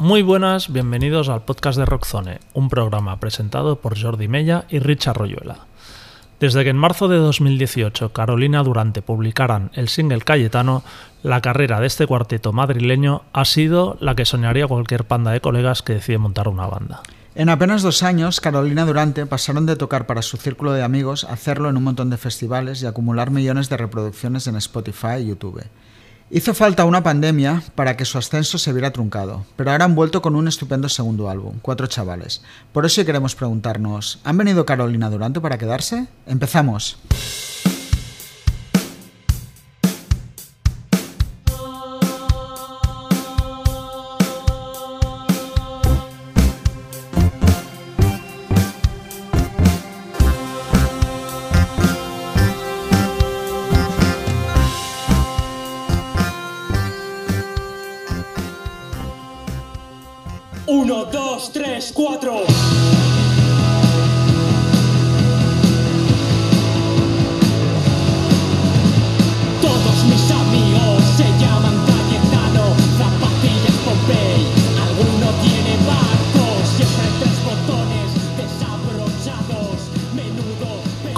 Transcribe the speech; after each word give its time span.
Muy 0.00 0.22
buenas, 0.22 0.72
bienvenidos 0.72 1.28
al 1.28 1.42
podcast 1.42 1.76
de 1.76 1.84
Rockzone, 1.84 2.38
un 2.54 2.68
programa 2.68 3.18
presentado 3.18 3.80
por 3.80 4.00
Jordi 4.00 4.28
Mella 4.28 4.64
y 4.68 4.78
Richard 4.78 5.16
Royuela. 5.16 5.66
Desde 6.38 6.62
que 6.62 6.70
en 6.70 6.76
marzo 6.76 7.08
de 7.08 7.16
2018 7.16 8.12
Carolina 8.12 8.62
Durante 8.62 9.02
publicaran 9.02 9.72
el 9.74 9.88
single 9.88 10.20
Cayetano, 10.20 10.84
la 11.24 11.40
carrera 11.40 11.80
de 11.80 11.88
este 11.88 12.06
cuarteto 12.06 12.52
madrileño 12.52 13.22
ha 13.32 13.44
sido 13.44 13.96
la 14.00 14.14
que 14.14 14.24
soñaría 14.24 14.68
cualquier 14.68 15.02
panda 15.02 15.32
de 15.32 15.40
colegas 15.40 15.82
que 15.82 15.94
decide 15.94 16.18
montar 16.18 16.46
una 16.46 16.68
banda. 16.68 17.02
En 17.34 17.48
apenas 17.48 17.82
dos 17.82 18.04
años, 18.04 18.40
Carolina 18.40 18.84
Durante 18.84 19.26
pasaron 19.26 19.66
de 19.66 19.74
tocar 19.74 20.06
para 20.06 20.22
su 20.22 20.36
círculo 20.36 20.72
de 20.72 20.84
amigos 20.84 21.24
a 21.24 21.32
hacerlo 21.32 21.70
en 21.70 21.76
un 21.76 21.82
montón 21.82 22.08
de 22.08 22.18
festivales 22.18 22.82
y 22.82 22.86
acumular 22.86 23.32
millones 23.32 23.68
de 23.68 23.76
reproducciones 23.76 24.46
en 24.46 24.54
Spotify 24.54 25.16
y 25.22 25.26
YouTube. 25.26 25.64
Hizo 26.30 26.52
falta 26.52 26.84
una 26.84 27.02
pandemia 27.02 27.62
para 27.74 27.96
que 27.96 28.04
su 28.04 28.18
ascenso 28.18 28.58
se 28.58 28.74
viera 28.74 28.92
truncado, 28.92 29.46
pero 29.56 29.70
ahora 29.70 29.86
han 29.86 29.94
vuelto 29.94 30.20
con 30.20 30.36
un 30.36 30.46
estupendo 30.46 30.90
segundo 30.90 31.30
álbum, 31.30 31.58
Cuatro 31.62 31.86
Chavales. 31.86 32.42
Por 32.70 32.84
eso 32.84 33.02
queremos 33.06 33.34
preguntarnos, 33.34 34.18
¿han 34.24 34.36
venido 34.36 34.66
Carolina 34.66 35.08
Durante 35.08 35.40
para 35.40 35.56
quedarse? 35.56 36.06
Empezamos. 36.26 36.98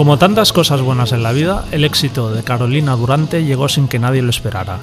Como 0.01 0.17
tantas 0.17 0.55
cosas 0.55 0.81
buenas 0.81 1.13
en 1.13 1.23
la 1.23 1.31
vida, 1.31 1.67
el 1.73 1.85
éxito 1.85 2.33
de 2.33 2.43
Carolina 2.43 2.97
Durante 2.97 3.45
llegó 3.45 3.69
sin 3.69 3.87
que 3.87 3.99
nadie 3.99 4.23
lo 4.23 4.31
esperara. 4.31 4.79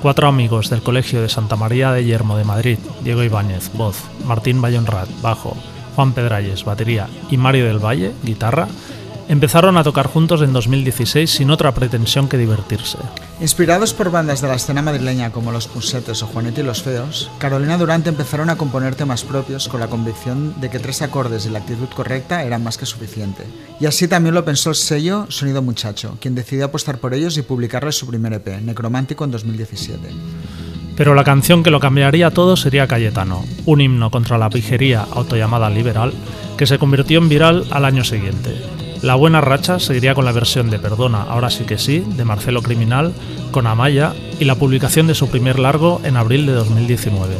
Cuatro 0.00 0.28
amigos 0.28 0.70
del 0.70 0.80
Colegio 0.80 1.20
de 1.20 1.28
Santa 1.28 1.56
María 1.56 1.90
de 1.90 2.04
Yermo 2.04 2.36
de 2.36 2.44
Madrid, 2.44 2.78
Diego 3.02 3.24
Ibáñez, 3.24 3.72
voz, 3.74 3.96
Martín 4.24 4.62
Bayonrat, 4.62 5.08
bajo, 5.22 5.56
Juan 5.96 6.12
Pedralles, 6.12 6.64
batería 6.64 7.08
y 7.32 7.36
Mario 7.36 7.66
del 7.66 7.84
Valle, 7.84 8.12
guitarra, 8.22 8.68
empezaron 9.30 9.76
a 9.76 9.84
tocar 9.84 10.08
juntos 10.08 10.42
en 10.42 10.52
2016 10.52 11.30
sin 11.30 11.52
otra 11.52 11.72
pretensión 11.72 12.28
que 12.28 12.36
divertirse. 12.36 12.98
Inspirados 13.40 13.94
por 13.94 14.10
bandas 14.10 14.40
de 14.40 14.48
la 14.48 14.56
escena 14.56 14.82
madrileña 14.82 15.30
como 15.30 15.52
Los 15.52 15.68
Pusetes 15.68 16.24
o 16.24 16.26
Juanete 16.26 16.62
y 16.62 16.64
los 16.64 16.82
Feos, 16.82 17.30
Carolina 17.38 17.78
Durante 17.78 18.08
empezaron 18.08 18.50
a 18.50 18.56
componer 18.56 18.96
temas 18.96 19.22
propios 19.22 19.68
con 19.68 19.78
la 19.78 19.86
convicción 19.86 20.60
de 20.60 20.68
que 20.68 20.80
tres 20.80 21.00
acordes 21.00 21.46
y 21.46 21.50
la 21.50 21.60
actitud 21.60 21.88
correcta 21.94 22.42
eran 22.42 22.64
más 22.64 22.76
que 22.76 22.86
suficiente. 22.86 23.44
Y 23.78 23.86
así 23.86 24.08
también 24.08 24.34
lo 24.34 24.44
pensó 24.44 24.70
el 24.70 24.76
sello 24.76 25.26
Sonido 25.28 25.62
Muchacho, 25.62 26.18
quien 26.20 26.34
decidió 26.34 26.64
apostar 26.64 26.98
por 26.98 27.14
ellos 27.14 27.36
y 27.38 27.42
publicarles 27.42 27.96
su 27.96 28.08
primer 28.08 28.32
EP, 28.32 28.60
Necromántico, 28.60 29.24
en 29.24 29.30
2017. 29.30 30.08
Pero 30.96 31.14
la 31.14 31.22
canción 31.22 31.62
que 31.62 31.70
lo 31.70 31.78
cambiaría 31.78 32.32
todo 32.32 32.56
sería 32.56 32.88
Cayetano, 32.88 33.44
un 33.64 33.80
himno 33.80 34.10
contra 34.10 34.38
la 34.38 34.50
pijería 34.50 35.06
autollamada 35.12 35.70
liberal 35.70 36.12
que 36.56 36.66
se 36.66 36.80
convirtió 36.80 37.20
en 37.20 37.28
viral 37.28 37.64
al 37.70 37.84
año 37.84 38.02
siguiente. 38.02 38.79
La 39.02 39.14
buena 39.14 39.40
racha 39.40 39.78
seguiría 39.78 40.14
con 40.14 40.26
la 40.26 40.32
versión 40.32 40.68
de 40.68 40.78
Perdona, 40.78 41.22
ahora 41.22 41.48
sí 41.48 41.64
que 41.64 41.78
sí, 41.78 42.04
de 42.06 42.24
Marcelo 42.26 42.60
Criminal, 42.60 43.14
con 43.50 43.66
Amaya 43.66 44.14
y 44.38 44.44
la 44.44 44.56
publicación 44.56 45.06
de 45.06 45.14
su 45.14 45.28
primer 45.28 45.58
largo 45.58 46.02
en 46.04 46.18
abril 46.18 46.44
de 46.44 46.52
2019. 46.52 47.34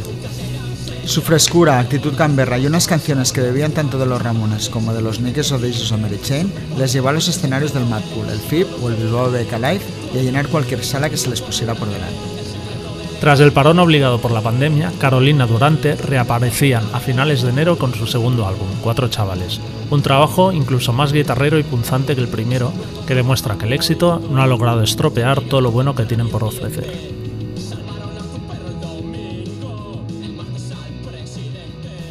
Su 1.05 1.21
frescura, 1.21 1.79
actitud 1.79 2.15
gamberra 2.17 2.57
y 2.57 2.65
unas 2.65 2.87
canciones 2.87 3.31
que 3.31 3.41
bebían 3.41 3.73
tanto 3.73 3.99
de 3.99 4.07
los 4.07 4.21
Ramones 4.21 4.69
como 4.69 4.93
de 4.93 5.03
los 5.03 5.19
Nikes 5.19 5.51
o 5.51 5.59
Jesus 5.59 5.91
o 5.91 5.99
Mary 5.99 6.19
Chain 6.23 6.51
les 6.77 6.93
llevó 6.93 7.09
a 7.09 7.13
los 7.13 7.27
escenarios 7.27 7.73
del 7.73 7.85
Mad 7.85 8.03
el 8.31 8.39
FIP 8.39 8.67
o 8.81 8.89
el 8.89 8.95
Bilbao 8.95 9.29
BK 9.29 9.53
Live 9.53 9.81
y 10.15 10.17
a 10.17 10.23
llenar 10.23 10.47
cualquier 10.47 10.83
sala 10.83 11.11
que 11.11 11.17
se 11.17 11.29
les 11.29 11.41
pusiera 11.41 11.75
por 11.75 11.89
delante. 11.89 12.40
Tras 13.21 13.39
el 13.39 13.53
parón 13.53 13.77
obligado 13.77 14.19
por 14.19 14.31
la 14.31 14.41
pandemia, 14.41 14.91
Carolina 14.97 15.45
Durante 15.45 15.95
reaparecían 15.95 16.83
a 16.91 16.99
finales 16.99 17.43
de 17.43 17.51
enero 17.51 17.77
con 17.77 17.93
su 17.93 18.07
segundo 18.07 18.47
álbum, 18.47 18.67
Cuatro 18.81 19.09
Chavales, 19.09 19.61
un 19.91 20.01
trabajo 20.01 20.51
incluso 20.51 20.91
más 20.91 21.13
guitarrero 21.13 21.59
y 21.59 21.63
punzante 21.63 22.15
que 22.15 22.21
el 22.21 22.29
primero, 22.29 22.73
que 23.05 23.13
demuestra 23.13 23.59
que 23.59 23.67
el 23.67 23.73
éxito 23.73 24.19
no 24.31 24.41
ha 24.41 24.47
logrado 24.47 24.81
estropear 24.81 25.41
todo 25.41 25.61
lo 25.61 25.69
bueno 25.69 25.93
que 25.93 26.05
tienen 26.05 26.29
por 26.29 26.43
ofrecer. 26.43 26.91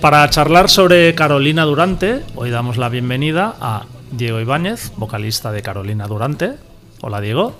Para 0.00 0.30
charlar 0.30 0.70
sobre 0.70 1.12
Carolina 1.16 1.64
Durante, 1.64 2.22
hoy 2.36 2.50
damos 2.50 2.76
la 2.76 2.88
bienvenida 2.88 3.56
a 3.60 3.86
Diego 4.12 4.38
Ibáñez, 4.38 4.92
vocalista 4.96 5.50
de 5.50 5.60
Carolina 5.60 6.06
Durante. 6.06 6.52
Hola 7.00 7.20
Diego. 7.20 7.56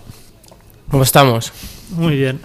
¿Cómo 0.89 1.03
estamos? 1.03 1.53
Muy 1.91 2.15
bien. 2.15 2.41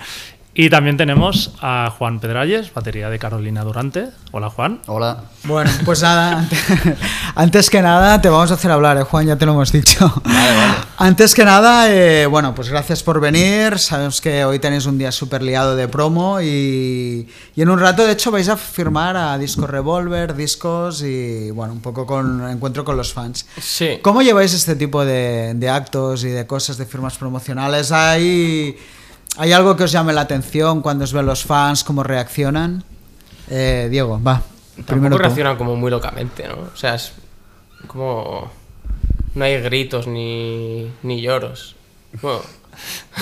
Y 0.58 0.70
también 0.70 0.96
tenemos 0.96 1.52
a 1.60 1.94
Juan 1.98 2.22
Pedralles, 2.22 2.74
batería 2.74 3.10
de 3.10 3.20
Carolina 3.20 3.66
Durante. 3.66 4.08
Hola 4.32 4.50
Juan. 4.50 4.80
Hola. 4.86 5.26
Bueno, 5.44 5.70
pues 5.84 6.02
nada, 6.02 6.48
antes, 7.36 7.70
que 7.70 7.82
nada 7.82 8.22
te 8.22 8.30
vamos 8.30 8.52
a 8.52 8.54
hacer 8.54 8.72
hablar, 8.72 8.96
¿eh, 8.96 9.04
Juan, 9.04 9.28
ya 9.28 9.36
te 9.36 9.46
lo 9.46 9.52
hemos 9.52 9.74
dicho. 9.74 10.10
Vale, 10.24 10.56
vale. 10.56 10.74
Antes 10.96 11.36
que 11.36 11.44
nada, 11.44 11.94
eh, 11.94 12.26
bueno, 12.26 12.56
pues 12.56 12.70
gracias 12.70 13.04
por 13.04 13.20
venir. 13.20 13.78
Sabemos 13.78 14.22
que 14.22 14.46
hoy 14.46 14.60
tenéis 14.60 14.86
un 14.86 14.98
día 14.98 15.12
súper 15.12 15.42
liado 15.42 15.76
de 15.76 15.90
promo 15.90 16.40
y, 16.40 17.28
y 17.54 17.62
en 17.62 17.68
un 17.68 17.78
rato, 17.78 18.06
de 18.06 18.14
hecho, 18.14 18.32
vais 18.32 18.48
a 18.48 18.56
firmar 18.56 19.18
a 19.18 19.38
Disco 19.38 19.68
Revolver, 19.68 20.36
discos 20.36 21.02
y, 21.04 21.52
bueno, 21.52 21.74
un 21.74 21.82
poco 21.82 22.06
con 22.06 22.50
encuentro 22.50 22.86
con 22.86 22.96
los 22.96 23.12
fans. 23.12 23.46
Sí. 23.60 24.00
¿Cómo 24.02 24.22
lleváis 24.22 24.54
este 24.54 24.78
tipo 24.78 25.04
de, 25.04 25.52
de 25.54 25.70
actos 25.70 26.24
y 26.24 26.30
de 26.30 26.48
cosas, 26.48 26.78
de 26.78 26.86
firmas 26.86 27.18
promocionales? 27.18 27.92
¿Hay, 27.92 28.78
¿Hay 29.38 29.52
algo 29.52 29.76
que 29.76 29.84
os 29.84 29.92
llame 29.92 30.14
la 30.14 30.22
atención 30.22 30.82
cuando 30.82 31.04
os 31.04 31.14
ven 31.14 31.26
los 31.26 31.44
fans, 31.44 31.84
cómo 31.84 32.04
reaccionan? 32.04 32.84
Eh, 33.50 33.88
Diego, 33.92 34.22
va. 34.22 34.42
Primero 34.76 34.86
Tampoco 34.88 35.16
tú. 35.16 35.18
reaccionan 35.20 35.58
como 35.58 35.76
muy 35.76 35.92
locamente, 35.92 36.48
¿no? 36.48 36.56
O 36.74 36.78
sea, 36.78 36.96
es 36.96 37.14
como... 37.88 38.52
No 39.36 39.44
hay 39.44 39.60
gritos 39.62 40.08
ni, 40.08 40.90
ni 41.04 41.22
lloros. 41.22 41.76
Bueno, 42.22 42.40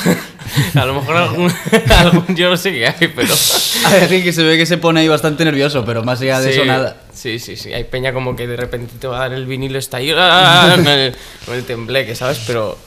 a 0.76 0.86
lo 0.86 0.94
mejor 0.96 1.16
algún, 1.18 1.52
algún 1.98 2.36
lloro 2.36 2.58
sí 2.58 2.72
que 2.72 2.88
hay, 2.88 3.08
pero... 3.08 3.34
Hay 3.86 4.02
alguien 4.02 4.24
que 4.24 4.32
se 4.34 4.44
ve 4.44 4.58
que 4.58 4.66
se 4.68 4.78
pone 4.78 5.02
ahí 5.02 5.08
bastante 5.08 5.44
nervioso, 5.44 5.84
pero 5.84 6.04
más 6.04 6.22
allá 6.22 6.40
de 6.40 6.54
Sí, 6.54 6.60
eso 6.60 6.66
nada. 6.66 6.98
Sí, 7.12 7.40
sí, 7.40 7.56
sí. 7.56 7.74
Hay 7.74 7.84
peña 7.86 8.14
como 8.14 8.36
que 8.36 8.48
de 8.48 8.56
repente 8.56 8.94
te 9.00 9.08
va 9.08 9.18
a 9.18 9.20
dar 9.22 9.34
el 9.34 9.46
vinilo, 9.46 9.78
está 9.80 9.98
ahí 9.98 10.12
¡ah! 10.16 10.74
con 10.76 10.88
el, 10.88 11.16
con 11.46 11.56
el 11.56 11.66
tembleque, 11.66 12.16
¿sabes? 12.16 12.42
Pero 12.46 12.78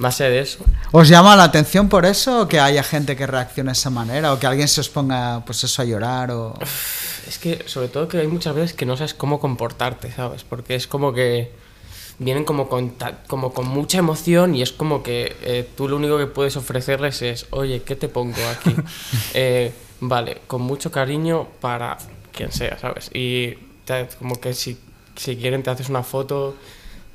más 0.00 0.20
allá 0.20 0.30
de 0.30 0.40
eso... 0.40 0.64
¿Os 0.92 1.08
llama 1.08 1.36
la 1.36 1.44
atención 1.44 1.88
por 1.88 2.04
eso 2.04 2.40
o 2.42 2.48
que 2.48 2.58
haya 2.58 2.82
gente 2.82 3.14
que 3.16 3.26
reaccione 3.26 3.68
de 3.70 3.72
esa 3.78 3.90
manera 3.90 4.32
o 4.32 4.38
que 4.40 4.46
alguien 4.48 4.66
se 4.66 4.80
os 4.80 4.88
ponga 4.88 5.44
pues 5.46 5.62
eso 5.62 5.82
a 5.82 5.84
llorar 5.84 6.30
o 6.32 6.58
Es 7.28 7.38
que 7.38 7.62
sobre 7.66 7.88
todo 7.88 8.08
que 8.08 8.18
hay 8.18 8.26
muchas 8.26 8.54
veces 8.54 8.72
que 8.72 8.84
no 8.86 8.96
sabes 8.96 9.14
cómo 9.14 9.38
comportarte, 9.38 10.10
¿sabes? 10.12 10.42
Porque 10.42 10.74
es 10.74 10.86
como 10.88 11.12
que 11.12 11.52
vienen 12.18 12.44
como 12.44 12.68
con, 12.68 12.94
como 13.28 13.52
con 13.52 13.68
mucha 13.68 13.98
emoción 13.98 14.54
y 14.54 14.62
es 14.62 14.72
como 14.72 15.02
que 15.02 15.36
eh, 15.42 15.68
tú 15.76 15.88
lo 15.88 15.96
único 15.96 16.18
que 16.18 16.26
puedes 16.26 16.56
ofrecerles 16.56 17.22
es, 17.22 17.46
oye, 17.50 17.82
¿qué 17.82 17.94
te 17.96 18.08
pongo 18.08 18.36
aquí? 18.50 18.74
Eh, 19.34 19.72
vale, 20.00 20.40
con 20.46 20.62
mucho 20.62 20.90
cariño 20.90 21.46
para 21.60 21.96
quien 22.32 22.50
sea, 22.52 22.78
¿sabes? 22.78 23.10
Y 23.14 23.54
te- 23.84 24.08
como 24.18 24.40
que 24.40 24.54
si, 24.54 24.78
si 25.16 25.36
quieren 25.36 25.62
te 25.62 25.70
haces 25.70 25.88
una 25.88 26.02
foto, 26.02 26.56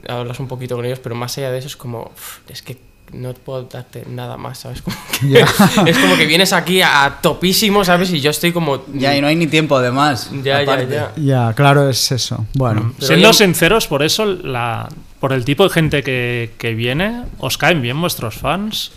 hablas 0.08 0.40
un 0.40 0.48
poquito 0.48 0.76
con 0.76 0.86
ellos, 0.86 1.00
pero 1.00 1.16
más 1.16 1.38
allá 1.38 1.52
de 1.52 1.60
eso 1.60 1.68
es 1.68 1.76
como, 1.78 2.12
"Uf, 2.16 2.40
es 2.50 2.62
que 2.62 2.78
no 3.14 3.34
puedo 3.34 3.64
darte 3.64 4.04
nada 4.10 4.36
más, 4.36 4.60
¿sabes? 4.60 4.82
Como 4.84 4.96
que- 5.20 5.30
Ya. 5.30 5.46
es 5.86 5.98
como 6.00 6.16
que 6.18 6.26
vienes 6.26 6.54
aquí 6.54 6.82
a 6.82 7.20
topísimo, 7.22 7.86
¿sabes? 7.86 8.12
Y 8.12 8.20
yo 8.20 8.32
estoy 8.32 8.52
como... 8.52 8.84
Ya, 8.94 9.16
y 9.16 9.22
no 9.22 9.28
hay 9.28 9.36
ni 9.36 9.46
tiempo 9.48 9.78
además. 9.78 10.32
Ya, 10.44 10.64
ya, 10.64 10.74
aparte. 10.74 10.94
ya. 10.94 11.12
ya 11.16 11.54
claro 11.54 11.88
es 11.88 12.12
eso 12.12 12.46
bueno 12.56 12.94
Pero 12.96 13.08
Siendo 13.08 13.32
sinceros, 13.32 13.86
por 13.88 14.02
eso, 14.04 14.26
la, 14.26 14.90
por 15.20 15.34
el 15.34 15.46
tipo 15.46 15.64
de 15.64 15.70
gente 15.70 16.02
que, 16.04 16.54
que 16.58 16.74
viene, 16.74 17.24
¿os 17.38 17.58
caen 17.60 17.82
bien 17.84 18.02
vuestros 18.02 18.36
fans? 18.36 18.92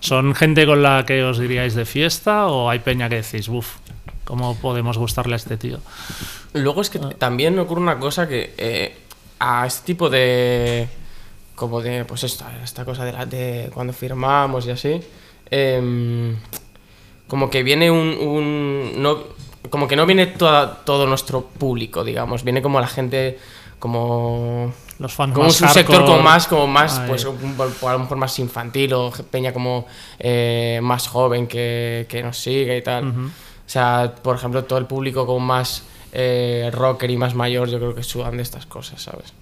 ¿Son 0.00 0.34
gente 0.34 0.66
con 0.66 0.82
la 0.82 1.06
que 1.06 1.22
os 1.22 1.38
diríais 1.38 1.74
de 1.76 1.84
fiesta 1.84 2.46
o 2.48 2.68
hay 2.68 2.80
peña 2.80 3.08
que 3.08 3.22
decís, 3.22 3.48
uff, 3.48 3.76
¿cómo 4.24 4.56
podemos 4.56 4.98
gustarle 4.98 5.34
a 5.34 5.36
este 5.36 5.56
tío? 5.56 5.78
Luego 6.52 6.82
es 6.82 6.90
que 6.90 6.98
también 6.98 7.56
ocurre 7.60 7.80
una 7.80 7.98
cosa 8.00 8.26
que 8.28 8.52
eh, 8.58 8.96
a 9.44 9.66
este 9.66 9.86
tipo 9.86 10.08
de. 10.08 10.88
como 11.54 11.80
de. 11.80 12.04
pues 12.04 12.24
esta, 12.24 12.50
esta 12.62 12.84
cosa 12.84 13.04
de, 13.04 13.12
la- 13.12 13.26
de 13.26 13.70
cuando 13.74 13.92
firmamos 13.92 14.66
y 14.66 14.70
así. 14.70 15.00
em, 15.50 16.36
como 17.28 17.48
que 17.50 17.62
viene 17.62 17.90
un. 17.90 18.16
un- 18.20 18.92
no, 19.02 19.18
como 19.70 19.86
que 19.88 19.96
no 19.96 20.06
viene 20.06 20.26
toda, 20.26 20.82
todo 20.84 21.06
nuestro 21.06 21.42
público, 21.46 22.04
digamos, 22.04 22.42
viene 22.44 22.60
como 22.62 22.80
la 22.80 22.88
gente 22.88 23.38
como 23.78 24.72
Los 25.00 25.12
fans 25.14 25.32
como 25.34 25.46
más 25.46 25.60
un 25.60 25.68
sector 25.70 26.04
como 26.04 26.22
más 26.22 26.46
como 26.46 26.66
más 26.68 26.98
Ahí. 27.00 27.08
pues 27.08 27.24
un- 27.24 27.56
a 27.58 27.92
lo 27.92 27.98
mejor 27.98 28.16
más 28.16 28.38
infantil 28.38 28.92
o 28.94 29.10
peña 29.30 29.52
como 29.52 29.86
eh, 30.20 30.78
más 30.82 31.08
joven 31.08 31.48
que, 31.48 32.06
que 32.08 32.22
nos 32.22 32.38
sigue 32.38 32.76
y 32.76 32.82
tal 32.82 33.08
o 33.08 33.30
sea 33.66 34.14
por 34.22 34.36
ejemplo 34.36 34.62
todo 34.64 34.78
el 34.78 34.86
público 34.86 35.26
como 35.26 35.40
más 35.40 35.82
eh, 36.12 36.70
rocker 36.72 37.10
y 37.10 37.16
más 37.16 37.34
mayor 37.34 37.68
yo 37.68 37.78
creo 37.78 37.94
que 37.94 38.02
sudan 38.02 38.36
de 38.36 38.42
estas 38.42 38.66
cosas 38.66 39.02
sabes 39.02 39.32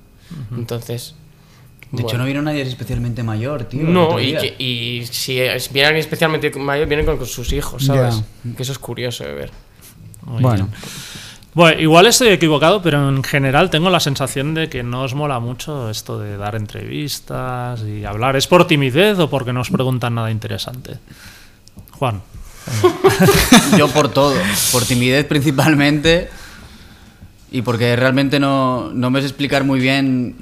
entonces 0.57 1.15
De 1.91 2.03
hecho, 2.03 2.17
no 2.19 2.25
vino 2.25 2.41
nadie 2.41 2.63
especialmente 2.63 3.25
mayor, 3.25 3.65
tío. 3.65 3.83
No, 3.83 4.21
y, 4.21 4.27
día. 4.27 4.41
que, 4.41 4.55
y 4.63 5.05
si 5.07 5.41
vienen 5.73 5.97
especialmente 5.97 6.57
mayor, 6.57 6.87
vienen 6.87 7.05
con, 7.05 7.17
con 7.17 7.27
sus 7.27 7.53
hijos, 7.53 7.85
¿sabes? 7.85 8.23
Que 8.57 8.63
eso 8.63 8.71
es 8.71 8.79
curioso 8.79 9.25
de 9.25 9.35
ver. 9.35 9.51
Bueno. 10.23 10.69
Bueno, 11.53 11.81
igual 11.81 12.07
estoy 12.07 12.29
equivocado, 12.29 12.81
pero 12.81 13.09
en 13.09 13.25
general 13.25 13.71
tengo 13.71 13.91
la 13.91 13.99
sensación 13.99 14.55
de 14.55 14.69
que 14.69 14.85
no 14.85 15.03
os 15.03 15.15
mola 15.15 15.41
mucho 15.41 15.91
esto 15.91 16.21
de 16.21 16.37
dar 16.37 16.55
entrevistas 16.55 17.83
y 17.83 18.05
hablar. 18.05 18.37
¿Es 18.37 18.47
por 18.47 18.69
timidez 18.69 19.19
o 19.19 19.29
porque 19.29 19.53
no 19.53 19.61
os 19.61 19.71
preguntan 19.71 20.15
nada 20.15 20.31
interesante? 20.31 20.99
Juan. 21.91 22.23
Yo 23.79 23.89
por 23.89 24.11
todo, 24.11 24.37
por 24.71 24.85
timidez 24.85 25.27
principalmente 25.27 26.31
y 27.51 27.63
porque 27.63 27.97
realmente 27.97 28.39
no, 28.39 28.91
no 28.93 29.11
me 29.11 29.21
sé 29.21 29.27
explicar 29.27 29.65
muy 29.65 29.81
bien, 29.81 30.37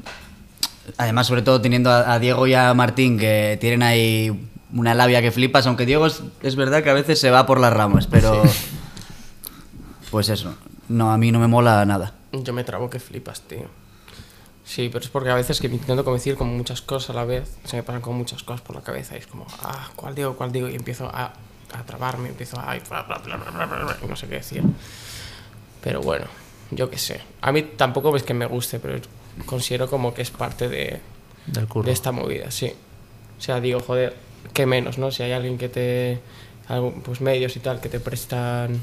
además 0.96 1.26
sobre 1.26 1.42
todo 1.42 1.60
teniendo 1.60 1.90
a, 1.90 2.12
a 2.12 2.18
Diego 2.18 2.46
y 2.46 2.54
a 2.54 2.72
Martín 2.74 3.18
que 3.18 3.56
tienen 3.60 3.82
ahí 3.82 4.48
una 4.74 4.94
labia 4.94 5.22
que 5.22 5.30
flipas, 5.30 5.66
aunque 5.66 5.86
Diego 5.86 6.06
es, 6.06 6.22
es 6.42 6.56
verdad 6.56 6.82
que 6.82 6.90
a 6.90 6.94
veces 6.94 7.18
se 7.18 7.30
va 7.30 7.46
por 7.46 7.60
las 7.60 7.72
ramas, 7.72 8.06
pero 8.06 8.42
pues 10.10 10.28
eso, 10.28 10.54
no, 10.88 11.12
a 11.12 11.18
mí 11.18 11.32
no 11.32 11.38
me 11.38 11.46
mola 11.46 11.84
nada. 11.84 12.12
Yo 12.32 12.52
me 12.52 12.64
trabo 12.64 12.90
que 12.90 13.00
flipas, 13.00 13.40
tío. 13.42 13.66
Sí, 14.64 14.90
pero 14.92 15.02
es 15.02 15.10
porque 15.10 15.30
a 15.30 15.34
veces 15.34 15.60
que 15.60 15.70
me 15.70 15.76
intento 15.76 16.04
convencer 16.04 16.36
con 16.36 16.54
muchas 16.54 16.82
cosas 16.82 17.10
a 17.10 17.12
la 17.14 17.24
vez, 17.24 17.56
se 17.64 17.76
me 17.76 17.82
pasan 17.82 18.02
con 18.02 18.14
muchas 18.16 18.42
cosas 18.42 18.60
por 18.60 18.76
la 18.76 18.82
cabeza 18.82 19.14
y 19.14 19.18
es 19.18 19.26
como, 19.26 19.46
ah, 19.62 19.88
¿cuál 19.96 20.14
digo, 20.14 20.36
cuál 20.36 20.52
digo? 20.52 20.68
Y 20.68 20.74
empiezo 20.74 21.06
a, 21.06 21.32
a 21.72 21.82
trabarme, 21.86 22.28
empiezo 22.28 22.60
a... 22.60 22.74
bla, 22.74 23.02
bla, 23.04 23.18
bla, 23.18 23.36
bla, 23.36 23.50
bla, 23.50 23.66
bla, 23.66 23.84
bla, 23.84 23.96
y 24.04 24.06
no 24.06 24.14
sé 24.14 24.28
qué 24.28 24.34
decir. 24.34 24.62
Pero 25.82 26.02
bueno, 26.02 26.26
yo 26.70 26.90
qué 26.90 26.98
sé. 26.98 27.20
A 27.40 27.52
mí 27.52 27.62
tampoco 27.62 28.14
es 28.16 28.22
que 28.22 28.34
me 28.34 28.46
guste, 28.46 28.78
pero 28.78 28.98
considero 29.46 29.88
como 29.88 30.14
que 30.14 30.22
es 30.22 30.30
parte 30.30 30.68
de, 30.68 31.00
Del 31.46 31.66
curro. 31.66 31.86
de 31.86 31.92
esta 31.92 32.12
movida, 32.12 32.50
sí. 32.50 32.72
O 33.38 33.40
sea, 33.40 33.60
digo, 33.60 33.80
joder, 33.80 34.16
qué 34.52 34.66
menos, 34.66 34.98
¿no? 34.98 35.10
Si 35.10 35.22
hay 35.22 35.32
alguien 35.32 35.58
que 35.58 35.68
te. 35.68 36.20
Pues 37.04 37.20
medios 37.20 37.56
y 37.56 37.60
tal, 37.60 37.80
que 37.80 37.88
te 37.88 38.00
prestan. 38.00 38.82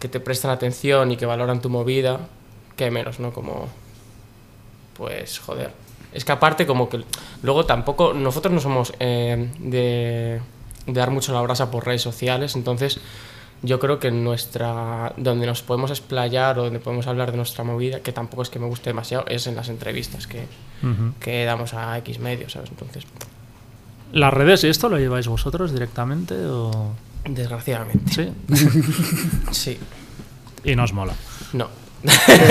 que 0.00 0.08
te 0.08 0.18
prestan 0.18 0.50
atención 0.50 1.12
y 1.12 1.16
que 1.16 1.26
valoran 1.26 1.60
tu 1.60 1.70
movida, 1.70 2.20
qué 2.76 2.90
menos, 2.90 3.20
¿no? 3.20 3.32
Como. 3.32 3.68
Pues, 4.96 5.38
joder. 5.38 5.70
Es 6.12 6.24
que 6.24 6.32
aparte, 6.32 6.66
como 6.66 6.88
que. 6.88 7.04
Luego 7.42 7.66
tampoco. 7.66 8.14
Nosotros 8.14 8.52
no 8.52 8.60
somos 8.60 8.92
eh, 8.98 9.50
de. 9.58 10.40
de 10.86 10.92
dar 10.92 11.10
mucho 11.10 11.32
la 11.32 11.40
brasa 11.42 11.70
por 11.70 11.86
redes 11.86 12.02
sociales, 12.02 12.56
entonces. 12.56 13.00
Yo 13.62 13.78
creo 13.78 13.98
que 13.98 14.10
nuestra. 14.10 15.12
donde 15.16 15.46
nos 15.46 15.62
podemos 15.62 15.90
explayar 15.90 16.58
o 16.58 16.64
donde 16.64 16.80
podemos 16.80 17.06
hablar 17.06 17.30
de 17.30 17.36
nuestra 17.36 17.62
movida, 17.64 18.00
que 18.00 18.12
tampoco 18.12 18.42
es 18.42 18.50
que 18.50 18.58
me 18.58 18.66
guste 18.66 18.90
demasiado, 18.90 19.24
es 19.26 19.46
en 19.46 19.54
las 19.56 19.68
entrevistas 19.68 20.26
que, 20.26 20.46
que 21.20 21.44
damos 21.44 21.74
a 21.74 21.98
X 21.98 22.18
medios, 22.20 22.52
¿sabes? 22.52 22.70
Entonces, 22.70 23.04
¿Las 24.12 24.32
redes 24.34 24.64
y 24.64 24.68
esto 24.68 24.88
lo 24.88 24.98
lleváis 24.98 25.28
vosotros 25.28 25.72
directamente 25.72 26.34
o...? 26.46 26.94
desgraciadamente. 27.28 28.12
Sí. 28.12 28.32
Sí. 29.52 29.78
Y 30.64 30.74
no 30.74 30.84
os 30.84 30.92
mola. 30.92 31.14
No. 31.52 31.68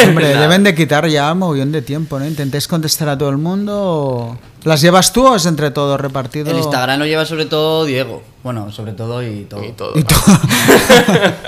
Hombre, 0.07 0.29
Nada. 0.33 0.41
deben 0.41 0.63
de 0.63 0.75
quitar 0.75 1.07
ya 1.07 1.31
un 1.31 1.39
mogollón 1.39 1.71
de 1.71 1.81
tiempo, 1.81 2.19
¿no? 2.19 2.27
¿Intentáis 2.27 2.67
contestar 2.67 3.09
a 3.09 3.17
todo 3.17 3.29
el 3.29 3.37
mundo? 3.37 3.73
o- 3.75 4.37
¿Las 4.63 4.81
llevas 4.81 5.13
tú 5.13 5.25
o 5.25 5.35
es 5.37 5.45
entre 5.45 5.71
todos 5.71 5.99
repartido? 5.99 6.51
El 6.51 6.57
Instagram 6.57 6.99
lo 6.99 7.05
lleva 7.05 7.25
sobre 7.25 7.45
todo 7.45 7.85
Diego, 7.85 8.21
bueno, 8.43 8.71
sobre 8.73 8.91
todo 8.91 9.23
y 9.23 9.45
todo. 9.45 9.63
Y 9.63 9.71
todo. 9.71 9.97
Y 9.97 10.03
todo. 10.03 10.19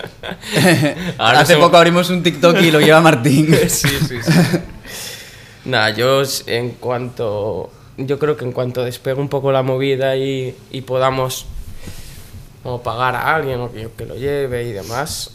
Ahora 1.18 1.42
Hace 1.42 1.54
somos- 1.54 1.68
poco 1.68 1.78
abrimos 1.78 2.10
un 2.10 2.24
TikTok 2.24 2.60
y 2.62 2.72
lo 2.72 2.80
lleva 2.80 3.02
Martín. 3.02 3.54
sí, 3.68 3.90
sí, 4.08 4.18
sí. 4.24 4.32
Nada, 5.66 5.92
yo 5.92 6.24
en 6.48 6.72
cuanto. 6.72 7.70
Yo 7.98 8.18
creo 8.18 8.36
que 8.38 8.46
en 8.46 8.52
cuanto 8.52 8.84
despegue 8.84 9.20
un 9.20 9.30
poco 9.30 9.52
la 9.52 9.62
movida 9.62 10.16
y, 10.16 10.56
y 10.72 10.82
podamos 10.82 11.46
como 12.64 12.82
pagar 12.82 13.16
a 13.16 13.36
alguien 13.36 13.60
o 13.60 13.72
que, 13.72 13.90
que 13.96 14.06
lo 14.06 14.16
lleve 14.16 14.64
y 14.68 14.72
demás, 14.72 15.32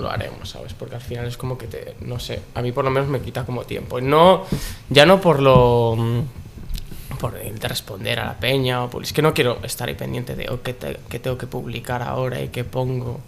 lo 0.00 0.10
haremos, 0.10 0.50
¿sabes? 0.50 0.72
Porque 0.74 0.96
al 0.96 1.00
final 1.00 1.26
es 1.26 1.36
como 1.36 1.56
que 1.58 1.66
te. 1.66 1.96
No 2.00 2.18
sé, 2.18 2.40
a 2.54 2.62
mí 2.62 2.72
por 2.72 2.84
lo 2.84 2.90
menos 2.90 3.08
me 3.08 3.20
quita 3.20 3.44
como 3.44 3.64
tiempo. 3.64 4.00
No, 4.00 4.44
ya 4.90 5.06
no 5.06 5.20
por 5.20 5.40
lo. 5.40 5.94
mm, 5.96 6.20
por 7.18 7.36
el 7.36 7.58
de 7.58 7.66
responder 7.68 8.20
a 8.20 8.26
la 8.26 8.34
peña 8.38 8.84
o 8.84 8.90
por- 8.90 9.02
es 9.02 9.12
que 9.12 9.22
no 9.22 9.34
quiero 9.34 9.58
estar 9.64 9.88
ahí 9.88 9.94
pendiente 9.96 10.36
de 10.36 10.48
oh, 10.50 10.62
qué, 10.62 10.72
te- 10.74 11.00
qué 11.08 11.18
tengo 11.18 11.36
que 11.36 11.46
publicar 11.48 12.02
ahora 12.02 12.40
y 12.40 12.48
qué 12.48 12.62
pongo 12.64 13.20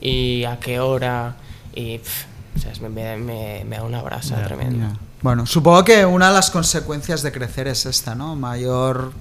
y 0.00 0.44
a 0.44 0.58
qué 0.60 0.80
hora 0.80 1.36
y 1.74 1.98
pff, 1.98 2.24
o 2.56 2.60
sea, 2.60 2.72
me, 2.88 3.16
me, 3.16 3.64
me- 3.64 3.76
da 3.76 3.84
una 3.84 4.02
brasa 4.02 4.42
tremenda. 4.44 4.92
Bueno, 5.22 5.46
supongo 5.46 5.82
que 5.84 6.04
una 6.04 6.28
de 6.28 6.34
las 6.34 6.50
consecuencias 6.50 7.22
de 7.22 7.32
crecer 7.32 7.68
es 7.68 7.86
esta, 7.86 8.14
¿no? 8.14 8.36
Mayor 8.36 9.12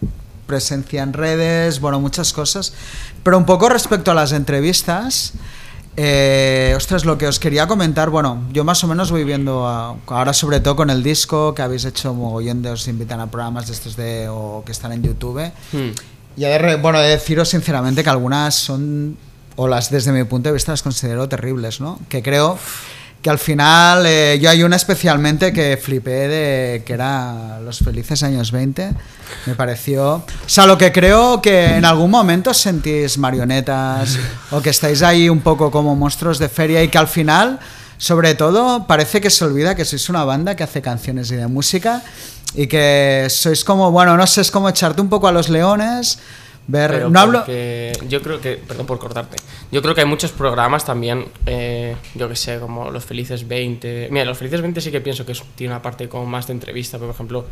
presencia 0.46 1.04
en 1.04 1.14
redes, 1.14 1.80
bueno, 1.80 2.00
muchas 2.00 2.34
cosas. 2.34 2.74
Pero 3.24 3.38
un 3.38 3.46
poco 3.46 3.70
respecto 3.70 4.12
a 4.12 4.14
las 4.14 4.32
entrevistas, 4.34 5.34
eh, 5.98 6.74
ostras, 6.78 7.06
lo 7.06 7.18
que 7.18 7.28
os 7.28 7.40
quería 7.40 7.68
comentar, 7.68 8.10
bueno, 8.12 8.44
yo 8.54 8.64
más 8.64 8.84
o 8.84 8.88
menos 8.88 9.10
voy 9.12 9.24
viendo 9.24 9.68
a- 9.68 9.96
ahora 10.08 10.32
sobre 10.32 10.60
todo 10.60 10.76
con 10.76 10.90
el 10.92 11.02
disco 11.04 11.54
que 11.56 11.64
habéis 11.64 11.86
hecho 11.86 12.14
mogollón 12.14 12.62
de 12.62 12.70
os 12.70 12.88
invitan 12.88 13.20
a 13.20 13.28
programas 13.32 13.66
de 13.68 13.74
estos 13.74 13.96
de 13.96 14.30
o 14.30 14.64
que 14.66 14.72
están 14.72 14.92
en 14.94 15.02
YouTube. 15.02 15.52
Hmm. 15.74 15.90
Y 16.38 16.46
he 16.46 16.50
de, 16.50 16.58
re- 16.60 16.76
bueno, 16.76 17.00
de 17.00 17.10
deciros 17.10 17.50
sinceramente 17.50 18.04
que 18.04 18.10
algunas 18.12 18.54
son, 18.54 19.18
o 19.56 19.68
las 19.68 19.90
desde 19.90 20.12
mi 20.12 20.24
punto 20.24 20.50
de 20.50 20.54
vista 20.54 20.72
las 20.72 20.84
considero 20.84 21.28
terribles, 21.28 21.82
¿no? 21.82 22.00
Que 22.10 22.22
creo 22.22 22.60
que 23.22 23.30
al 23.30 23.40
final, 23.40 24.06
eh, 24.06 24.38
yo 24.40 24.50
hay 24.50 24.64
una 24.64 24.76
especialmente 24.76 25.52
que 25.52 25.78
flipé 25.78 26.28
de 26.28 26.84
que 26.86 26.94
era 26.94 27.60
Los 27.62 27.80
Felices 27.80 28.24
Años 28.24 28.52
20. 28.52 28.92
Me 29.46 29.56
pareció... 29.56 30.16
O 30.16 30.26
sea, 30.46 30.66
lo 30.66 30.78
que 30.78 30.92
creo 30.92 31.42
que 31.42 31.78
en 31.78 31.86
algún 31.86 32.12
momento 32.12 32.54
sentís 32.54 33.18
marionetas 33.18 34.18
o 34.52 34.62
que 34.62 34.70
estáis 34.70 35.02
ahí 35.02 35.30
un 35.30 35.42
poco 35.42 35.72
como 35.72 35.96
monstruos 35.96 36.40
de 36.40 36.50
feria 36.50 36.84
y 36.84 36.90
que 36.90 36.98
al 36.98 37.08
final... 37.08 37.60
Sobre 38.00 38.36
todo, 38.36 38.86
parece 38.86 39.22
que 39.22 39.32
se 39.32 39.44
olvida 39.44 39.74
que 39.74 39.84
sois 39.84 40.08
una 40.08 40.24
banda 40.24 40.56
que 40.56 40.62
hace 40.62 40.84
canciones 40.84 41.32
y 41.32 41.36
de 41.36 41.48
música 41.48 42.04
y 42.54 42.68
que 42.68 43.26
sois 43.30 43.64
como, 43.64 43.92
bueno, 43.92 44.16
no 44.16 44.28
sé, 44.28 44.42
es 44.42 44.52
como 44.52 44.70
echarte 44.70 45.02
un 45.02 45.10
poco 45.10 45.28
a 45.28 45.32
los 45.32 45.50
leones, 45.50 46.20
ver... 46.68 46.92
Pero 46.92 47.10
no 47.10 47.20
hablo... 47.20 47.46
yo 48.08 48.22
creo 48.22 48.40
que, 48.42 48.56
perdón 48.58 48.86
por 48.86 49.00
cortarte, 49.00 49.38
yo 49.72 49.82
creo 49.82 49.96
que 49.96 50.02
hay 50.02 50.08
muchos 50.08 50.32
programas 50.32 50.86
también, 50.86 51.26
eh, 51.46 51.96
yo 52.16 52.28
que 52.30 52.36
sé, 52.36 52.60
como 52.60 52.92
Los 52.92 53.06
Felices 53.06 53.48
20. 53.48 54.10
Mira, 54.12 54.26
Los 54.26 54.38
Felices 54.38 54.62
20 54.62 54.82
sí 54.82 54.92
que 54.92 55.02
pienso 55.02 55.26
que 55.26 55.32
es- 55.32 55.44
tiene 55.56 55.74
una 55.74 55.82
parte 55.82 56.08
como 56.10 56.26
más 56.26 56.48
de 56.48 56.54
entrevista, 56.54 56.98
por 57.00 57.10
ejemplo, 57.10 57.46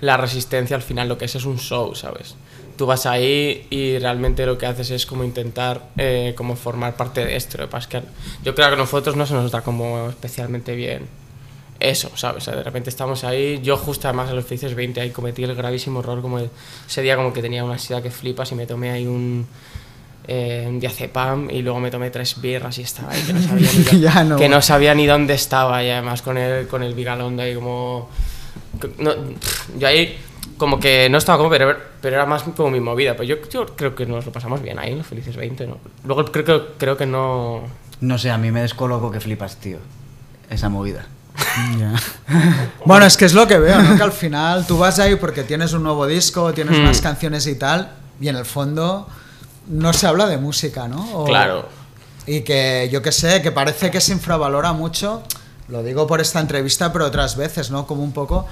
La 0.00 0.16
Resistencia 0.16 0.76
al 0.76 0.82
final 0.82 1.08
lo 1.08 1.18
que 1.18 1.26
es 1.26 1.34
es 1.34 1.44
un 1.44 1.58
show, 1.58 1.94
¿sabes? 1.94 2.34
Tú 2.76 2.86
vas 2.86 3.04
ahí 3.04 3.66
y 3.68 3.98
realmente 3.98 4.46
lo 4.46 4.56
que 4.56 4.64
haces 4.64 4.90
es 4.90 5.04
como 5.04 5.24
intentar 5.24 5.88
eh, 5.98 6.32
como 6.36 6.56
formar 6.56 6.96
parte 6.96 7.22
de 7.24 7.36
esto. 7.36 7.58
Es 7.76 7.86
que 7.86 8.00
yo 8.42 8.54
creo 8.54 8.68
que 8.68 8.74
a 8.74 8.76
nosotros 8.78 9.16
no 9.16 9.26
se 9.26 9.34
nos 9.34 9.50
da 9.50 9.60
como 9.60 10.08
especialmente 10.08 10.74
bien 10.74 11.02
eso, 11.80 12.10
¿sabes? 12.14 12.42
O 12.42 12.44
sea, 12.44 12.56
de 12.56 12.62
repente 12.62 12.90
estamos 12.90 13.24
ahí. 13.24 13.60
Yo, 13.62 13.76
justo 13.76 14.06
además, 14.06 14.30
a 14.30 14.34
los 14.34 14.44
felices 14.44 14.74
20 14.74 15.00
ahí 15.00 15.10
cometí 15.10 15.42
el 15.44 15.54
gravísimo 15.54 16.00
error. 16.00 16.20
Como 16.22 16.38
el- 16.38 16.50
ese 16.86 17.02
día, 17.02 17.16
como 17.16 17.32
que 17.32 17.40
tenía 17.42 17.64
una 17.64 17.72
ansiedad 17.74 18.02
que 18.02 18.10
flipas 18.10 18.52
y 18.52 18.54
me 18.54 18.66
tomé 18.66 18.90
ahí 18.90 19.06
un. 19.06 19.46
Eh, 20.28 20.66
un 20.68 20.78
diazepam 20.78 21.50
y 21.50 21.62
luego 21.62 21.80
me 21.80 21.90
tomé 21.90 22.10
tres 22.10 22.40
birras 22.40 22.78
y 22.78 22.82
estaba 22.82 23.10
ahí 23.10 23.22
que 23.22 23.32
no 23.32 23.40
sabía 23.42 23.68
ni, 23.92 24.00
Ya 24.00 24.22
no. 24.22 24.36
que 24.36 24.48
no 24.50 24.60
sabía 24.62 24.94
ni 24.94 25.06
dónde 25.06 25.32
estaba 25.34 25.82
y 25.82 25.90
además 25.90 26.20
con 26.22 26.36
el, 26.36 26.68
con 26.68 26.82
el 26.84 26.94
Vigalondo 26.94 27.42
ahí 27.42 27.54
como 27.54 28.08
no, 28.98 29.12
yo 29.78 29.88
ahí 29.88 30.16
como 30.58 30.78
que 30.78 31.08
no 31.10 31.18
estaba 31.18 31.38
como 31.38 31.50
pero, 31.50 31.74
pero 32.02 32.16
era 32.16 32.26
más 32.26 32.42
como 32.44 32.70
mi 32.70 32.78
movida 32.80 33.12
pero 33.14 33.24
yo, 33.24 33.36
yo 33.50 33.66
creo 33.74 33.94
que 33.96 34.04
nos 34.06 34.24
lo 34.26 34.30
pasamos 34.30 34.62
bien 34.62 34.78
ahí 34.78 34.92
en 34.92 34.98
los 34.98 35.06
felices 35.06 35.34
20 35.34 35.66
¿no? 35.66 35.78
luego 36.04 36.24
creo 36.30 36.76
creo 36.76 36.96
que 36.96 37.06
no 37.06 37.62
No 38.00 38.18
sé, 38.18 38.30
a 38.30 38.38
mí 38.38 38.52
me 38.52 38.60
descoloco 38.60 39.10
que 39.10 39.20
flipas, 39.20 39.56
tío. 39.56 39.78
Esa 40.50 40.68
movida. 40.68 41.06
Bueno, 42.84 43.06
es 43.06 43.16
que 43.16 43.24
es 43.24 43.34
lo 43.34 43.46
que 43.46 43.58
veo, 43.58 43.80
¿no? 43.82 43.96
Que 43.96 44.02
al 44.02 44.12
final 44.12 44.66
tú 44.66 44.78
vas 44.78 44.98
ahí 44.98 45.16
porque 45.16 45.42
tienes 45.42 45.72
un 45.72 45.82
nuevo 45.82 46.06
disco, 46.06 46.52
tienes 46.52 46.76
Hmm. 46.78 46.82
unas 46.82 47.00
canciones 47.00 47.46
y 47.46 47.54
tal, 47.56 47.92
y 48.20 48.28
en 48.28 48.36
el 48.36 48.44
fondo 48.44 49.06
no 49.68 49.92
se 49.92 50.06
habla 50.06 50.26
de 50.26 50.38
música, 50.38 50.88
¿no? 50.88 51.06
O- 51.14 51.24
Claro. 51.24 51.68
Y 52.26 52.42
que 52.42 52.88
yo 52.92 53.02
que 53.02 53.12
sé, 53.12 53.42
que 53.42 53.50
parece 53.52 53.90
que 53.90 54.00
se 54.00 54.12
infravalora 54.12 54.72
mucho, 54.72 55.22
lo 55.68 55.82
digo 55.82 56.06
por 56.06 56.20
esta 56.20 56.40
entrevista, 56.40 56.92
pero 56.92 57.06
otras 57.06 57.36
veces, 57.36 57.70
¿no? 57.70 57.86
Como 57.86 58.02
un 58.02 58.12
poco 58.12 58.46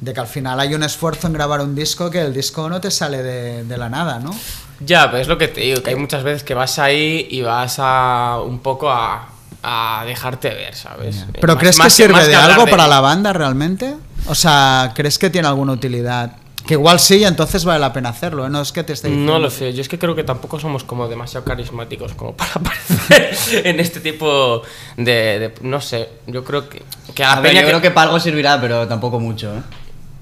de 0.00 0.12
que 0.12 0.20
al 0.20 0.26
final 0.26 0.58
hay 0.58 0.74
un 0.74 0.82
esfuerzo 0.82 1.28
en 1.28 1.32
grabar 1.32 1.60
un 1.60 1.74
disco 1.74 2.10
que 2.10 2.20
el 2.20 2.32
disco 2.34 2.68
no 2.68 2.80
te 2.80 2.90
sale 2.90 3.22
de, 3.22 3.64
de 3.64 3.76
la 3.78 3.88
nada, 3.88 4.18
¿no? 4.18 4.34
Ya, 4.80 5.06
pero 5.10 5.22
es 5.22 5.28
lo 5.28 5.38
que 5.38 5.46
te 5.48 5.60
digo, 5.60 5.80
que 5.82 5.90
hay 5.90 5.96
muchas 5.96 6.24
veces 6.24 6.42
que 6.42 6.54
vas 6.54 6.78
ahí 6.80 7.28
y 7.30 7.42
vas 7.42 7.76
a 7.78 8.38
un 8.44 8.58
poco 8.58 8.90
a, 8.90 9.28
a 9.62 10.04
dejarte 10.06 10.50
ver, 10.50 10.74
¿sabes? 10.74 11.16
Eh, 11.18 11.26
¿Pero 11.40 11.54
más- 11.54 11.60
crees 11.60 11.76
que 11.76 11.82
más 11.82 11.92
sirve 11.92 12.12
más 12.14 12.26
de 12.26 12.34
algo 12.34 12.66
para 12.66 12.86
la 12.88 13.00
banda 13.00 13.32
realmente? 13.32 13.94
O 14.26 14.34
sea, 14.34 14.92
¿crees 14.94 15.18
que 15.18 15.30
tiene 15.30 15.48
alguna 15.48 15.72
utilidad? 15.72 16.36
Que 16.66 16.74
igual 16.74 17.00
sí, 17.00 17.24
entonces 17.24 17.64
vale 17.64 17.80
la 17.80 17.92
pena 17.92 18.10
hacerlo, 18.10 18.46
¿eh? 18.46 18.48
No 18.50 18.60
es 18.62 18.70
que 18.70 18.84
te 18.84 18.92
esté 18.92 19.08
diciendo... 19.08 19.32
No 19.32 19.38
lo 19.40 19.50
sé, 19.50 19.72
yo 19.72 19.82
es 19.82 19.88
que 19.88 19.98
creo 19.98 20.14
que 20.14 20.22
tampoco 20.22 20.60
somos 20.60 20.84
como 20.84 21.08
demasiado 21.08 21.44
carismáticos 21.44 22.12
como 22.14 22.36
para 22.36 22.52
aparecer 22.54 23.66
en 23.66 23.80
este 23.80 23.98
tipo 23.98 24.62
de, 24.96 25.02
de- 25.38 25.54
No 25.62 25.80
sé, 25.80 26.08
yo 26.28 26.44
creo 26.44 26.68
que, 26.68 26.82
que 27.14 27.24
a 27.24 27.28
la 27.28 27.32
A 27.32 27.40
ver, 27.40 27.50
peña 27.50 27.62
yo 27.62 27.66
creo 27.68 27.80
que 27.80 27.90
para 27.90 28.06
algo 28.08 28.20
servirá, 28.20 28.60
pero 28.60 28.86
tampoco 28.86 29.18
mucho, 29.18 29.52
¿eh? 29.56 29.60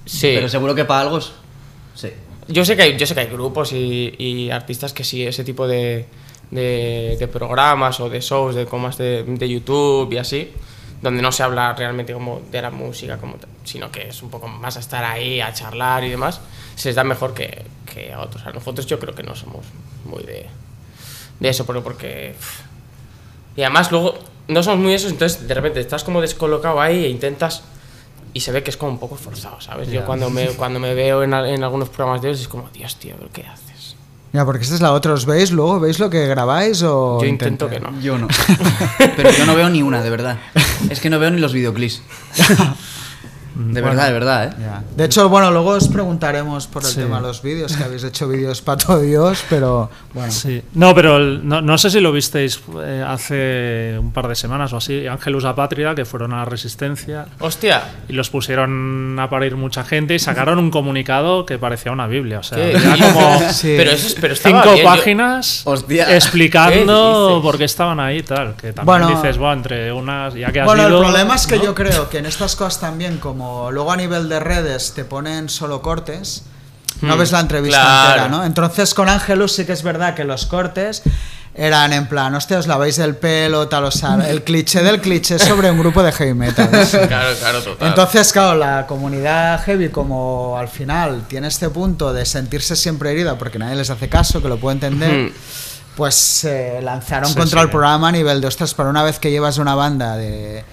Sí, 0.07 0.33
Pero 0.35 0.49
seguro 0.49 0.75
que 0.75 0.87
para 0.87 1.03
algo 1.03 1.21
sí. 1.21 2.11
yo 2.49 2.65
sé 2.65 2.75
que 2.75 2.83
hay, 2.83 2.97
yo 2.97 3.07
sé 3.07 3.15
que 3.15 3.21
hay 3.21 3.27
grupos 3.29 3.73
y, 3.73 4.15
y 4.19 4.51
artistas 4.51 4.95
que 4.95 5.05
sí, 5.05 5.27
ese 5.27 5.45
tipo 5.45 5.69
de, 5.69 6.09
de, 6.51 7.17
de 7.19 7.29
programas 7.29 8.01
o 8.01 8.09
de 8.09 8.21
shows, 8.21 8.55
de 8.55 8.67
comas 8.67 8.99
de, 8.99 9.25
de 9.25 9.49
YouTube 9.49 10.13
y 10.13 10.19
así, 10.19 10.53
donde 11.03 11.23
no 11.23 11.33
se 11.33 11.43
habla 11.43 11.73
realmente 11.73 12.13
como 12.13 12.43
de 12.51 12.61
la 12.61 12.71
música, 12.71 13.19
como, 13.19 13.37
sino 13.65 13.91
que 13.91 14.09
es 14.09 14.23
un 14.23 14.31
poco 14.31 14.49
más 14.49 14.77
a 14.77 14.81
estar 14.81 15.05
ahí, 15.05 15.41
a 15.41 15.53
charlar 15.53 16.05
y 16.05 16.11
demás, 16.11 16.41
se 16.75 16.89
les 16.89 16.97
da 16.97 17.05
mejor 17.05 17.35
que, 17.35 17.65
que 17.93 18.13
a 18.13 18.21
otros. 18.21 18.45
A 18.47 18.51
nosotros 18.51 18.87
yo 18.87 18.99
creo 18.99 19.15
que 19.15 19.23
no 19.23 19.35
somos 19.35 19.65
muy 20.05 20.23
de, 20.25 20.47
de 21.39 21.49
eso, 21.49 21.65
porque, 21.65 21.83
porque... 21.83 22.35
Y 23.57 23.63
además 23.63 23.91
luego 23.91 24.19
no 24.49 24.63
somos 24.63 24.81
muy 24.81 24.95
esos, 24.95 25.13
entonces 25.13 25.47
de 25.47 25.55
repente 25.55 25.81
estás 25.81 26.05
como 26.05 26.21
descolocado 26.21 26.81
ahí 26.81 27.05
e 27.05 27.09
intentas... 27.09 27.63
Y 28.33 28.39
se 28.39 28.53
ve 28.53 28.63
que 28.63 28.71
es 28.71 28.77
como 28.77 28.93
un 28.93 29.01
poco 29.01 29.17
forzado, 29.17 29.61
¿sabes? 29.61 29.91
Yo 29.91 30.05
cuando 30.05 30.31
me, 30.31 30.47
cuando 30.51 30.79
me 30.79 30.95
veo 30.95 31.25
en, 31.25 31.35
en 31.35 31.65
algunos 31.65 31.89
programas 31.89 32.23
de 32.23 32.29
ellos 32.29 32.43
es 32.43 32.47
como, 32.47 32.69
Dios, 32.73 32.95
tío, 32.95 33.17
¿pero 33.19 33.29
¿qué 33.33 33.43
haces? 33.43 33.70
Ya, 34.33 34.45
porque 34.45 34.63
esta 34.63 34.77
es 34.77 34.81
la 34.81 34.93
otra. 34.93 35.13
¿Os 35.13 35.27
veis 35.27 35.51
luego? 35.51 35.81
¿Veis 35.81 35.99
lo 35.99 36.09
que 36.09 36.27
grabáis 36.27 36.83
o...? 36.83 37.19
Yo 37.21 37.27
intento 37.27 37.67
intenté? 37.67 37.87
que 37.87 37.93
no. 37.93 38.01
Yo 38.01 38.17
no. 38.17 38.29
Pero 39.17 39.31
yo 39.33 39.45
no 39.45 39.57
veo 39.57 39.69
ni 39.69 39.83
una, 39.83 40.03
de 40.03 40.11
verdad. 40.11 40.39
Es 40.89 41.01
que 41.01 41.11
no 41.11 41.19
veo 41.19 41.31
ni 41.31 41.41
los 41.41 41.53
videoclips. 41.53 42.03
De 43.69 43.81
verdad, 43.81 44.07
de 44.07 44.13
verdad, 44.13 44.45
¿eh? 44.47 44.51
Ya. 44.61 44.83
De 44.97 45.05
hecho, 45.05 45.29
bueno, 45.29 45.51
luego 45.51 45.71
os 45.71 45.89
preguntaremos 45.89 46.67
por 46.67 46.83
el 46.83 46.89
Sí. 46.89 46.97
tema 47.01 47.17
de 47.17 47.23
los 47.29 47.43
vídeos, 47.43 47.77
que 47.77 47.85
habéis 47.85 48.05
hecho 48.05 48.27
vídeos 48.29 48.63
para 48.63 48.79
todo 48.79 49.01
Dios, 49.01 49.45
pero 49.51 49.91
bueno. 50.15 50.33
Sí. 50.33 50.63
No, 50.75 50.95
pero 50.95 51.17
el- 51.19 51.47
no, 51.47 51.61
no 51.61 51.79
sé 51.79 51.91
si 51.91 52.01
lo 52.01 52.13
visteis 52.13 52.61
eh, 52.83 53.05
hace 53.07 53.97
un 53.99 54.13
par 54.13 54.29
de 54.29 54.35
semanas 54.35 54.73
o 54.73 54.79
así, 54.79 55.07
Ángelus 55.07 55.45
Apátrida, 55.45 55.95
que 55.95 56.05
fueron 56.05 56.33
a 56.33 56.39
la 56.39 56.45
Resistencia 56.45 57.27
Hostia, 57.39 57.83
y 58.09 58.13
los 58.13 58.31
pusieron 58.31 59.19
a 59.19 59.29
parir 59.31 59.57
mucha 59.57 59.85
gente 59.85 60.15
y 60.15 60.19
sacaron 60.19 60.59
un 60.59 60.71
comunicado 60.71 61.45
que 61.47 61.59
parecía 61.59 61.93
una 61.93 62.07
Biblia. 62.07 62.41
O 62.41 62.43
sea, 62.43 62.59
¿Qué 62.59 62.71
era 62.73 63.13
como 63.13 63.39
Sí. 63.53 63.75
pero 63.77 63.91
eso 63.91 64.07
es, 64.09 64.15
pero 64.21 64.35
cinco 64.37 64.63
bien, 64.73 64.77
yo- 64.79 64.85
páginas 64.85 65.63
Hostia. 65.65 66.07
¿Qué 66.07 66.17
explicando 66.17 67.29
dices? 67.29 67.43
por 67.43 67.59
qué 67.59 67.65
estaban 67.65 68.01
ahí 68.01 68.19
y 68.19 68.23
tal. 68.23 68.55
Que 68.57 68.73
también 68.73 68.85
Bueno. 68.87 69.09
dices, 69.09 69.39
bueno, 69.39 69.55
entre 69.55 69.93
unas, 69.93 70.35
ya 70.35 70.53
que 70.53 70.61
has 70.61 70.67
Bueno, 70.67 70.87
el 70.87 70.93
problema 70.99 71.35
es 71.35 71.47
que 71.47 71.57
¿no? 71.57 71.65
yo 71.65 71.75
creo 71.75 72.09
que 72.09 72.19
en 72.19 72.27
estas 72.27 72.57
cosas 72.57 72.81
también, 72.81 73.19
como 73.19 73.50
luego 73.73 73.93
a 73.93 73.97
nivel 73.97 74.29
de 74.29 74.41
redes 74.41 74.93
te 74.95 75.05
ponen 75.05 75.49
solo 75.49 75.83
cortes, 75.83 76.45
no 77.03 77.15
Hmm, 77.15 77.19
ves 77.19 77.33
la 77.33 77.41
entrevista 77.41 77.81
claro. 77.81 78.09
entera, 78.25 78.29
¿no? 78.29 78.45
Entonces 78.45 78.95
con 78.95 79.09
Ángelus 79.09 79.53
sí 79.55 79.65
que 79.65 79.73
es 79.73 79.83
verdad 79.83 80.15
que 80.15 80.25
los 80.25 80.47
cortes 80.47 81.03
eran 81.55 81.93
en 81.93 82.07
plan, 82.09 82.35
hostia, 82.35 82.59
os 82.59 82.67
laváis 82.67 82.97
del 82.97 83.17
pelo, 83.17 83.67
tal, 83.69 83.85
o 83.85 83.91
sea, 83.91 84.15
el 84.29 84.45
cliché 84.45 84.83
del 84.83 85.01
cliché 85.01 85.39
sobre 85.39 85.71
un 85.71 85.79
grupo 85.79 86.03
de 86.03 86.13
heavy 86.13 86.35
metal. 86.35 86.69
¿sí? 86.87 86.97
Claro, 87.09 87.35
claro, 87.39 87.63
total. 87.63 87.89
Entonces, 87.89 88.33
claro, 88.33 88.55
la 88.57 88.87
comunidad 88.87 89.61
heavy, 89.65 89.89
como 89.89 90.57
al 90.59 90.69
final 90.69 91.25
tiene 91.29 91.49
este 91.49 91.69
punto 91.69 92.13
de 92.13 92.25
sentirse 92.25 92.77
siempre 92.77 93.11
herida 93.13 93.37
porque 93.37 93.59
nadie 93.59 93.75
les 93.77 93.91
hace 93.91 94.09
caso, 94.09 94.41
que 94.41 94.49
lo 94.49 94.59
puedo 94.59 94.73
entender, 94.75 95.27
Ujú. 95.27 95.35
pues 95.97 96.15
se 96.15 96.81
lanzaron 96.83 97.29
Sí, 97.31 97.37
contra 97.37 97.61
sí. 97.61 97.65
el 97.65 97.71
programa 97.71 98.09
a 98.09 98.13
nivel 98.13 98.41
de, 98.41 98.47
ostras, 98.47 98.73
para 98.75 98.89
una 98.89 99.03
vez 99.03 99.19
que 99.19 99.31
llevas 99.31 99.59
una 99.59 99.75
banda 99.75 100.17
de, 100.17 100.65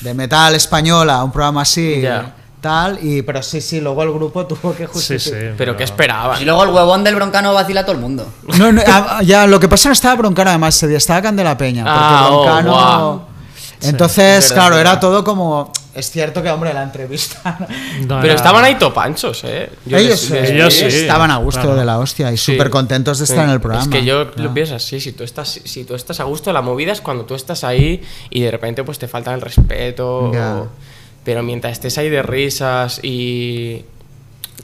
de 0.00 0.14
metal 0.14 0.54
española, 0.54 1.22
un 1.24 1.32
programa 1.32 1.62
así, 1.62 2.00
Ya. 2.00 2.34
tal, 2.60 2.98
y 3.02 3.22
pero 3.22 3.42
sí, 3.42 3.60
sí, 3.60 3.80
luego 3.80 4.02
el 4.02 4.12
grupo 4.12 4.46
tuvo 4.48 4.74
que 4.74 4.86
Sí, 4.86 4.92
justificar. 4.92 5.40
sí. 5.40 5.46
pero 5.56 5.76
¿qué 5.76 5.84
esperaban? 5.84 6.40
Y 6.40 6.44
luego 6.44 6.64
el 6.64 6.70
huevón 6.70 7.04
del 7.04 7.14
broncano 7.14 7.54
vacila 7.54 7.80
a 7.80 7.84
todo 7.84 7.94
el 7.96 8.00
mundo. 8.02 8.26
No, 8.58 8.72
no, 8.72 8.82
ya, 9.22 9.46
lo 9.46 9.58
que 9.60 9.68
pasa 9.68 9.80
es 9.80 9.82
que 9.84 9.88
no 9.88 9.92
estaba 9.94 10.14
Broncano 10.16 10.50
además 10.50 10.76
ese 10.76 10.88
día, 10.88 10.98
estaba 10.98 11.22
Candela 11.22 11.56
Peña. 11.56 11.84
Porque 11.84 11.98
Ah, 12.00 12.28
oh, 12.30 12.42
Broncano. 12.44 13.35
Entonces, 13.82 14.44
Sí, 14.44 14.44
es 14.46 14.50
verdad, 14.50 14.54
claro, 14.68 14.78
era 14.78 15.00
todo 15.00 15.22
como. 15.24 15.72
Es 15.94 16.10
cierto 16.10 16.42
que, 16.42 16.50
hombre, 16.50 16.74
la 16.74 16.82
entrevista. 16.82 17.56
No 18.00 18.16
Pero 18.20 18.24
era- 18.24 18.34
estaban 18.34 18.62
ahí 18.64 18.74
topanchos, 18.76 19.42
¿eh? 19.44 19.70
Yo 19.86 19.96
ellos 19.96 20.30
les- 20.30 20.42
les- 20.42 20.50
ellos 20.50 20.74
sí, 20.74 20.84
estaban 20.84 21.30
a 21.30 21.38
gusto 21.38 21.62
claro. 21.62 21.76
de 21.76 21.84
la 21.86 21.98
hostia 21.98 22.30
y 22.32 22.36
Sí. 22.36 22.52
súper 22.52 22.68
contentos 22.70 23.18
de 23.18 23.24
estar 23.24 23.38
Sí. 23.38 23.44
en 23.44 23.50
el 23.50 23.60
programa. 23.60 23.82
Es 23.84 23.88
que 23.90 24.04
yo 24.04 24.24
lo 24.36 24.52
pienso 24.52 24.74
así, 24.74 25.00
si 25.00 25.12
tú 25.12 25.24
estás 25.24 25.60
si 25.64 25.84
tú 25.84 25.94
estás 25.94 26.20
a 26.20 26.24
gusto, 26.24 26.52
la 26.52 26.60
movida 26.60 26.92
es 26.92 27.00
cuando 27.00 27.24
tú 27.24 27.34
estás 27.34 27.64
ahí 27.64 28.02
y 28.30 28.40
de 28.42 28.50
repente 28.50 28.84
pues 28.84 28.98
te 28.98 29.08
falta 29.08 29.32
el 29.32 29.40
respeto. 29.40 30.30
Ya. 30.32 30.56
o- 30.56 30.68
pero 31.24 31.42
mientras 31.42 31.72
estés 31.72 31.96
ahí 31.98 32.08
de 32.08 32.22
risas 32.22 33.00
y 33.02 33.84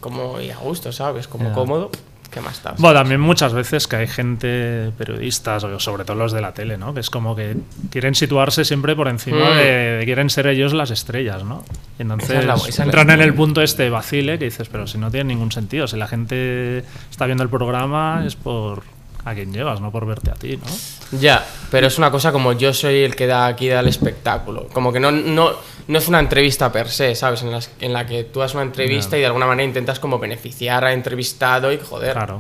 como 0.01 0.41
y 0.41 0.51
a 0.51 0.57
gusto, 0.59 0.93
¿sabes? 0.93 1.27
Como 1.29 1.53
cómodo, 1.55 1.91
¿qué 2.33 2.41
más 2.41 2.55
estás? 2.55 2.79
Bueno, 2.79 2.99
también 2.99 3.21
muchas 3.21 3.53
veces 3.53 3.87
que 3.87 3.97
hay 3.97 4.07
gente, 4.09 4.91
periodistas, 4.99 5.65
sobre 5.79 6.05
todo 6.05 6.17
los 6.17 6.33
de 6.33 6.41
la 6.41 6.53
tele, 6.53 6.79
¿no? 6.79 6.93
Que 6.95 7.01
es 7.01 7.11
como 7.11 7.37
que 7.37 7.57
quieren 7.91 8.15
situarse 8.15 8.65
siempre 8.65 8.97
por 8.97 9.09
encima 9.09 9.51
Mm. 9.51 9.57
de, 9.57 9.65
de- 9.99 10.05
quieren 10.05 10.31
ser 10.31 10.47
ellos 10.47 10.73
las 10.73 10.91
estrellas, 10.91 11.45
¿no? 11.45 11.65
Y 11.99 12.03
entonces 12.03 12.31
Esa 12.31 12.41
es 12.41 12.47
la- 12.47 12.55
esa 12.55 12.69
es 12.69 12.79
la 12.79 12.85
entran 12.85 13.11
en 13.11 13.21
el 13.21 13.35
punto 13.35 13.63
este 13.63 13.91
vacile 13.91 14.39
que 14.39 14.47
dices, 14.47 14.69
pero 14.69 14.87
si 14.87 14.99
no 14.99 15.11
tiene 15.11 15.29
ningún 15.35 15.53
sentido, 15.53 15.87
si 15.87 15.97
la 15.97 16.09
gente 16.09 16.79
está 17.11 17.27
viendo 17.27 17.43
el 17.45 17.51
programa 17.51 18.25
es 18.27 18.35
por 18.37 18.83
a 19.25 19.35
quien 19.35 19.53
llevas, 19.53 19.81
no 19.81 19.91
por 19.93 20.05
verte 20.07 20.31
a 20.31 20.35
ti, 20.35 20.57
¿no? 20.57 21.19
Ya, 21.19 21.47
pero 21.71 21.87
es 21.87 21.99
una 21.99 22.11
cosa 22.11 22.33
como 22.33 22.53
yo 22.55 22.73
soy 22.75 23.03
el 23.05 23.15
que 23.15 23.27
da 23.27 23.47
aquí 23.47 23.69
da 23.69 23.81
el 23.81 23.89
espectáculo. 23.89 24.67
Como 24.73 24.93
que 24.93 24.99
no, 25.01 25.11
no, 25.13 25.51
no 25.89 25.99
es 25.99 26.09
una 26.09 26.19
entrevista 26.19 26.73
per 26.73 26.89
se, 26.89 27.15
¿sabes? 27.15 27.43
En, 27.43 27.53
las- 27.53 27.71
en 27.81 27.93
la 27.93 28.07
que 28.07 28.25
tú 28.25 28.41
das 28.41 28.55
una 28.55 28.63
entrevista 28.65 29.17
y 29.17 29.21
de 29.21 29.27
alguna 29.27 29.47
manera 29.47 29.67
intentas 29.67 30.01
como 30.01 30.19
beneficiar 30.19 30.85
al 30.85 30.95
entrevistado 30.95 31.73
y 31.73 31.79
joder. 31.79 32.15
Claro. 32.15 32.39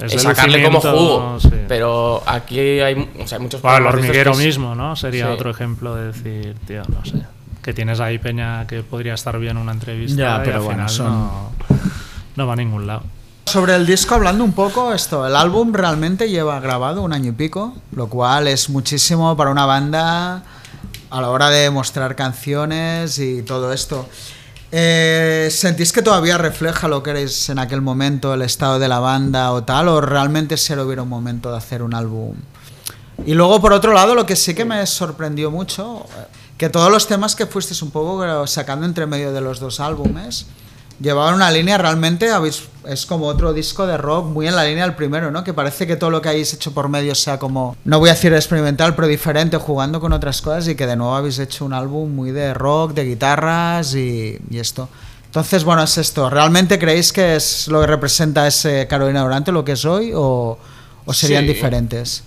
Es 0.00 0.22
sacarle 0.22 0.62
como 0.62 0.80
jugo. 0.80 1.38
sí. 1.40 1.50
Pero 1.66 2.22
aquí 2.26 2.60
hay, 2.60 3.08
o 3.20 3.26
sea, 3.26 3.38
hay 3.38 3.42
muchos 3.42 3.60
Bueno, 3.62 3.78
el 3.78 3.86
hormiguero 3.86 4.30
es- 4.32 4.38
mismo, 4.38 4.74
¿no? 4.74 4.94
Sería 4.96 5.26
Sí. 5.26 5.32
otro 5.32 5.50
ejemplo 5.50 5.94
de 5.96 6.06
decir, 6.12 6.54
tío, 6.66 6.82
no 6.88 7.04
sé, 7.04 7.22
que 7.62 7.72
tienes 7.72 7.98
ahí 8.00 8.18
peña 8.18 8.66
que 8.66 8.82
podría 8.82 9.14
estar 9.14 9.36
bien 9.38 9.56
en 9.56 9.62
una 9.62 9.72
entrevista 9.72 10.16
Ya, 10.20 10.36
y 10.42 10.44
pero 10.44 10.56
al 10.58 10.62
bueno, 10.62 10.88
final 10.88 10.88
son- 10.90 11.06
no, 11.06 11.52
no 12.36 12.46
va 12.46 12.52
a 12.52 12.56
ningún 12.56 12.86
lado. 12.86 13.02
Sobre 13.48 13.74
el 13.76 13.86
disco, 13.86 14.14
hablando 14.14 14.44
un 14.44 14.52
poco, 14.52 14.92
esto, 14.92 15.26
el 15.26 15.34
álbum 15.34 15.72
realmente 15.72 16.28
lleva 16.28 16.60
grabado 16.60 17.00
un 17.00 17.14
año 17.14 17.30
y 17.30 17.32
pico, 17.32 17.72
lo 17.92 18.06
cual 18.10 18.46
es 18.46 18.68
muchísimo 18.68 19.34
para 19.38 19.50
una 19.50 19.64
banda 19.64 20.42
a 21.08 21.20
la 21.22 21.30
hora 21.30 21.48
de 21.48 21.70
mostrar 21.70 22.14
canciones 22.14 23.18
y 23.18 23.40
todo 23.40 23.72
esto. 23.72 24.06
Eh, 24.70 25.48
¿Sentís 25.50 25.92
que 25.92 26.02
todavía 26.02 26.36
refleja 26.36 26.88
lo 26.88 27.02
que 27.02 27.08
eres 27.08 27.48
en 27.48 27.58
aquel 27.58 27.80
momento, 27.80 28.34
el 28.34 28.42
estado 28.42 28.78
de 28.78 28.86
la 28.86 28.98
banda 28.98 29.50
o 29.52 29.64
tal? 29.64 29.88
¿O 29.88 30.02
realmente 30.02 30.58
se 30.58 30.78
hubiera 30.78 31.04
un 31.04 31.08
momento 31.08 31.50
de 31.50 31.56
hacer 31.56 31.82
un 31.82 31.94
álbum? 31.94 32.34
Y 33.24 33.32
luego, 33.32 33.62
por 33.62 33.72
otro 33.72 33.94
lado, 33.94 34.14
lo 34.14 34.26
que 34.26 34.36
sí 34.36 34.54
que 34.54 34.66
me 34.66 34.86
sorprendió 34.86 35.50
mucho, 35.50 36.04
eh, 36.18 36.26
que 36.58 36.68
todos 36.68 36.92
los 36.92 37.06
temas 37.06 37.34
que 37.34 37.46
fuisteis 37.46 37.80
un 37.80 37.92
poco 37.92 38.46
sacando 38.46 38.84
entre 38.84 39.06
medio 39.06 39.32
de 39.32 39.40
los 39.40 39.58
dos 39.58 39.80
álbumes, 39.80 40.44
llevaban 41.00 41.34
una 41.34 41.50
línea 41.50 41.78
realmente, 41.78 42.30
habéis, 42.30 42.64
es 42.88 43.06
como 43.06 43.26
otro 43.26 43.52
disco 43.52 43.86
de 43.86 43.96
rock 43.96 44.26
muy 44.26 44.46
en 44.48 44.56
la 44.56 44.64
línea 44.64 44.84
del 44.84 44.94
primero, 44.94 45.30
¿no? 45.30 45.44
Que 45.44 45.52
parece 45.54 45.86
que 45.86 45.96
todo 45.96 46.10
lo 46.10 46.20
que 46.22 46.28
habéis 46.30 46.52
hecho 46.54 46.72
por 46.72 46.88
medio 46.88 47.14
sea 47.14 47.38
como, 47.38 47.76
no 47.84 47.98
voy 47.98 48.10
a 48.10 48.14
decir 48.14 48.32
experimental, 48.32 48.94
pero 48.94 49.06
diferente, 49.08 49.56
jugando 49.58 50.00
con 50.00 50.12
otras 50.12 50.42
cosas 50.42 50.68
y 50.68 50.74
que 50.74 50.86
de 50.86 50.96
nuevo 50.96 51.14
habéis 51.14 51.38
hecho 51.38 51.64
un 51.64 51.72
álbum 51.72 52.14
muy 52.14 52.30
de 52.32 52.54
rock, 52.54 52.94
de 52.94 53.04
guitarras 53.04 53.94
y, 53.94 54.38
y 54.50 54.58
esto. 54.58 54.88
Entonces, 55.26 55.62
bueno, 55.62 55.82
es 55.82 55.98
esto. 55.98 56.30
¿Realmente 56.30 56.78
creéis 56.78 57.12
que 57.12 57.36
es 57.36 57.68
lo 57.68 57.80
que 57.82 57.86
representa 57.86 58.46
ese 58.46 58.86
Carolina 58.88 59.22
Durante, 59.22 59.52
lo 59.52 59.62
que 59.64 59.72
es 59.72 59.84
hoy, 59.84 60.12
o, 60.14 60.58
o 61.04 61.12
serían 61.12 61.42
Sí. 61.44 61.48
diferentes? 61.48 62.22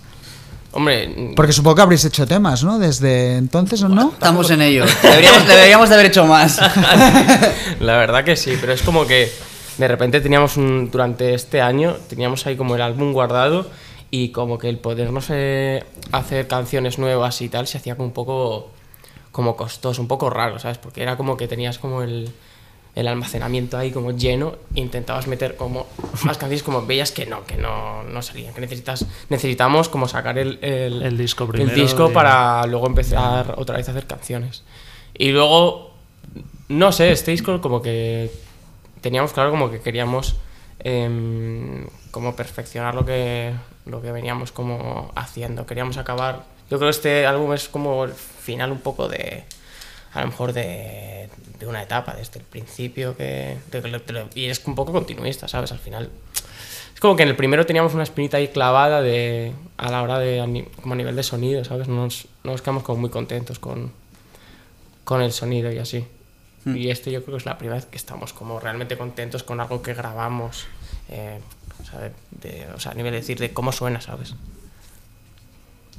Hombre, 0.72 1.32
Porque 1.36 1.52
supongo 1.52 1.76
que 1.76 1.82
habréis 1.82 2.04
hecho 2.06 2.26
temas, 2.26 2.64
¿no? 2.64 2.78
Desde 2.78 3.36
entonces, 3.36 3.82
¿o 3.82 3.88
no? 3.88 4.12
Estamos 4.12 4.50
en 4.50 4.62
ello. 4.62 4.84
Deberíamos, 5.02 5.46
deberíamos 5.46 5.88
de 5.90 5.94
haber 5.94 6.06
hecho 6.06 6.24
más. 6.24 6.58
la 7.80 7.98
verdad 7.98 8.24
que 8.24 8.36
sí, 8.36 8.56
pero 8.58 8.72
es 8.72 8.80
como 8.82 9.06
que 9.06 9.30
de 9.76 9.88
repente 9.88 10.20
teníamos 10.20 10.56
un, 10.56 10.90
durante 10.90 11.34
este 11.34 11.60
año, 11.60 11.96
teníamos 12.08 12.46
ahí 12.46 12.56
como 12.56 12.74
el 12.74 12.82
álbum 12.82 13.12
guardado 13.12 13.70
y 14.10 14.30
como 14.30 14.58
que 14.58 14.70
el 14.70 14.78
podernos 14.78 15.26
eh, 15.28 15.84
hacer 16.10 16.46
canciones 16.46 16.98
nuevas 16.98 17.40
y 17.42 17.48
tal 17.48 17.66
se 17.66 17.78
hacía 17.78 17.96
como 17.96 18.08
un 18.08 18.14
poco 18.14 18.70
como 19.30 19.56
costoso, 19.56 20.00
un 20.00 20.08
poco 20.08 20.30
raro, 20.30 20.58
¿sabes? 20.58 20.78
Porque 20.78 21.02
era 21.02 21.16
como 21.16 21.36
que 21.36 21.48
tenías 21.48 21.78
como 21.78 22.02
el, 22.02 22.32
el 22.94 23.08
almacenamiento 23.08 23.78
ahí 23.78 23.90
como 23.90 24.10
lleno 24.12 24.56
intentabas 24.74 25.26
meter 25.26 25.56
como 25.56 25.86
más 26.24 26.36
canciones 26.36 26.62
como 26.62 26.84
veías 26.84 27.10
que 27.10 27.24
no, 27.24 27.44
que 27.46 27.56
no, 27.56 28.02
no 28.02 28.20
salían, 28.20 28.52
que 28.52 28.60
necesitas, 28.60 29.06
necesitamos 29.30 29.88
como 29.88 30.08
sacar 30.08 30.38
el, 30.38 30.58
el, 30.62 31.02
El 31.02 31.16
disco 31.16 31.44
el 31.44 31.50
primero 31.50 31.74
disco 31.74 32.10
y- 32.10 32.12
para 32.12 32.66
luego 32.66 32.86
empezar 32.86 33.54
otra 33.56 33.76
vez 33.78 33.88
a 33.88 33.92
hacer 33.92 34.06
canciones. 34.06 34.62
Y 35.14 35.30
luego, 35.30 35.92
no 36.68 36.92
sé, 36.92 37.12
este 37.12 37.30
disco 37.30 37.60
como 37.62 37.80
que 37.80 38.30
teníamos 39.00 39.32
claro 39.32 39.50
como 39.50 39.70
que 39.70 39.80
queríamos 39.80 40.36
em, 40.80 41.86
como 42.10 42.36
perfeccionar 42.36 42.94
lo 42.94 43.04
que, 43.06 43.52
lo 43.86 44.02
que 44.02 44.12
veníamos 44.12 44.52
como 44.52 45.10
haciendo. 45.14 45.64
Queríamos 45.66 45.96
acabar, 45.96 46.44
Yo 46.70 46.78
creo 46.78 46.90
que 46.90 46.96
este 46.96 47.26
álbum 47.26 47.52
es 47.54 47.68
como 47.68 48.04
el 48.04 48.12
final 48.12 48.70
un 48.72 48.80
poco 48.80 49.08
de, 49.08 49.44
a 50.12 50.20
lo 50.20 50.26
mejor 50.28 50.52
de, 50.52 51.28
de 51.58 51.66
una 51.66 51.82
etapa, 51.82 52.14
desde 52.14 52.38
el 52.40 52.44
principio, 52.44 53.16
que, 53.16 53.56
de 53.70 54.26
y 54.34 54.46
es 54.46 54.62
un 54.66 54.74
poco 54.74 54.92
continuista, 54.92 55.48
¿sabes? 55.48 55.72
Al 55.72 55.78
final... 55.78 56.10
Es 56.94 57.00
como 57.00 57.16
que 57.16 57.22
en 57.24 57.30
el 57.30 57.36
primero 57.36 57.66
teníamos 57.66 57.94
una 57.94 58.02
espinita 58.04 58.36
ahí 58.36 58.48
clavada 58.48 59.00
de, 59.02 59.52
a 59.76 59.90
la 59.90 60.02
hora 60.02 60.18
de, 60.18 60.68
como 60.80 60.94
a 60.94 60.96
nivel 60.96 61.16
de 61.16 61.22
sonido, 61.24 61.64
¿sabes? 61.64 61.88
No 61.88 61.96
nos, 62.04 62.26
no 62.44 62.52
nos 62.52 62.62
quedamos 62.62 62.82
como 62.84 63.00
muy 63.00 63.10
contentos 63.10 63.58
con, 63.58 63.92
con 65.04 65.20
el 65.22 65.32
sonido 65.32 65.72
y 65.72 65.78
así. 65.78 66.06
Y 66.64 66.90
este 66.90 67.10
yo 67.10 67.24
creo 67.24 67.34
que 67.36 67.38
es 67.40 67.46
la 67.46 67.58
primera 67.58 67.74
vez 67.74 67.86
que 67.86 67.96
estamos 67.96 68.32
como 68.32 68.60
realmente 68.60 68.96
contentos 68.96 69.42
con 69.42 69.58
algo 69.60 69.82
que 69.82 69.94
grabamos, 69.94 70.66
eh, 71.08 71.40
o, 71.82 71.84
sea, 71.84 71.98
de- 71.98 72.12
de- 72.30 72.66
o 72.72 72.78
sea, 72.78 72.92
a 72.92 72.94
nivel 72.94 73.10
de 73.10 73.18
decir 73.18 73.36
de 73.40 73.52
cómo 73.52 73.72
suena, 73.72 74.00
¿sabes? 74.00 74.34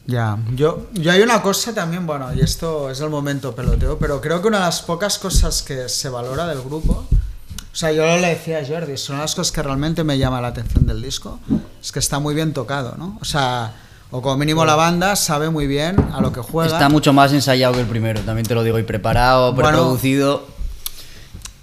Ya, 0.05 0.37
yo, 0.55 0.87
yo 0.93 1.11
hay 1.13 1.21
una 1.21 1.41
cosa 1.41 1.73
también, 1.73 2.05
bueno, 2.05 2.33
y 2.33 2.41
esto 2.41 2.89
es 2.89 2.99
el 2.99 3.09
momento 3.09 3.55
peloteo, 3.55 3.97
pero 3.97 4.19
creo 4.19 4.41
que 4.41 4.49
una 4.49 4.57
de 4.59 4.65
las 4.65 4.81
pocas 4.81 5.17
cosas 5.17 5.61
que 5.63 5.87
se 5.87 6.09
valora 6.09 6.45
del 6.45 6.61
grupo, 6.61 7.05
o 7.09 7.75
sea, 7.75 7.91
yo 7.93 8.03
le 8.17 8.27
decía 8.27 8.59
a 8.59 8.65
Jordi, 8.67 8.97
son 8.97 9.17
las 9.19 9.33
cosas 9.33 9.53
que 9.53 9.63
realmente 9.63 10.03
me 10.03 10.17
llama 10.17 10.41
la 10.41 10.49
atención 10.49 10.85
del 10.85 11.01
disco, 11.01 11.39
es 11.81 11.91
que 11.93 11.99
está 11.99 12.19
muy 12.19 12.35
bien 12.35 12.51
tocado, 12.53 12.95
¿no? 12.97 13.17
O 13.21 13.25
sea, 13.25 13.73
o 14.11 14.21
como 14.21 14.35
mínimo 14.37 14.65
la 14.65 14.75
banda 14.75 15.15
sabe 15.15 15.49
muy 15.49 15.67
bien 15.67 15.95
a 16.13 16.19
lo 16.19 16.33
que 16.33 16.41
juega. 16.41 16.73
Está 16.73 16.89
mucho 16.89 17.13
más 17.13 17.31
ensayado 17.31 17.73
que 17.73 17.79
el 17.79 17.87
primero, 17.87 18.19
también 18.21 18.45
te 18.45 18.53
lo 18.55 18.63
digo, 18.63 18.77
y 18.79 18.83
preparado, 18.83 19.53
Bueno. 19.53 19.69
preproducido. 19.69 20.45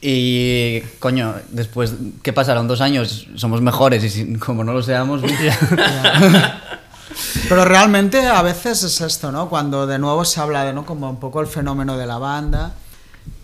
Y, 0.00 0.80
coño, 0.98 1.34
después, 1.50 1.92
¿qué 2.22 2.32
pasaron? 2.32 2.66
Dos 2.66 2.80
años, 2.80 3.26
somos 3.36 3.60
mejores 3.60 4.02
y 4.02 4.08
si- 4.08 4.32
como 4.36 4.64
no 4.64 4.72
lo 4.72 4.82
seamos, 4.82 5.20
Pero 7.48 7.64
realmente 7.64 8.26
a 8.26 8.42
veces 8.42 8.82
es 8.82 9.00
esto, 9.00 9.32
¿no? 9.32 9.48
Cuando 9.48 9.86
de 9.86 9.98
nuevo 9.98 10.24
se 10.24 10.40
habla 10.40 10.64
de, 10.64 10.72
¿no? 10.72 10.84
Como 10.86 11.08
un 11.10 11.18
poco 11.20 11.40
el 11.40 11.46
fenómeno 11.46 11.96
de 11.96 12.06
la 12.06 12.18
banda. 12.18 12.72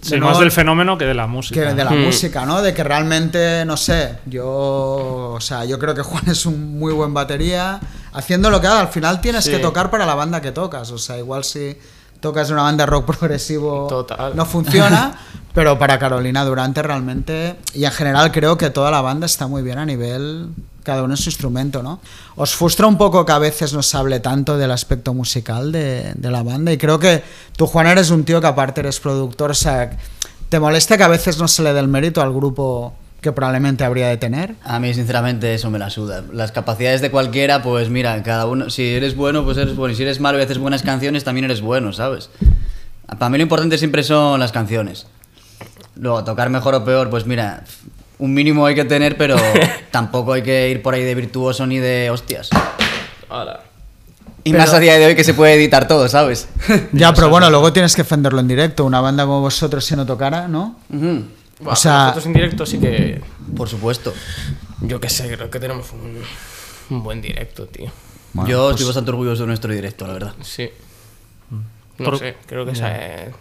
de 0.01 0.09
Sí, 0.09 0.11
nuevo- 0.17 0.31
más 0.31 0.39
del 0.41 0.51
fenómeno 0.53 0.97
que 0.97 1.05
de 1.05 1.15
la 1.15 1.27
música. 1.27 1.61
que 1.61 1.75
de 1.75 1.85
la 1.85 1.91
Hmm. 1.91 2.05
música, 2.07 2.47
¿no? 2.47 2.63
De 2.63 2.73
que 2.73 2.83
realmente, 2.83 3.65
no 3.67 3.77
sé, 3.77 4.19
yo, 4.27 4.47
o 5.35 5.41
sea, 5.41 5.65
yo 5.65 5.79
creo 5.79 5.95
que 5.95 6.03
Juan 6.03 6.25
es 6.29 6.47
un 6.47 6.79
muy 6.79 6.93
buen 6.93 7.13
batería, 7.13 7.79
haciendo 8.13 8.51
lo 8.51 8.61
que 8.61 8.67
haga, 8.69 8.81
al 8.81 8.89
final 8.89 9.21
tienes 9.21 9.45
Sí. 9.45 9.51
que 9.51 9.59
tocar 9.59 9.91
para 9.91 10.07
la 10.07 10.15
banda 10.15 10.41
que 10.41 10.51
tocas, 10.53 10.91
o 10.91 10.99
sea, 10.99 11.19
igual 11.19 11.45
si 11.45 11.77
tocas 12.21 12.51
una 12.51 12.63
banda 12.63 12.87
rock 12.87 13.05
progresivo 13.19 13.87
Total. 13.89 14.35
no 14.35 14.47
funciona, 14.47 15.19
pero 15.55 15.79
para 15.79 15.99
Carolina 15.99 16.45
Durante 16.45 16.83
realmente, 16.83 17.57
y 17.75 17.85
en 17.85 17.93
general 17.93 18.33
creo 18.33 18.57
que 18.57 18.71
toda 18.71 18.91
la 18.91 19.01
banda 19.03 19.27
está 19.27 19.47
muy 19.47 19.63
bien 19.63 19.79
a 19.79 19.85
nivel, 19.87 20.49
cada 20.87 21.03
uno 21.03 21.15
en 21.15 21.19
su 21.19 21.29
instrumento, 21.29 21.83
¿no? 21.83 22.01
Os 22.37 22.55
frustra 22.55 22.87
un 22.87 22.97
poco 22.97 23.27
que 23.27 23.33
a 23.33 23.41
veces 23.41 23.73
no 23.73 23.83
se 23.83 23.97
hable 23.97 24.21
tanto 24.21 24.57
del 24.57 24.71
aspecto 24.71 25.13
musical 25.13 25.73
de, 25.73 26.15
la 26.21 26.45
banda, 26.45 26.73
y 26.73 26.79
creo 26.79 27.01
que 27.01 27.25
tú, 27.57 27.67
Juan, 27.67 27.89
eres 27.89 28.11
un 28.11 28.25
tío 28.25 28.41
que 28.41 28.47
aparte 28.47 28.81
eres 28.81 29.01
productor, 29.01 29.51
o 29.51 29.55
¿te 30.49 30.61
molesta 30.61 30.97
que 30.97 31.03
a 31.03 31.09
veces 31.09 31.39
no 31.39 31.49
se 31.49 31.65
le 31.65 31.73
dé 31.73 31.81
el 31.81 31.89
mérito 31.89 32.23
al 32.23 32.33
grupo 32.33 32.95
que 33.21 33.33
probablemente 33.33 33.83
habría 33.83 34.07
de 34.07 34.17
tener? 34.17 34.55
A 34.63 34.79
mí, 34.79 34.95
sinceramente, 34.95 35.53
eso 35.55 35.71
me 35.73 35.81
la 35.81 35.91
suda. 35.91 36.23
Las 36.33 36.53
capacidades 36.53 37.01
de 37.01 37.11
cualquiera, 37.11 37.65
pues 37.65 37.91
mira, 37.91 38.23
cada 38.23 38.47
uno, 38.47 38.71
si 38.71 38.85
eres 38.95 39.17
bueno, 39.17 39.45
pues 39.45 39.57
eres 39.57 39.75
bueno. 39.75 39.93
Y 39.93 39.97
si 39.97 40.05
eres 40.05 40.21
malo 40.21 40.39
y 40.39 40.43
haces 40.43 40.59
buenas 40.59 40.85
canciones, 40.85 41.25
también 41.25 41.47
eres 41.47 41.63
bueno, 41.63 41.93
¿sabes? 41.93 42.31
Para 43.19 43.29
mí 43.29 43.39
lo 43.39 43.43
importante 43.43 43.77
siempre 43.77 44.05
son 44.05 44.39
las 44.39 44.53
canciones. 44.53 45.09
Luego, 45.97 46.23
tocar 46.23 46.49
mejor 46.51 46.75
o 46.75 46.85
peor, 46.85 47.11
pues 47.11 47.27
mira, 47.27 47.65
un 48.19 48.33
mínimo 48.35 48.65
hay 48.67 48.75
que 48.75 48.85
tener, 48.85 49.17
pero 49.17 49.37
tampoco 49.91 50.33
hay 50.33 50.43
que 50.43 50.71
ir 50.71 50.83
por 50.83 50.95
ahí 50.95 51.03
de 51.05 51.15
virtuoso 51.15 51.67
ni 51.67 51.79
de 51.79 52.11
hostias. 52.11 52.51
Y 54.45 54.53
Pero- 54.53 54.63
más 54.63 54.73
a 54.73 54.79
día 54.79 54.97
de 54.99 55.07
hoy 55.07 55.15
que 55.17 55.25
se 55.25 55.35
puede 55.35 55.55
editar 55.55 55.89
todo, 55.89 56.09
¿sabes? 56.09 56.49
Ya, 56.93 57.13
pero 57.13 57.29
bueno, 57.29 57.51
luego 57.51 57.73
tienes 57.73 57.95
que 57.97 58.03
defenderlo 58.03 58.41
en 58.41 58.49
directo, 58.49 58.85
una 58.85 59.01
banda 59.01 59.25
como 59.25 59.41
vosotros 59.41 59.85
si 59.85 59.97
no 59.97 60.07
tocara, 60.07 60.47
¿no? 60.47 60.77
Buah, 60.89 61.73
O 61.73 61.77
sea- 61.77 61.99
nosotros 62.05 62.27
en 62.27 62.33
directo 62.35 62.65
sí 62.67 62.79
que, 62.79 63.21
Por 63.57 63.69
supuesto. 63.69 64.13
yo 64.83 65.01
qué 65.01 65.09
sé, 65.11 65.29
creo 65.35 65.51
que 65.51 65.59
tenemos 65.59 65.91
un, 65.93 66.23
un 66.91 67.03
buen 67.03 67.21
directo, 67.21 67.67
tío. 67.67 67.91
Bueno, 68.35 68.49
Yo 68.51 68.63
pues- 68.65 68.73
estoy 68.75 68.87
bastante 68.87 69.11
orgulloso 69.11 69.43
de 69.43 69.47
nuestro 69.49 69.73
directo, 69.73 70.07
la 70.07 70.13
verdad. 70.13 70.35
Sí. 70.43 70.71
No 71.99 72.05
Por- 72.05 72.19
sé, 72.19 72.37
creo 72.47 72.65
que 72.67 72.73
esa 72.73 72.95
es... 72.97 73.35